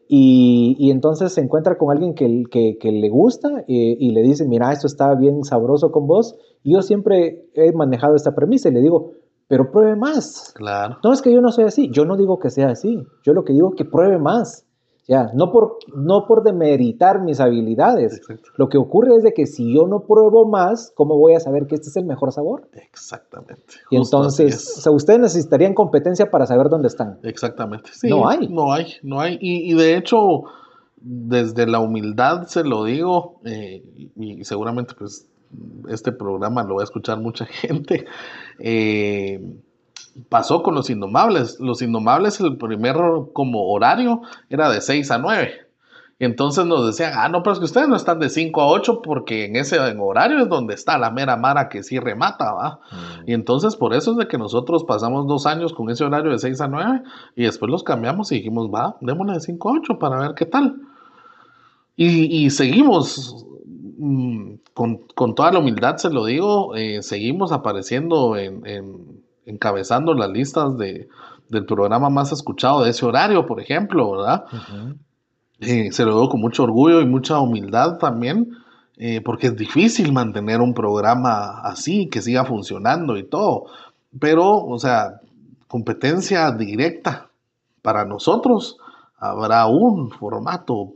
[0.06, 4.70] Y, entonces se encuentra con alguien que, que, le gusta eh, y le dice, mira,
[4.70, 6.36] esto está bien sabroso con vos.
[6.62, 9.12] Y yo siempre he manejado esta premisa y le digo,
[9.49, 10.53] pero pruebe más.
[10.55, 10.99] Claro.
[11.03, 13.45] No es que yo no sea así, yo no digo que sea así, yo lo
[13.45, 14.65] que digo es que pruebe más.
[15.07, 18.23] Ya, no por, no por demeritar mis habilidades.
[18.57, 21.66] Lo que ocurre es de que si yo no pruebo más, ¿cómo voy a saber
[21.66, 22.69] que este es el mejor sabor?
[22.73, 23.75] Exactamente.
[23.91, 27.19] Y entonces, o sea, ustedes necesitarían competencia para saber dónde están.
[27.23, 27.91] Exactamente.
[28.05, 28.49] no hay.
[28.49, 29.37] No hay, no hay.
[29.43, 30.45] Y, de hecho,
[30.97, 33.85] desde la humildad se lo digo, eh,
[34.16, 35.29] y, seguramente pues
[35.89, 38.06] este programa lo va a escuchar mucha gente.
[38.59, 39.40] Eh,
[40.28, 41.59] pasó con los Indomables.
[41.60, 42.97] Los Indomables, el primer
[43.32, 45.64] como horario era de 6 a 9.
[46.18, 48.68] Y entonces nos decían, ah, no, pero es que ustedes no están de 5 a
[48.68, 52.81] 8 porque en ese horario es donde está la mera mara que sí remata, ¿va?
[52.93, 53.31] Mm.
[53.31, 56.39] Y entonces por eso es de que nosotros pasamos dos años con ese horario de
[56.39, 57.02] 6 a 9
[57.35, 60.47] y después los cambiamos y dijimos, va, démosle de 5 a 8 para ver qué
[60.47, 60.76] tal.
[61.97, 63.47] Y, seguimos,
[63.99, 70.77] mm, con, toda la humildad se lo digo, eh, seguimos apareciendo en encabezando las listas
[70.79, 71.09] de,
[71.49, 74.45] del programa más escuchado de ese horario, por ejemplo, ¿verdad?
[75.61, 78.57] Eh, se lo veo con mucho orgullo y mucha humildad también,
[78.97, 83.66] eh, porque es difícil mantener un programa así, que siga funcionando y todo.
[84.19, 85.21] Pero, o sea,
[85.69, 87.29] competencia directa
[87.83, 88.79] para nosotros,
[89.19, 90.93] habrá un formato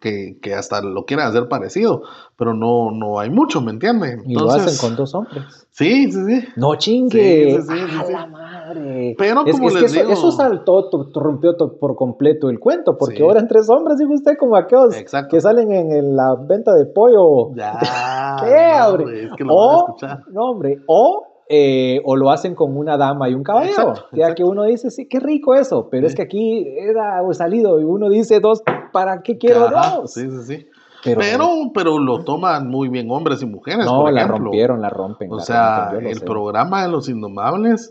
[0.00, 2.02] que, hasta lo quieran hacer parecido,
[2.36, 4.22] pero no, no hay mucho, ¿me entienden?
[4.26, 5.44] y lo hacen con dos hombres.
[5.70, 6.48] Sí, sí, sí.
[6.56, 7.60] No chingue.
[7.60, 9.14] Sí, sí, la madre!
[9.18, 13.40] Pero como es, les que eso, eso, saltó, rompió por completo el cuento, porque ahora
[13.40, 14.94] en tres hombres, dijo usted, como aquellos
[15.30, 17.54] que salen en, la venta de pollo.
[17.54, 17.78] Ya.
[18.40, 19.24] ¿Qué, hombre?
[19.24, 20.24] Es que lo o, a escuchar.
[20.32, 23.94] No, hombre, o eh, o lo hacen con una dama y un caballero.
[24.12, 27.82] ya que uno dice, sí, qué rico eso, pero es que aquí era salido y
[27.82, 28.62] uno dice dos,
[28.92, 30.12] ¿para qué quiero dos?
[30.12, 30.66] Sí, sí, sí.
[31.02, 33.84] Pero, pero, lo toman muy bien hombres y mujeres.
[33.84, 35.32] No, la rompieron, la rompen.
[35.32, 37.90] O sea, el programa de los Indomables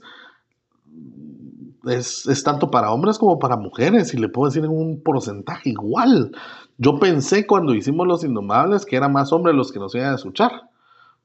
[1.85, 5.71] es, es, tanto para hombres como para mujeres, y le puedo decir en un porcentaje
[5.71, 6.31] igual.
[6.77, 10.15] Yo pensé cuando hicimos los Indomables que eran más hombres los que nos iban a
[10.15, 10.68] escuchar.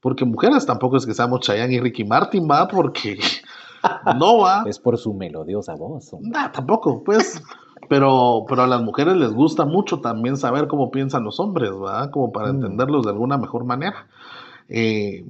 [0.01, 3.17] Porque mujeres tampoco es que seamos Chayanne y Ricky Martin, va, porque
[4.19, 4.63] no va.
[4.67, 6.13] Es por su melodiosa voz.
[6.21, 7.41] No, tampoco, pues.
[7.87, 12.09] Pero, pero a las mujeres les gusta mucho también saber cómo piensan los hombres, ¿verdad?
[12.09, 12.55] Como para mm.
[12.55, 14.07] entenderlos de alguna mejor manera.
[14.69, 15.23] Eh,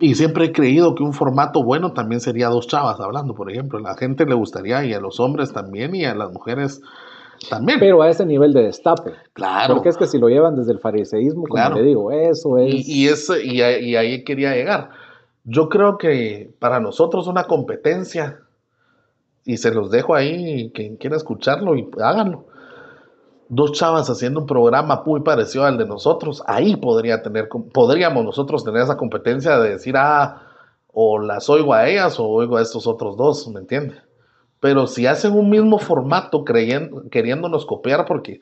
[0.00, 3.78] y siempre he creído que un formato bueno también sería dos chavas hablando, por ejemplo.
[3.78, 6.82] A la gente le gustaría y a los hombres también y a las mujeres
[7.48, 7.78] también.
[7.78, 9.12] Pero a ese nivel de destape.
[9.32, 9.74] Claro.
[9.74, 12.88] Porque es que si lo llevan desde el fariseísmo, como te digo, eso es.
[12.88, 14.90] Y, y, y, ahí quería llegar.
[15.44, 18.40] Yo creo que para nosotros una competencia,
[19.44, 22.46] y se los dejo ahí, quien quiera escucharlo, y háganlo.
[23.48, 28.62] Dos chavas haciendo un programa muy parecido al de nosotros, ahí podría tener, podríamos nosotros
[28.62, 30.42] tener esa competencia de decir, ah,
[30.92, 34.02] o las oigo a ellas o oigo a estos otros dos, ¿me entiendes?
[34.60, 38.40] Pero si hacen un mismo formato creyendo, queriéndonos copiar, porque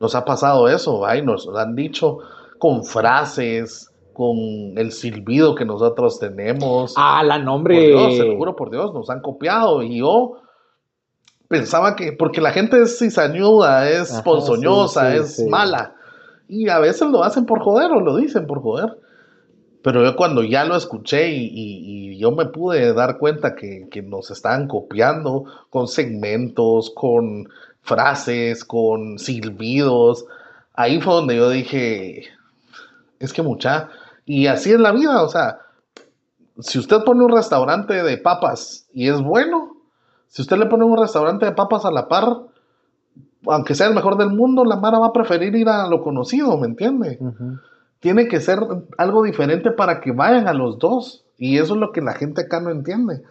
[0.00, 1.14] nos ha pasado eso, ¿va?
[1.22, 2.18] nos han dicho
[2.58, 4.38] con frases, con
[4.76, 6.94] el silbido que nosotros tenemos.
[6.96, 7.74] Ah, la nombre.
[7.92, 9.82] Por Dios, seguro por Dios, nos han copiado.
[9.82, 10.38] Y yo
[11.48, 15.94] pensaba que, porque la gente es cizañuda, es ponzoñosa, es mala.
[16.48, 18.96] Y a veces lo hacen por joder o lo dicen por joder.
[19.86, 24.66] Pero yo cuando ya lo escuché y, yo me pude dar cuenta que, nos estaban
[24.66, 27.48] copiando con segmentos, con
[27.82, 30.26] frases, con silbidos,
[30.74, 32.24] ahí fue donde yo dije,
[33.20, 33.90] es que mucha,
[34.24, 35.60] y así es la vida, o sea,
[36.58, 39.76] si usted pone un restaurante de papas y es bueno,
[40.26, 42.26] si usted le pone un restaurante de papas a la par,
[43.46, 46.58] aunque sea el mejor del mundo, la Mara va a preferir ir a lo conocido,
[46.58, 47.20] ¿me entiende?
[48.06, 48.60] Tiene que ser
[48.98, 51.24] algo diferente para que vayan a los dos.
[51.38, 53.24] Y eso es lo que la gente acá no entiende.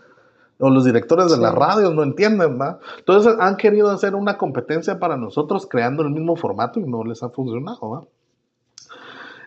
[0.59, 2.79] O los directores de las radios no entienden, ¿va?
[2.97, 7.23] Entonces han querido hacer una competencia para nosotros creando el mismo formato y no les
[7.23, 8.03] ha funcionado, ¿va?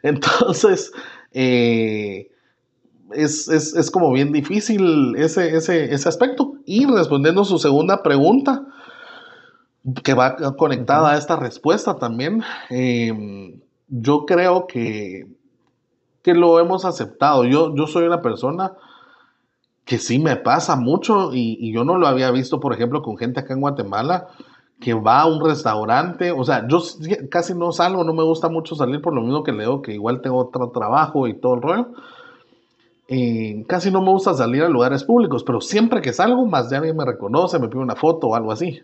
[0.02, 0.92] Entonces,
[1.32, 2.30] eh,
[3.12, 6.54] es, como bien difícil ese, ese, ese aspecto.
[6.64, 8.64] Y respondiendo a su segunda pregunta,
[10.02, 15.26] que va conectada a esta respuesta también, em, yo creo que,
[16.22, 17.44] que lo hemos aceptado.
[17.44, 18.72] Yo, yo soy una persona
[19.84, 23.40] que sí me pasa mucho y, yo no lo había visto, por ejemplo, con gente
[23.40, 24.28] acá en Guatemala
[24.78, 26.80] que va a un restaurante, o sea, yo
[27.30, 30.20] casi no salgo, no me gusta mucho salir por lo mismo que leo, que igual
[30.20, 31.88] tengo otro trabajo y todo el rollo.
[33.08, 36.76] Eh, casi no me gusta salir a lugares públicos, pero siempre que salgo, más de
[36.76, 38.80] alguien me reconoce, me pide una foto o algo así.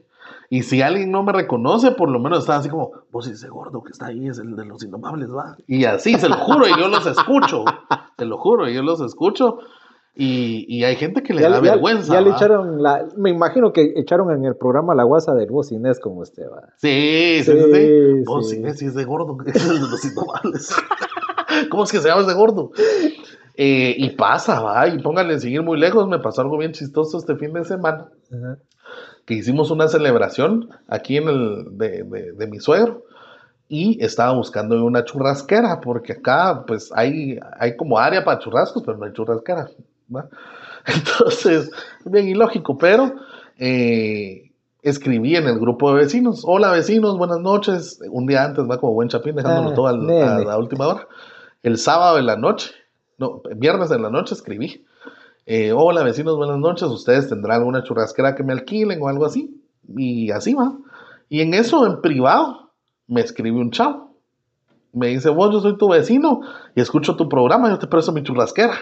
[0.50, 3.82] Y si alguien no me reconoce, por lo menos está así como, vos ese gordo
[3.82, 5.56] que está ahí es el de los indomables, va.
[5.66, 7.64] Y así, se lo juro, y yo los escucho.
[8.16, 9.58] Se lo juro, y yo los escucho.
[10.14, 12.14] Y, y hay gente que le da vergüenza.
[12.14, 15.72] Ya le echaron, la, me imagino que echaron en el programa la guasa del vos
[15.72, 16.68] Inés como usted va.
[16.76, 17.72] Sí, sí, sí.
[17.72, 18.22] sí.
[18.24, 20.76] Vos Inés, y es de gordo, es el de los indomables.
[21.70, 22.70] ¿Cómo es que se llama ese gordo?
[23.56, 26.06] Eh, y pasa, va, y pónganle seguir muy lejos.
[26.06, 28.08] Me pasó algo bien chistoso este fin de semana.
[29.24, 33.04] Que hicimos una celebración aquí en el de, mi suegro
[33.68, 38.98] y estaba buscando una churrasquera, porque acá pues hay, hay como área para churrascos, pero
[38.98, 39.68] no hay churrasquera.
[40.86, 41.70] Entonces,
[42.04, 43.14] bien ilógico, pero
[43.58, 44.50] eh,
[44.82, 48.92] escribí en el grupo de vecinos, hola vecinos, buenas noches, un día antes, va como
[48.92, 49.92] buen chapín, dejándolo ah, todo a
[50.44, 51.08] la última hora.
[51.62, 52.72] El sábado de la noche
[53.18, 54.84] no, viernes en la noche escribí.
[55.46, 56.88] Eh, hola vecinos, buenas noches.
[56.88, 59.60] Ustedes tendrán alguna churrasquera que me alquilen o algo así.
[59.96, 60.72] Y así va.
[61.28, 62.70] Y en eso, en privado,
[63.06, 64.14] me escribe un chavo.
[64.92, 66.40] Me dice, vos, yo soy tu vecino
[66.74, 68.74] y escucho tu programa, yo te presto mi churrasquera.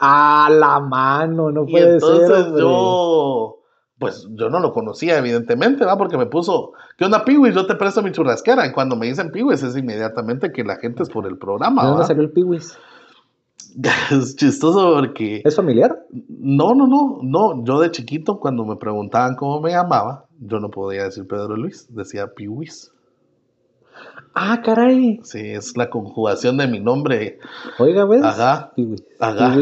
[0.00, 3.60] A la mano, no puede y entonces yo,
[3.98, 5.96] pues yo no lo conocía, evidentemente, ¿va?
[5.96, 7.54] Porque me puso, ¿qué onda, Piwis?
[7.54, 8.66] Yo te presto mi churrasquera.
[8.66, 11.84] Y cuando me dicen Piwis, es inmediatamente que la gente es por el programa.
[11.84, 12.76] ¿De dónde salió el Piwis?
[14.10, 15.42] Es chistoso porque...
[15.44, 16.06] ¿Es familiar?
[16.28, 17.64] No, no, no, no.
[17.64, 21.86] Yo de chiquito, cuando me preguntaban cómo me llamaba, yo no podía decir Pedro Luis,
[21.90, 22.92] decía Piwis.
[24.34, 25.20] Ah, caray.
[25.22, 27.38] Sí, es la conjugación de mi nombre.
[27.78, 28.22] Oiga, ¿ves?
[28.22, 28.72] Ajá.
[28.74, 29.02] Piwis.
[29.18, 29.56] Ajá.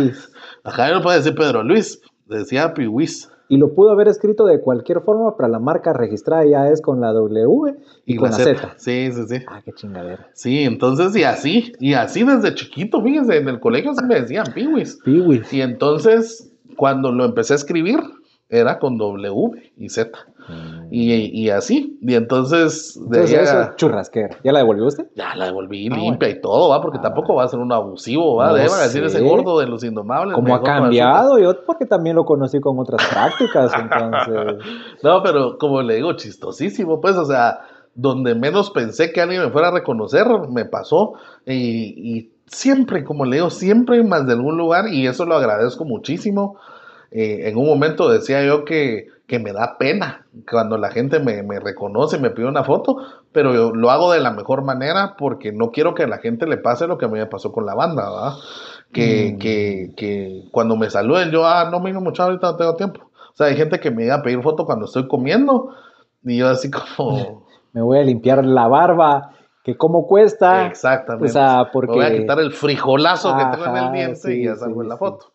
[0.65, 4.61] Ajá, yo no podía decir Pedro Luis, decía Piwis y lo pudo haber escrito de
[4.61, 8.75] cualquier forma, pero la marca registrada ya es con la W y, con la Z.
[8.79, 9.45] Sí, sí, sí.
[9.47, 10.29] Ah, qué chingadera.
[10.33, 14.47] Sí, entonces, y así, y así desde chiquito, fíjense, en el colegio se me decían
[14.53, 14.99] piwis.
[15.05, 15.53] Piwis.
[15.53, 18.01] Y entonces, cuando lo empecé a escribir,
[18.49, 20.19] era con W y Z.
[20.49, 20.89] Mm.
[20.91, 21.99] Y, así.
[22.03, 22.99] Y entonces.
[23.09, 24.37] De eso churrasquera.
[24.45, 25.07] ¿Ya la devolvió usted?
[25.15, 26.81] Ya la devolví ah, limpia y todo, ¿va?
[26.81, 28.53] Porque ah, tampoco va a ser un abusivo, ¿va?
[28.53, 30.35] Debe decir ese gordo de los indomables.
[30.35, 34.65] Como ha cambiado, yo porque también lo conocí con otras prácticas, entonces.
[35.03, 37.61] no, pero como le digo, chistosísimo, pues, o sea,
[37.95, 41.15] donde menos pensé que alguien me fuera a reconocer, me pasó.
[41.47, 45.85] Y, y siempre, como le digo, siempre más de algún lugar, y eso lo agradezco
[45.85, 46.59] muchísimo.
[47.11, 49.07] Eh, en un momento decía yo que,
[49.39, 52.97] me da pena cuando la gente me, reconoce, me pide una foto,
[53.33, 56.47] pero yo lo hago de la mejor manera porque no quiero que a la gente
[56.47, 58.33] le pase lo que a mí me pasó con la banda, ¿verdad?
[58.93, 59.95] Que, mm.
[59.97, 63.01] que, cuando me saluden yo, ah, no, me mucho, ahorita no tengo tiempo.
[63.03, 65.71] O sea, hay gente que me iba a pedir foto cuando estoy comiendo
[66.23, 67.45] y yo así como...
[67.73, 69.33] Me voy a limpiar la barba
[69.65, 70.67] que cómo cuesta.
[70.67, 71.29] Exactamente.
[71.29, 71.91] O sea, porque...
[71.91, 74.89] Me voy a quitar el frijolazo que tengo en el diente y ya salgo en
[74.91, 75.33] la foto.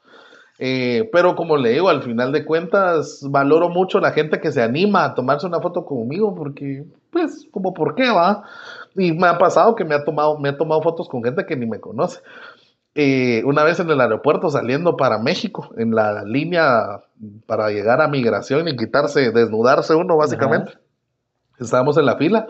[0.61, 4.61] Eh, pero como le digo, al final de cuentas, valoro mucho la gente que se
[4.61, 8.43] anima a tomarse una foto conmigo, porque, pues, como por qué va.
[8.95, 11.55] Y me ha pasado que me ha tomado, me ha tomado fotos con gente que
[11.55, 12.19] ni me conoce.
[12.93, 17.03] Eh, una vez en el aeropuerto saliendo para México, en la línea
[17.45, 20.73] para llegar a migración y quitarse, desnudarse uno básicamente.
[21.57, 22.47] Estábamos en la fila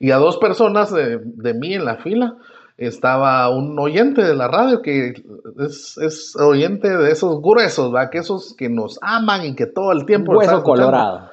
[0.00, 2.36] y a dos personas de mí en la fila
[2.76, 5.14] estaba un oyente de la radio que
[5.58, 8.10] es, oyente de esos gruesos, ¿va?
[8.10, 10.32] Que esos que nos aman y que todo el tiempo...
[10.36, 11.30] Hueso colorado.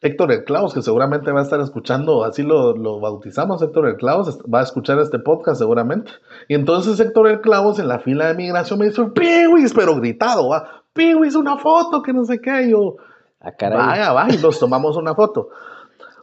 [0.00, 3.96] Héctor El Claus, que seguramente va a estar escuchando, así lo, lo bautizamos, Héctor El
[3.96, 6.12] Claus, va a escuchar este podcast seguramente.
[6.46, 10.48] Y entonces Héctor El Claus en la fila de migración me dice, Piwis, pero gritado,
[10.50, 12.62] va, Piwis, una foto, que no sé qué.
[12.62, 12.94] Y yo,
[13.40, 13.78] Ah, caray.
[13.78, 15.48] vaya, vaya, y nos tomamos una foto.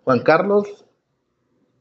[0.04, 0.86] Juan Carlos,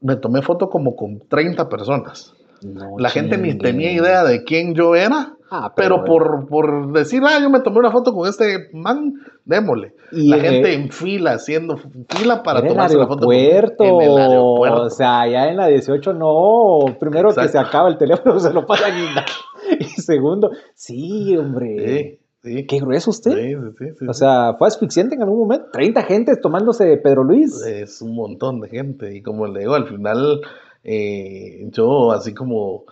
[0.01, 2.34] me tomé foto como con 30 personas.
[2.73, 5.35] No La gente ni tenía idea de quién yo era.
[5.51, 9.13] Ah, Pero por, por decir, ah, yo me tomé una foto con este man,
[9.45, 9.93] démosle.
[10.11, 13.27] Y, la gente en fila, haciendo fila para tomarse la foto.
[13.27, 13.71] conmigo.
[13.79, 14.81] En el aeropuerto.
[14.83, 16.79] O sea, ya en la 18 no.
[16.99, 22.19] Primero que se acaba el teléfono, se lo pasan y, y segundo, sí, hombre.
[22.41, 22.65] Sí, sí.
[22.65, 23.31] Qué grueso usted.
[23.31, 25.67] Sí, sí, sí, sí, O sea, fue asfixiante en algún momento.
[25.71, 27.61] 30 gentes tomándose Pedro Luis.
[27.65, 29.15] es un montón de gente.
[29.15, 30.41] Y como le digo, al final,
[30.85, 32.83] eh, yo así como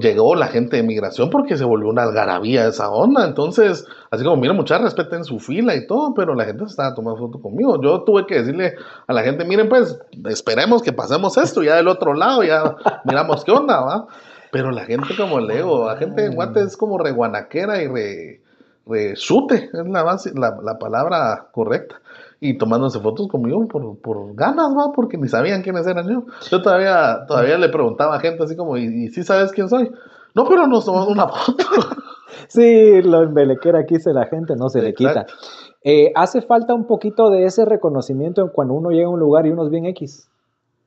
[0.00, 3.24] llegó la gente de migración porque se volvió una algarabía esa onda.
[3.24, 6.94] Entonces, así como, mira, mucha respeten su fila y todo, pero la gente se estaba
[6.94, 7.80] tomando foto conmigo.
[7.80, 8.74] Yo tuve que decirle
[9.06, 12.74] a la gente, miren, pues, esperemos que pasemos esto, ya del otro lado, ya
[13.04, 14.06] miramos qué onda, ¿va?
[14.50, 17.86] Pero la gente, como le digo, la gente de Guate es como re guanaquera y
[17.86, 18.40] re,
[18.86, 22.00] re chute, es la, base- la palabra correcta.
[22.40, 24.92] Y tomándose fotos conmigo por, por ganas, ¿va?
[24.94, 26.22] Porque ni sabían quiénes eran yo.
[26.50, 29.90] Yo todavía, todavía le preguntaba a gente así como, ¿y, y sí sabes quién soy?
[30.34, 31.64] No, pero nos tomamos una foto.
[32.48, 35.10] Sí, lo embelequera que dice la gente no se le quita.
[35.22, 35.34] Exacto.
[35.82, 39.46] Eh, hace falta un poquito de ese reconocimiento en cuando uno llega a un lugar
[39.46, 40.28] y uno es bien X.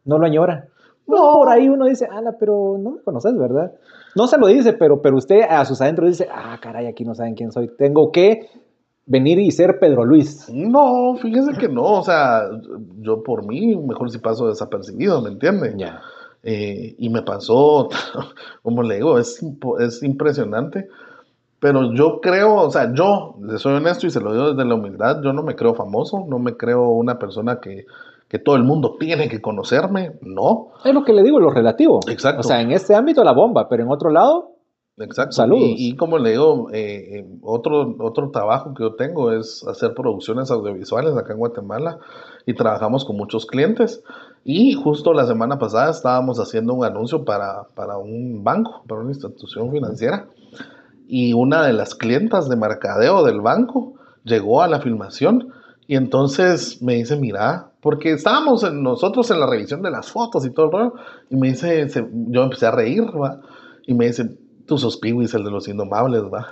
[0.06, 0.68] No lo añora.
[1.07, 1.34] No, No.
[1.40, 3.72] por ahí uno dice, ala, pero no me conoces, ¿verdad?
[4.15, 7.14] No se lo dice, pero, pero usted a sus adentros dice, ah, caray, aquí no
[7.15, 7.69] saben quién soy.
[7.78, 8.48] Tengo que
[9.12, 10.50] venir y ser Pedro Luis.
[10.50, 12.44] No, fíjese que no, o sea,
[13.02, 15.74] yo por mí mejor si paso desapercibido, ¿me entiende?
[15.78, 16.02] Ya.
[16.44, 17.90] Eh, y me pasó,
[18.64, 19.46] como le digo, es,
[19.80, 20.88] es impresionante.
[21.60, 24.76] Pero yo creo, o sea, yo, le soy honesto y se lo digo desde la
[24.76, 27.86] humildad, yo no me creo famoso, no me creo una persona que,
[28.30, 30.70] que todo el mundo tiene que conocerme, no.
[30.84, 32.00] Es lo que le digo, lo relativo.
[32.08, 32.40] Exacto.
[32.40, 34.54] O sea, en este ámbito la bomba, pero en otro lado,
[34.97, 35.31] Exacto.
[35.34, 35.63] Saludos.
[35.77, 39.93] Y, y como le digo, eh, eh, otro, otro trabajo que yo tengo es hacer
[39.95, 41.97] producciones audiovisuales acá en Guatemala
[42.45, 44.03] y trabajamos con muchos clientes.
[44.43, 49.11] Y justo la semana pasada estábamos haciendo un anuncio para, para un banco, para una
[49.11, 50.27] institución financiera.
[51.07, 53.93] Y una de las clientas de mercadeo del banco
[54.23, 55.49] llegó a la filmación
[55.88, 60.45] y entonces me dice, mira, porque estábamos en- nosotros en la revisión de las fotos
[60.45, 60.93] y todo el rollo,
[61.30, 63.41] y me dice, se- yo empecé a reír, ¿va?
[63.88, 64.30] Y me dice,
[64.66, 66.48] tú sos Piwis, el de los indomables, va.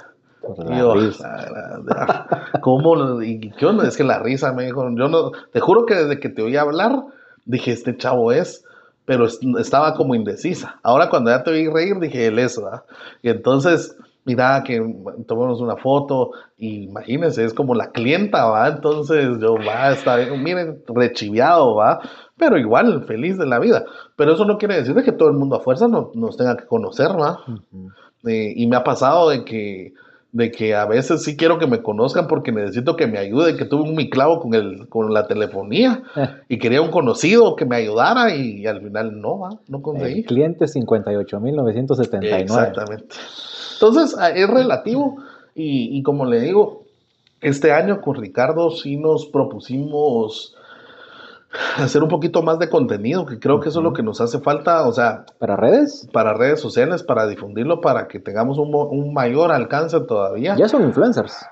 [0.70, 0.94] la yo.
[1.24, 3.22] "Ah, la- la- ¿cómo?
[3.22, 3.88] ¿Y qué onda?
[3.88, 6.56] Es que la risa me dijo, yo no, te juro que desde que te oí
[6.56, 7.04] hablar,
[7.46, 8.64] dije, este chavo es,
[9.06, 10.80] pero es- estaba como indecisa.
[10.82, 12.84] Ahora cuando ya te oí reír, dije, él es, ¿va?
[13.22, 14.80] Y entonces, mira, que
[15.28, 18.68] tomamos una foto, y imagínense, es como la clienta, ¿va?
[18.68, 22.00] Entonces yo, va, está bien, miren, rechiviado, ¿va?
[22.38, 23.84] Pero igual, feliz de la vida.
[24.16, 26.56] Pero eso no quiere decir de que todo el mundo a fuerza no- nos tenga
[26.58, 27.40] que conocer, ¿va?
[27.48, 27.90] Ujú.
[28.28, 29.94] Eh, y me ha pasado de que,
[30.32, 33.66] de que a veces sí quiero que me conozcan porque necesito que me ayude, que
[33.66, 36.04] tuve un mi clavo con, el, con la telefonía
[36.50, 39.50] y quería un conocido que me ayudara y, al final no, ¿va?
[39.68, 40.24] no El conseguí.
[40.24, 42.42] cliente 58.979.
[42.42, 43.16] Exactamente.
[43.82, 45.18] Entonces ah, es relativo
[45.56, 46.84] y, y como le digo,
[47.42, 50.56] este año con Ricardo sí nos propusimos
[51.78, 54.40] hacer un poquito más de contenido, que creo que eso es lo que nos hace
[54.40, 56.08] falta, o sea, ¿Para redes?
[56.14, 60.56] para redes sociales, para difundirlo, para que tengamos un, mayor alcance todavía.
[60.56, 61.46] Ya son influencers.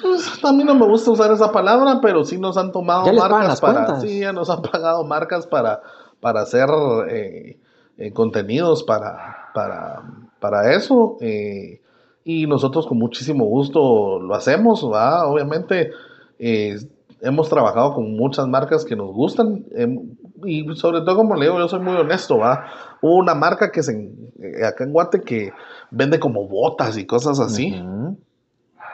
[0.00, 3.60] Pues, a mí no me gusta usar esa palabra, pero sí nos han tomado marcas
[3.60, 4.02] para, cuentas.
[4.02, 5.80] sí, ya nos han pagado marcas para,
[6.20, 6.68] para hacer
[7.08, 7.58] eh,
[7.96, 10.02] eh, contenidos para, para,
[10.40, 11.16] para eso.
[11.20, 11.80] eh,
[12.24, 15.26] y nosotros con muchísimo gusto lo hacemos, ¿va?
[15.28, 15.92] Obviamente
[16.40, 16.76] eh,
[17.20, 20.10] hemos trabajado con muchas marcas que nos gustan em,
[20.44, 22.64] y sobre todo, como le digo, yo soy muy honesto, ¿va?
[23.00, 23.92] Hubo una marca que se,
[24.40, 25.52] eh, acá en Guate que
[25.92, 28.16] vende como botas y cosas así Ujú.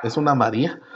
[0.03, 0.79] es una María.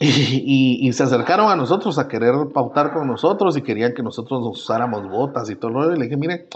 [0.00, 4.02] Y, y- y se acercaron a nosotros a querer pautar con nosotros y querían que
[4.02, 5.94] nosotros usáramos botas y todo rollo.
[5.94, 6.48] Y le dije, mire,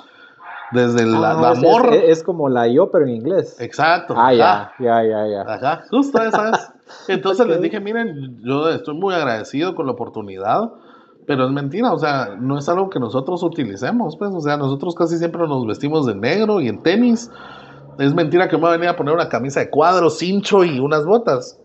[0.75, 1.95] desde el, Ah, es- amor.
[1.95, 3.57] Es, es como la yo, pero en inglés.
[3.61, 4.15] exacto.
[4.17, 5.43] Ah, ya, ya, ya, ya.
[5.43, 6.73] Ajá, justo esa es.
[7.09, 10.71] Entonces les dije, miren, yo estoy muy agradecido con la oportunidad,
[11.27, 14.95] pero es mentira, o sea, no es algo que nosotros utilicemos, pues, o sea, nosotros
[14.95, 17.31] casi siempre nos vestimos de negro y en tenis.
[17.99, 20.81] Es mentira que me va a venir a poner una camisa de cuadros, cincho y
[20.81, 21.59] unas botas.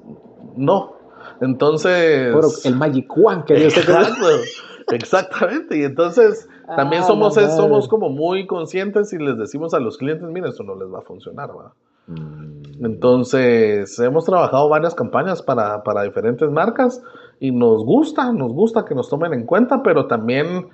[0.56, 0.94] No.
[1.42, 2.32] Entonces.
[2.34, 4.28] Pero el Magic One que Exacto,
[4.92, 5.80] exactamente.
[5.80, 9.98] Y entonces también Ah, somos, es- somos como muy conscientes y les decimos a los
[9.98, 11.74] clientes, mira, esto no les va a funcionar, ¿va?
[12.08, 12.86] Mm.
[12.86, 17.02] Entonces, hemos trabajado varias campañas para, para diferentes marcas
[17.40, 20.68] y nos gusta, nos gusta que nos tomen en cuenta, pero también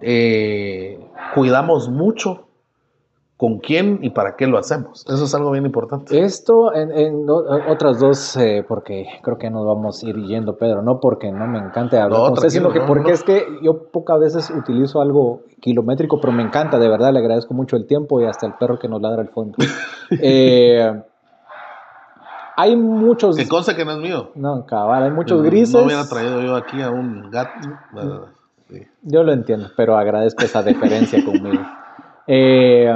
[0.00, 0.98] eh,
[1.34, 2.46] cuidamos mucho
[3.42, 5.04] con quién y para qué lo hacemos.
[5.04, 6.16] Eso es algo bien importante.
[6.16, 11.00] Esto en, otras dos, eh, porque creo que nos vamos a ir yendo, Pedro, no
[11.00, 14.48] porque no me encante hablar con usted, sino que porque es que yo pocas veces
[14.48, 18.46] utilizo algo kilométrico, pero me encanta, de verdad, le agradezco mucho el tiempo y hasta
[18.46, 19.58] el perro que nos ladra al fondo.
[20.22, 21.02] eh,
[22.56, 23.34] hay muchos.
[23.36, 24.30] Que cosa que no es mío.
[24.36, 25.74] No, cabal, hay muchos grises.
[25.74, 27.50] No hubiera traído yo aquí a un gato.
[29.02, 31.60] Yo lo entiendo, pero agradezco esa deferencia conmigo.
[32.28, 32.88] Eh,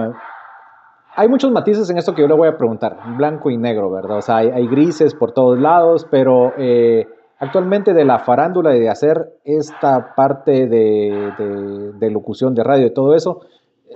[1.17, 4.19] hay muchos matices en esto que yo le voy a preguntar, blanco y negro, ¿verdad?
[4.19, 7.07] O sea, hay, grises por todos lados, pero eh,
[7.39, 13.15] actualmente de la farándula y de hacer esta parte de, locución de radio y todo
[13.15, 13.41] eso,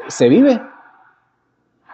[0.09, 0.63] ¿se vive?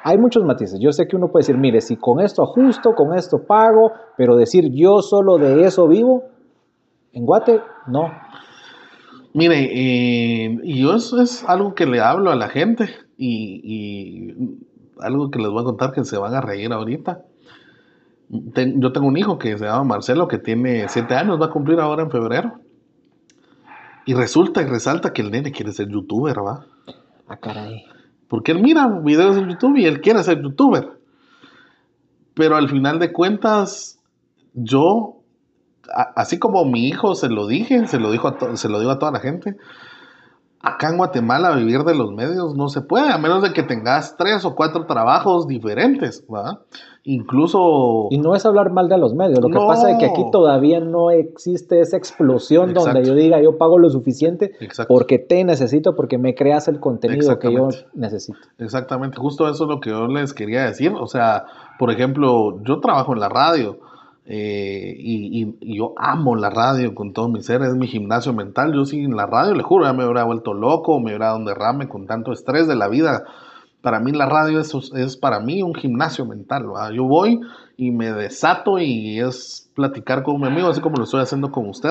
[0.05, 0.79] Hay muchos matices.
[0.79, 4.37] Yo sé que uno puede decir, mire, si con esto ajusto, con esto pago, pero
[4.37, 6.23] decir yo solo de eso vivo,
[7.13, 8.13] en Guate, no.
[9.35, 12.89] Mire, eh, yo eso es algo que le hablo a la gente
[13.19, 14.66] y
[15.01, 17.23] algo que les voy a contar que se van a reír ahorita.
[18.29, 21.81] yo tengo un hijo que se llama Marcelo, que tiene 7 años, va a cumplir
[21.81, 22.61] ahora en febrero.
[24.05, 26.67] Y resulta y resalta que el nene quiere ser youtuber, ¿va?
[27.29, 27.85] Ah, caray.
[28.29, 31.01] Porque él mira videos en YouTube y él quiere ser youtuber.
[32.35, 33.99] Pero al final de cuentas,
[34.53, 35.23] yo,
[36.15, 39.13] así como mi hijo se lo dije, se lo, dijo se lo digo a toda
[39.13, 39.57] la gente,
[40.61, 44.17] acá en Guatemala vivir de los medios no se puede, a menos de que tengas
[44.17, 46.61] tres o cuatro trabajos diferentes, ¿va?
[47.05, 48.09] Incluso...
[48.11, 50.81] Y no es hablar mal de los medios, lo que pasa es que aquí todavía
[50.81, 54.53] no existe esa explosión donde yo diga yo pago lo suficiente
[54.89, 58.39] porque te necesito, porque me creas el contenido que yo necesito.
[58.59, 61.45] Exactamente, justo eso es lo que yo les quería decir, o sea,
[61.79, 63.79] por ejemplo, yo trabajo en la radio,
[64.29, 68.75] eh, y, yo amo la radio con todo mi ser, es mi gimnasio mental.
[68.75, 71.45] Yo sin la radio, le juro, ya me hubiera vuelto loco, me hubiera dado un
[71.45, 73.25] derrame con tanto estrés de la vida.
[73.83, 76.65] Para mí la radio es, es para mí un gimnasio mental.
[76.93, 77.41] Yo voy
[77.77, 81.69] y me desato y es platicar con mi amigo, así como lo estoy haciendo con
[81.69, 81.91] usted.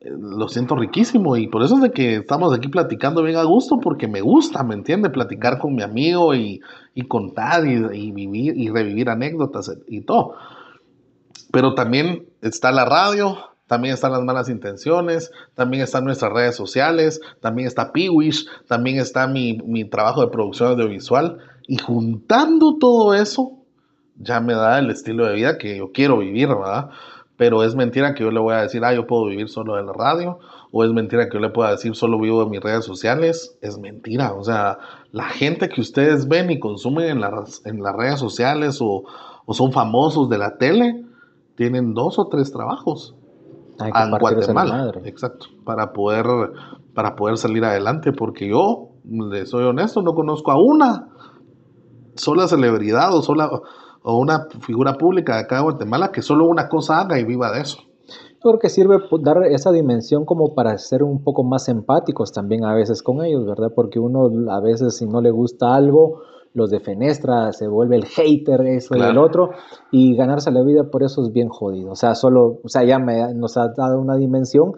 [0.00, 3.44] Eh, lo siento riquísimo y por eso es de que estamos aquí platicando bien a
[3.44, 5.10] gusto, porque me gusta, ¿me entiende?
[5.10, 6.62] Platicar con mi amigo y,
[7.08, 10.34] contar y, y, vivir y revivir anécdotas y todo.
[11.52, 17.20] Pero también está la radio, también están las malas intenciones, también están nuestras redes sociales,
[17.40, 21.38] también está Piwish, también está mi, trabajo de producción audiovisual.
[21.68, 23.52] Y juntando todo eso,
[24.16, 26.90] ya me da el estilo de vida que yo quiero vivir, ¿verdad?
[27.36, 29.84] Pero es mentira que yo le voy a decir, ah, yo puedo vivir solo de
[29.84, 30.38] la radio,
[30.70, 33.58] o es mentira que yo le pueda decir, solo vivo de mis redes sociales.
[33.60, 34.78] Es mentira, o sea,
[35.12, 39.04] la gente que ustedes ven y consumen en las, en las redes sociales o,
[39.44, 41.04] o son famosos de la tele,
[41.62, 43.14] tienen dos o tres trabajos
[43.78, 44.92] en Guatemala.
[45.04, 46.26] Exacto, para poder,
[46.92, 51.08] para poder salir adelante, porque yo, le soy honesto, no conozco a una
[52.16, 53.48] sola celebridad o sola
[54.02, 57.52] o una figura pública de acá de Guatemala que solo una cosa haga y viva
[57.52, 57.78] de eso.
[58.08, 62.64] Yo creo que sirve dar esa dimensión como para ser un poco más empáticos también
[62.64, 63.70] a veces con ellos, ¿verdad?
[63.72, 66.22] Porque uno a veces si no le gusta algo,
[66.54, 69.50] los de Fenestra, se vuelve el hater, eso y el otro,
[69.90, 71.92] y ganarse la vida por eso es bien jodido.
[71.92, 74.72] O sea, solo, o sea, ya me, nos ha dado una dimensión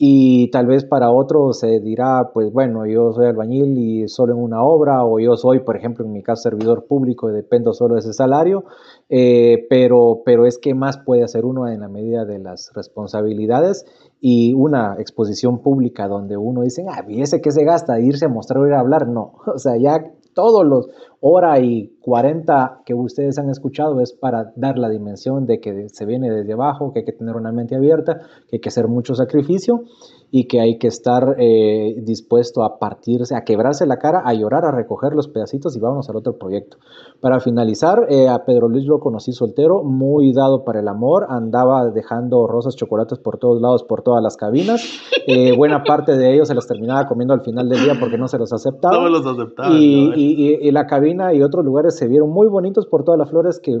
[0.00, 4.40] y tal vez para otro se dirá, pues bueno, yo soy albañil y solo en
[4.40, 7.94] una obra, o yo soy, por ejemplo, en mi caso, servidor público y dependo solo
[7.94, 8.64] de ese salario,
[9.08, 13.86] eh, pero, pero es que más puede hacer uno en la medida de las responsabilidades
[14.20, 17.98] y una exposición pública donde uno dice, ah, ¿y ese que se gasta?
[17.98, 20.88] Irse a mostrar o ir a hablar, no, o sea, ya todos los
[21.18, 26.06] hora y 40 que ustedes han escuchado es para dar la dimensión de que se
[26.06, 29.16] viene desde abajo, que hay que tener una mente abierta, que hay que hacer mucho
[29.16, 29.82] sacrificio
[30.30, 34.64] y que hay que estar eh, dispuesto a partirse, a quebrarse la cara, a llorar,
[34.64, 36.76] a recoger los pedacitos y vamos al otro proyecto.
[37.20, 41.88] Para finalizar, eh, a Pedro Luis lo conocí soltero, muy dado para el amor, andaba
[41.90, 44.82] dejando rosas, chocolates por todos lados, por todas las cabinas.
[45.30, 48.28] Eh, buena parte de ellos se las terminaba comiendo al final del día porque no
[48.28, 48.94] se los aceptaba.
[48.94, 49.74] No los aceptaba.
[49.74, 53.60] Y, y, la cabina y otros lugares se vieron muy bonitos por todas las flores
[53.60, 53.78] que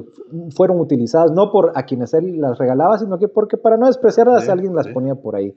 [0.54, 4.46] fueron utilizadas, no por a quienes él las regalaba, sino que porque para no despreciarlas
[4.50, 5.54] alguien las ponía por ahí.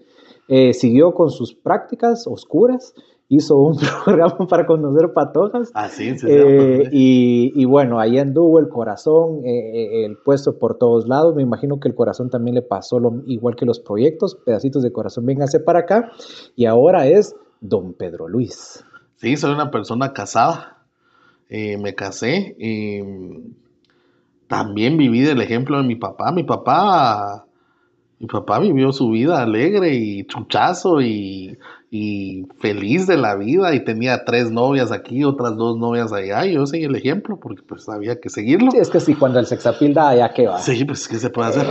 [0.54, 2.94] Eh, siguió con sus prácticas oscuras,
[3.30, 5.72] hizo un programa para conocer patojas.
[5.74, 11.36] Ah, sí, eh, y, bueno, ahí anduvo el corazón, eh, el puesto por todos lados.
[11.36, 14.92] Me imagino que el corazón también le pasó lo, igual que los proyectos, pedacitos de
[14.92, 16.12] corazón, véngase para acá.
[16.58, 18.84] Y ahora es don Pedro Luis.
[19.16, 20.86] Sí, soy una persona casada.
[21.50, 22.58] me casé.
[22.60, 23.00] y
[24.48, 26.34] también viví del ejemplo de mi papá.
[26.34, 27.46] Mi papá
[28.22, 31.58] Mi papá vivió su vida alegre y chuchazo y,
[31.90, 36.54] y, feliz de la vida y tenía tres novias aquí, otras dos novias allá y
[36.54, 38.70] yo seguí el ejemplo porque pues había que seguirlo.
[38.70, 40.60] Sí, es que sí, cuando el sexapil da, ya que va.
[40.60, 41.66] Sí, pues ¿qué se puede hacer?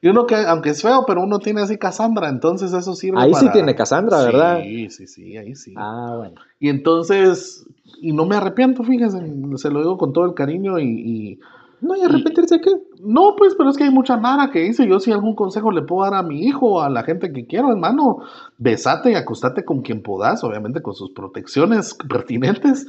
[0.00, 3.34] Y uno que, aunque es feo, pero uno tiene así Cassandra, entonces eso sirve Ahí
[3.34, 4.62] sí tiene Cassandra, ¿verdad?
[4.62, 5.74] Sí, sí, sí, ahí sí.
[5.76, 6.36] Ah, bueno.
[6.58, 7.66] Y entonces,
[8.00, 9.18] y no me arrepiento, fíjense,
[9.56, 10.86] se lo digo con todo el cariño y...
[10.86, 11.40] y
[11.82, 12.70] no, ¿y arrepentirse qué?
[13.00, 14.86] No, pues, pero es que hay mucha nada que dice.
[14.86, 17.70] Yo, si algún consejo le puedo dar a mi hijo, a la gente que quiero,
[17.70, 18.18] hermano,
[18.56, 22.86] besate y acostate con quien puedas, obviamente con sus protecciones pertinentes,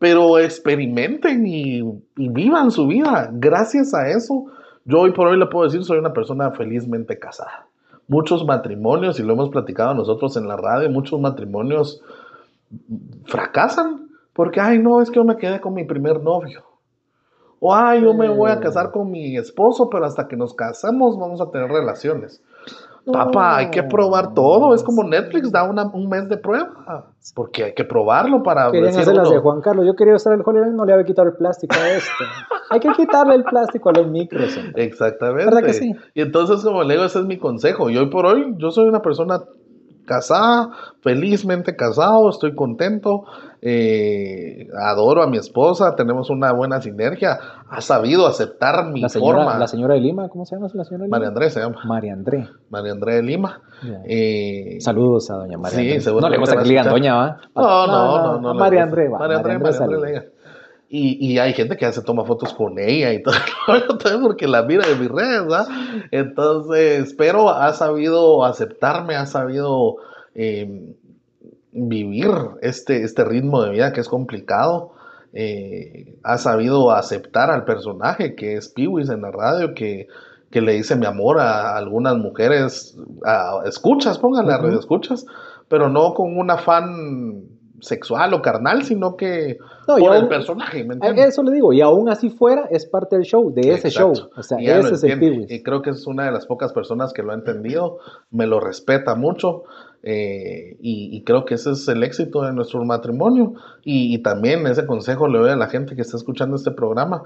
[0.00, 1.78] pero experimenten y,
[2.16, 3.30] y vivan su vida.
[3.32, 4.46] Gracias a eso,
[4.84, 7.68] yo hoy por hoy le puedo decir, soy una persona felizmente casada.
[8.08, 12.02] Muchos matrimonios, y lo hemos platicado nosotros en la radio, muchos matrimonios
[13.24, 16.71] fracasan porque, ay, no, es que yo me quedé con mi primer novio.
[17.64, 21.16] O, ay, yo me voy a casar con mi esposo, pero hasta que nos casemos
[21.16, 22.42] vamos a tener relaciones.
[23.06, 24.74] Papá, hay que probar todo.
[24.74, 27.06] Es como Netflix da un mes de prueba.
[27.36, 28.68] Porque hay que probarlo para.
[28.72, 29.86] Querían hacer las de Juan Carlos.
[29.86, 32.24] Yo quería usar el Hollywood no le había quitado el plástico a esto.
[32.70, 34.58] hay que quitarle el plástico a los micros.
[34.74, 35.44] Exactamente.
[35.44, 35.94] ¿Verdad que sí?
[36.14, 37.90] Y entonces, como le digo, ese es mi consejo.
[37.90, 39.40] Y hoy por hoy, yo soy una persona
[40.04, 40.70] casada,
[41.00, 43.24] felizmente casado, estoy contento,
[43.64, 47.38] eh, adoro a mi esposa, tenemos una buena sinergia,
[47.70, 49.58] ha sabido aceptar mi la señora, forma.
[49.58, 51.16] La señora de Lima, ¿cómo se llama la señora de Lima?
[51.16, 51.80] María Andrés se llama.
[51.84, 52.48] María André.
[52.70, 53.62] María André de Lima.
[54.04, 56.10] Eh, Saludos a doña María sí.
[56.10, 57.36] No le gusta que le digan doña, ¿va?
[57.54, 58.40] No, no, no.
[58.40, 59.20] no, María André, va.
[59.20, 60.24] María André, María
[60.94, 63.32] y, y, hay gente que se toma fotos con ella y todo,
[64.22, 65.66] porque la mira de mis redes, ¿verdad?
[66.10, 69.96] Entonces, pero ha sabido aceptarme, ha sabido
[70.34, 70.94] eh,
[71.72, 72.30] vivir
[72.60, 74.92] este, este ritmo de vida que es complicado.
[75.32, 80.06] Eh, ha sabido aceptar al personaje que es Piwis en la radio, que,
[80.50, 85.24] que, le dice mi amor a algunas mujeres, a, escuchas, pónganle a radio escuchas,
[85.68, 87.44] pero no con un afán
[87.80, 89.58] sexual o carnal, sino que
[89.88, 93.16] no, por aún, el personaje, ¿me Eso le digo, y aún así fuera, es parte
[93.16, 94.14] del show, de ese Exacto.
[94.14, 94.30] show.
[94.36, 95.50] O sea, ese es el Piwis.
[95.50, 97.98] Y creo que es una de las pocas personas que lo ha entendido,
[98.30, 99.64] me lo respeta mucho.
[100.02, 103.54] Eh, y, y, creo que ese es el éxito de nuestro matrimonio.
[103.84, 107.22] Y, y, también ese consejo le doy a la gente que está escuchando este programa.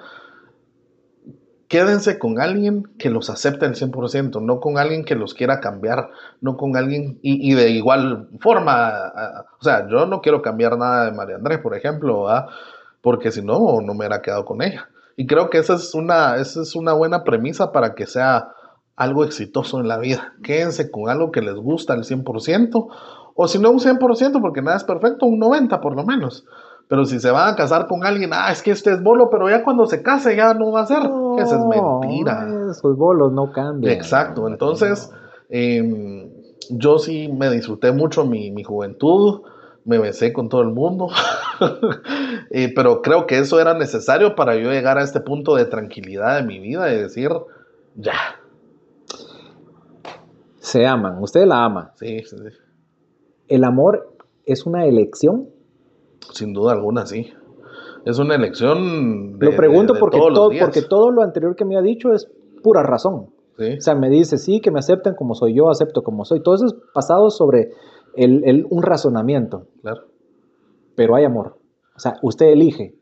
[1.69, 6.11] Quédense con alguien que los acepte al 100%, no con alguien que los quiera cambiar,
[6.41, 9.13] no con alguien y, y de igual forma.
[9.59, 12.47] O sea, yo no quiero cambiar nada de María Andrés, por ejemplo, ¿verdad?
[13.07, 14.89] porque si no, no me hubiera quedado con ella.
[15.17, 18.49] Y creo que esa es una, esa es una buena premisa para que sea
[18.97, 20.35] algo exitoso en la vida.
[20.43, 22.89] Quédense con algo que les gusta al 100%,
[23.35, 26.45] o si no un 100%, porque nada es perfecto, un 90% por lo menos.
[26.89, 29.51] Pero si se van a casar con alguien, ah, es que este es bolo, pero
[29.51, 31.03] ya cuando se case ya no va a ser.
[31.03, 32.49] No, Esa es mentira.
[32.71, 33.93] Esos bolos no cambian.
[33.93, 34.47] Exacto.
[34.47, 35.11] Entonces,
[35.51, 36.31] eh,
[36.71, 39.43] yo sí me disfruté mucho mi, mi juventud,
[39.85, 41.09] me besé con todo el mundo,
[42.51, 46.37] eh, pero creo que eso era necesario para yo llegar a este punto de tranquilidad
[46.37, 47.31] de mi vida y decir,
[47.95, 48.15] ya,
[50.77, 51.93] se aman, usted la ama.
[51.95, 52.59] Sí, sí, sí.
[53.49, 55.49] ¿El amor es una elección?
[56.33, 57.33] Sin duda alguna, sí.
[58.05, 59.39] Es una elección.
[59.39, 62.13] De, lo pregunto de, de porque, todo, porque todo lo anterior que me ha dicho
[62.13, 62.31] es
[62.63, 63.31] pura razón.
[63.59, 63.79] Sí.
[63.79, 66.43] O sea, me dice, sí, que me acepten como soy yo, acepto como soy.
[66.43, 67.71] Todo eso es basado sobre
[68.15, 69.69] el, el, un razonamiento.
[69.81, 70.03] Claro.
[70.95, 71.57] Pero hay amor.
[71.97, 72.95] O sea, usted elige.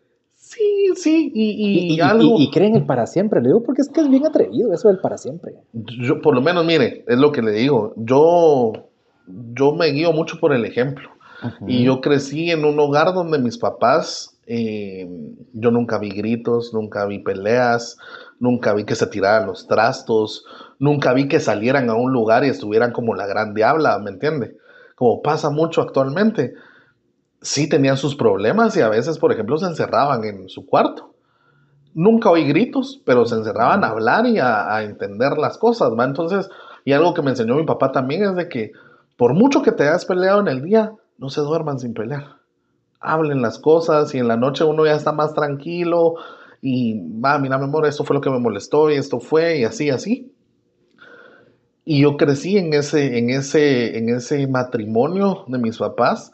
[0.44, 2.36] Sí, sí, y, y, y, algo...
[2.38, 4.98] y, creen el para siempre, le digo, porque es que es bien atrevido eso del
[4.98, 5.54] para siempre.
[5.72, 8.72] Yo, por lo menos, mire, es lo que le digo, yo,
[9.26, 11.08] yo me guío mucho por el ejemplo.
[11.42, 11.64] Uh -huh.
[11.66, 15.08] Y yo crecí en un hogar donde mis papás, eh,
[15.54, 17.96] yo nunca vi gritos, nunca vi peleas,
[18.38, 20.44] nunca vi que se tiraran los trastos,
[20.78, 24.58] nunca vi que salieran a un lugar y estuvieran como la gran diabla, ¿me entiende?
[24.94, 26.52] Como pasa mucho actualmente
[27.44, 31.14] sí tenían sus problemas y a veces, por ejemplo, se encerraban en su cuarto.
[31.92, 36.04] Nunca oí gritos, pero se encerraban a hablar y a, entender las cosas, ¿va?
[36.04, 36.48] Entonces,
[36.84, 38.72] y algo que me enseñó mi papá también es de que
[39.16, 42.38] por mucho que te hayas peleado en el día, no se duerman sin pelear.
[42.98, 46.14] Hablen las cosas y en la noche uno ya está más tranquilo
[46.62, 49.64] y, va, mira, mi amor, esto fue lo que me molestó y esto fue y
[49.64, 50.32] así, así.
[51.84, 56.32] Y yo crecí en ese, en ese, en ese matrimonio de mis papás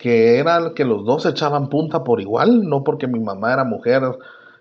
[0.00, 4.02] que era que los dos echaban punta por igual, no porque mi mamá era mujer,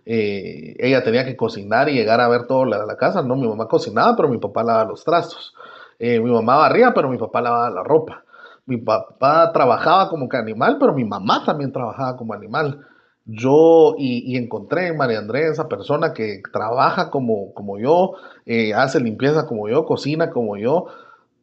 [0.05, 3.47] eh, ella tenía que cocinar y llegar a ver toda la, la, casa, no, mi
[3.47, 5.53] mamá cocinaba, pero mi papá lavaba los trastos,
[5.97, 8.25] eh, mi mamá barría, pero mi papá lavaba la ropa,
[8.65, 12.85] mi papá trabajaba como que animal, pero mi mamá también trabajaba como animal.
[13.25, 18.13] yo y, encontré en María Andrés esa persona que trabaja como, como yo,
[18.45, 20.87] eh, hace limpieza como yo, cocina como yo.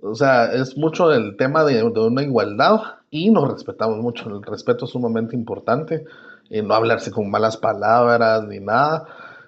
[0.02, 4.28] O sea, es mucho el tema de, una igualdad y nos respetamos mucho.
[4.28, 6.04] El respeto es sumamente importante.
[6.50, 9.06] Eh, no hablarse con malas palabras ni nada.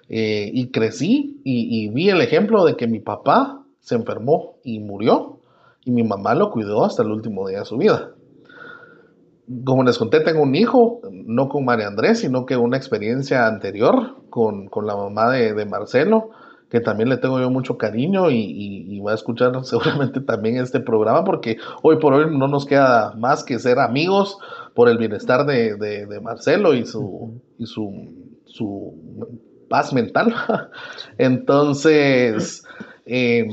[0.09, 5.39] Eh, y crecí y, vi el ejemplo de que mi papá se enfermó y murió
[5.85, 8.13] y mi mamá lo cuidó hasta el último día de su vida
[9.63, 14.17] como les conté, tengo un hijo, no con María Andrés, sino que una experiencia anterior
[14.29, 16.29] con, la mamá de, Marcelo,
[16.69, 21.23] que también le tengo yo mucho cariño y, va a escuchar seguramente también este programa,
[21.23, 24.37] porque hoy por hoy no nos queda más que ser amigos
[24.75, 27.91] por el bienestar de, Marcelo y su, y su,
[28.45, 28.93] su
[29.69, 30.33] paz mental.
[31.17, 32.63] Entonces,
[33.05, 33.47] eh,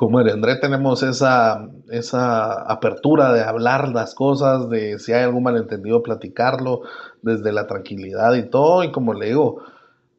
[0.00, 5.42] como en André tenemos esa, esa apertura de hablar las cosas, de si hay algún
[5.42, 6.80] malentendido, platicarlo
[7.20, 8.82] desde la tranquilidad y todo.
[8.82, 9.62] Y como le digo,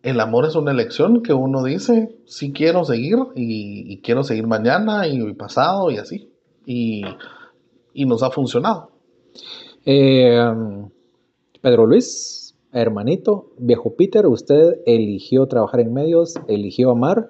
[0.03, 5.07] el amor es una elección que uno dice, sí quiero seguir y, quiero seguir mañana
[5.07, 6.29] y pasado y así.
[6.65, 7.03] Y,
[8.05, 8.89] nos ha funcionado.
[9.85, 10.39] Eh,
[11.61, 17.29] Pedro Luis, hermanito, viejo Peter, usted eligió trabajar en medios, eligió amar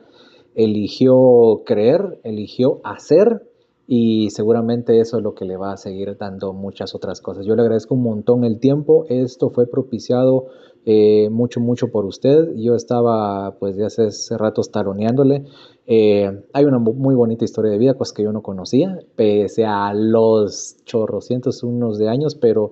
[0.56, 3.48] eligió creer, eligió hacer
[3.88, 7.46] y seguramente eso es lo que le va a seguir dando muchas otras cosas.
[7.46, 10.48] Yo le agradezco un montón el tiempo, esto fue propiciado
[10.86, 12.56] eh, mucho, mucho por usted.
[12.56, 15.46] Yo estaba pues de hace, rato taloneándole.
[15.86, 19.94] Eh, hay una muy bonita historia de vida, cosas que yo no conocía, pese a
[19.94, 22.72] los chorrocientos unos de años, pero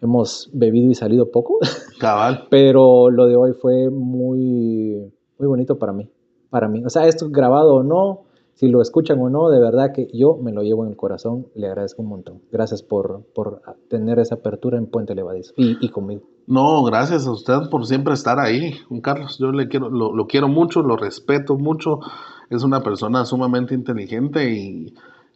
[0.00, 1.58] hemos bebido y salido poco.
[2.00, 2.46] Cabal.
[2.50, 6.08] pero lo de hoy fue muy, muy bonito para mí
[6.50, 6.84] para mí.
[6.84, 8.24] O sea, esto grabado o no,
[8.54, 11.48] si lo escuchan o no, de verdad que yo me lo llevo en el corazón,
[11.54, 12.42] le agradezco un montón.
[12.50, 16.22] Gracias por, por tener esa apertura en Puente Levadizo y, conmigo.
[16.48, 19.36] No, gracias a usted por siempre estar ahí, Juan Carlos.
[19.38, 22.00] Yo le quiero, lo, quiero mucho, lo respeto mucho.
[22.48, 24.50] Es una persona sumamente inteligente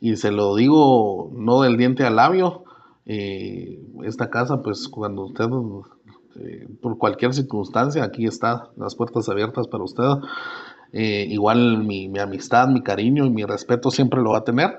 [0.00, 2.64] y, se lo digo no del diente al labio.
[3.04, 5.50] Eh, esta casa, pues cuando usted,
[6.36, 10.04] eh, por cualquier circunstancia, aquí está, las puertas abiertas para usted.
[10.94, 14.78] Eh, igual mi, amistad, mi cariño y mi respeto siempre lo va a tener.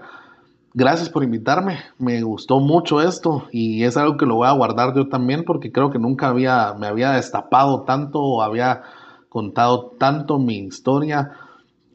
[0.75, 4.95] Gracias por invitarme, me gustó mucho esto y es algo que lo voy a guardar
[4.95, 8.81] yo también porque creo que nunca había, me había destapado tanto había
[9.29, 11.31] contado tanto mi historia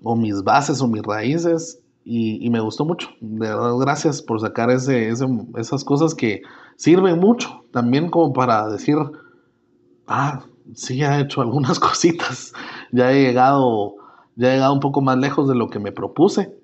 [0.00, 3.09] o mis bases o mis raíces y, me gustó mucho.
[3.20, 6.42] De verdad, gracias por sacar ese, esas cosas que
[6.76, 8.96] sirven mucho también como para decir,
[10.06, 10.44] ah,
[10.74, 12.52] sí, ha hecho algunas cositas,
[12.92, 13.96] ya he llegado
[14.36, 16.56] ya he llegado un poco más lejos de lo que me propuse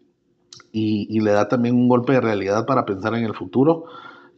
[0.77, 3.85] y, le da también un golpe de realidad para pensar en el futuro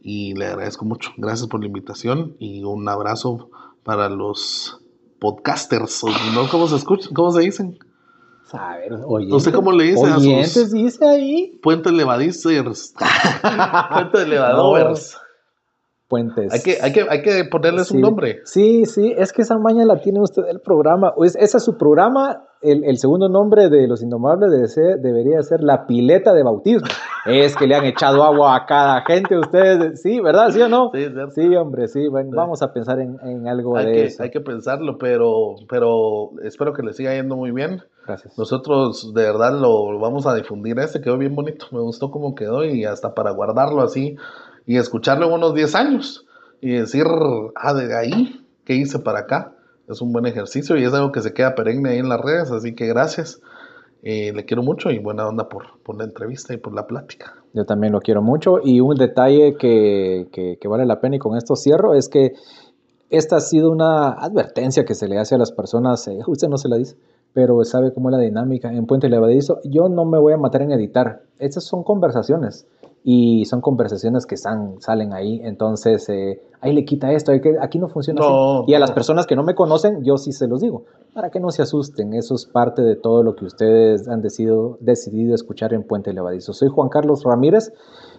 [0.03, 1.09] y le agradezco mucho.
[1.17, 3.49] Gracias por la invitación y un abrazo
[3.83, 4.79] para los
[5.19, 6.03] podcasters,
[6.35, 6.47] ¿no?
[6.47, 7.11] ¿Cómo se escuchan?
[7.15, 7.79] ¿Cómo se dicen?
[8.53, 11.59] A ver, no sé cómo le dicen a sus dice ahí.
[11.63, 12.93] Puente levadizers.
[13.91, 15.17] Puente levadovers.
[16.07, 16.53] Puentes.
[16.53, 18.41] Hay que, hay que, hay que ponerles un nombre.
[18.45, 21.13] Sí, sí, es que esa maña la tiene usted el programa.
[21.19, 26.33] ese es su programa el, segundo nombre de los indomables ser, debería ser la pileta
[26.33, 26.87] de bautismo.
[27.25, 30.01] es que le han echado agua a cada gente ustedes.
[30.01, 30.49] Sí, ¿verdad?
[30.51, 30.91] ¿Sí o no?
[30.93, 32.07] Sí, sí hombre, sí.
[32.07, 34.23] Bueno, vamos a pensar en, algo de eso.
[34.23, 37.81] Hay que pensarlo, pero, pero espero que le siga yendo muy bien.
[38.05, 38.37] Gracias.
[38.37, 40.79] Nosotros de verdad lo, vamos a difundir.
[40.79, 41.67] Este quedó bien bonito.
[41.71, 44.15] Me gustó cómo quedó y hasta para guardarlo así
[44.65, 46.25] y escucharlo en unos 10 años
[46.61, 47.05] y decir,
[47.55, 49.53] ah, de ahí, ¿qué hice para acá?
[49.87, 52.51] Es un buen ejercicio y es algo que se queda perenne ahí en las redes,
[52.51, 53.39] así que gracias.
[54.03, 55.65] Eh, le quiero mucho y buena onda por,
[55.97, 57.33] la entrevista y por la plática.
[57.53, 61.35] Yo también lo quiero mucho y un detalle que, que, vale la pena y con
[61.35, 62.33] esto cierro es que
[63.09, 66.57] esta ha sido una advertencia que se le hace a las personas, eh, usted no
[66.57, 66.95] se la dice,
[67.33, 69.59] pero sabe cómo es la dinámica en Puente Levadizo.
[69.63, 72.67] Yo no me voy a matar en editar, estas son conversaciones
[73.09, 77.31] y son conversaciones que salen ahí, entonces eh, ahí le quita esto,
[77.61, 78.69] aquí no funciona así.
[78.69, 81.39] Y a las personas que no me conocen, yo sí se los digo, para que
[81.39, 85.73] no se asusten, eso es parte de todo lo que ustedes han decidido, decidido escuchar
[85.73, 86.51] en Puente Levadizo.
[86.51, 87.71] Soy Juan Carlos Ramírez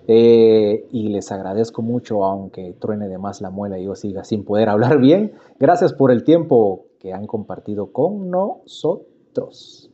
[0.06, 4.42] eh, y les agradezco mucho, aunque truene de más la muela y yo siga sin
[4.42, 5.34] poder hablar bien.
[5.60, 9.87] Gracias por el tiempo que han compartido con nosotros.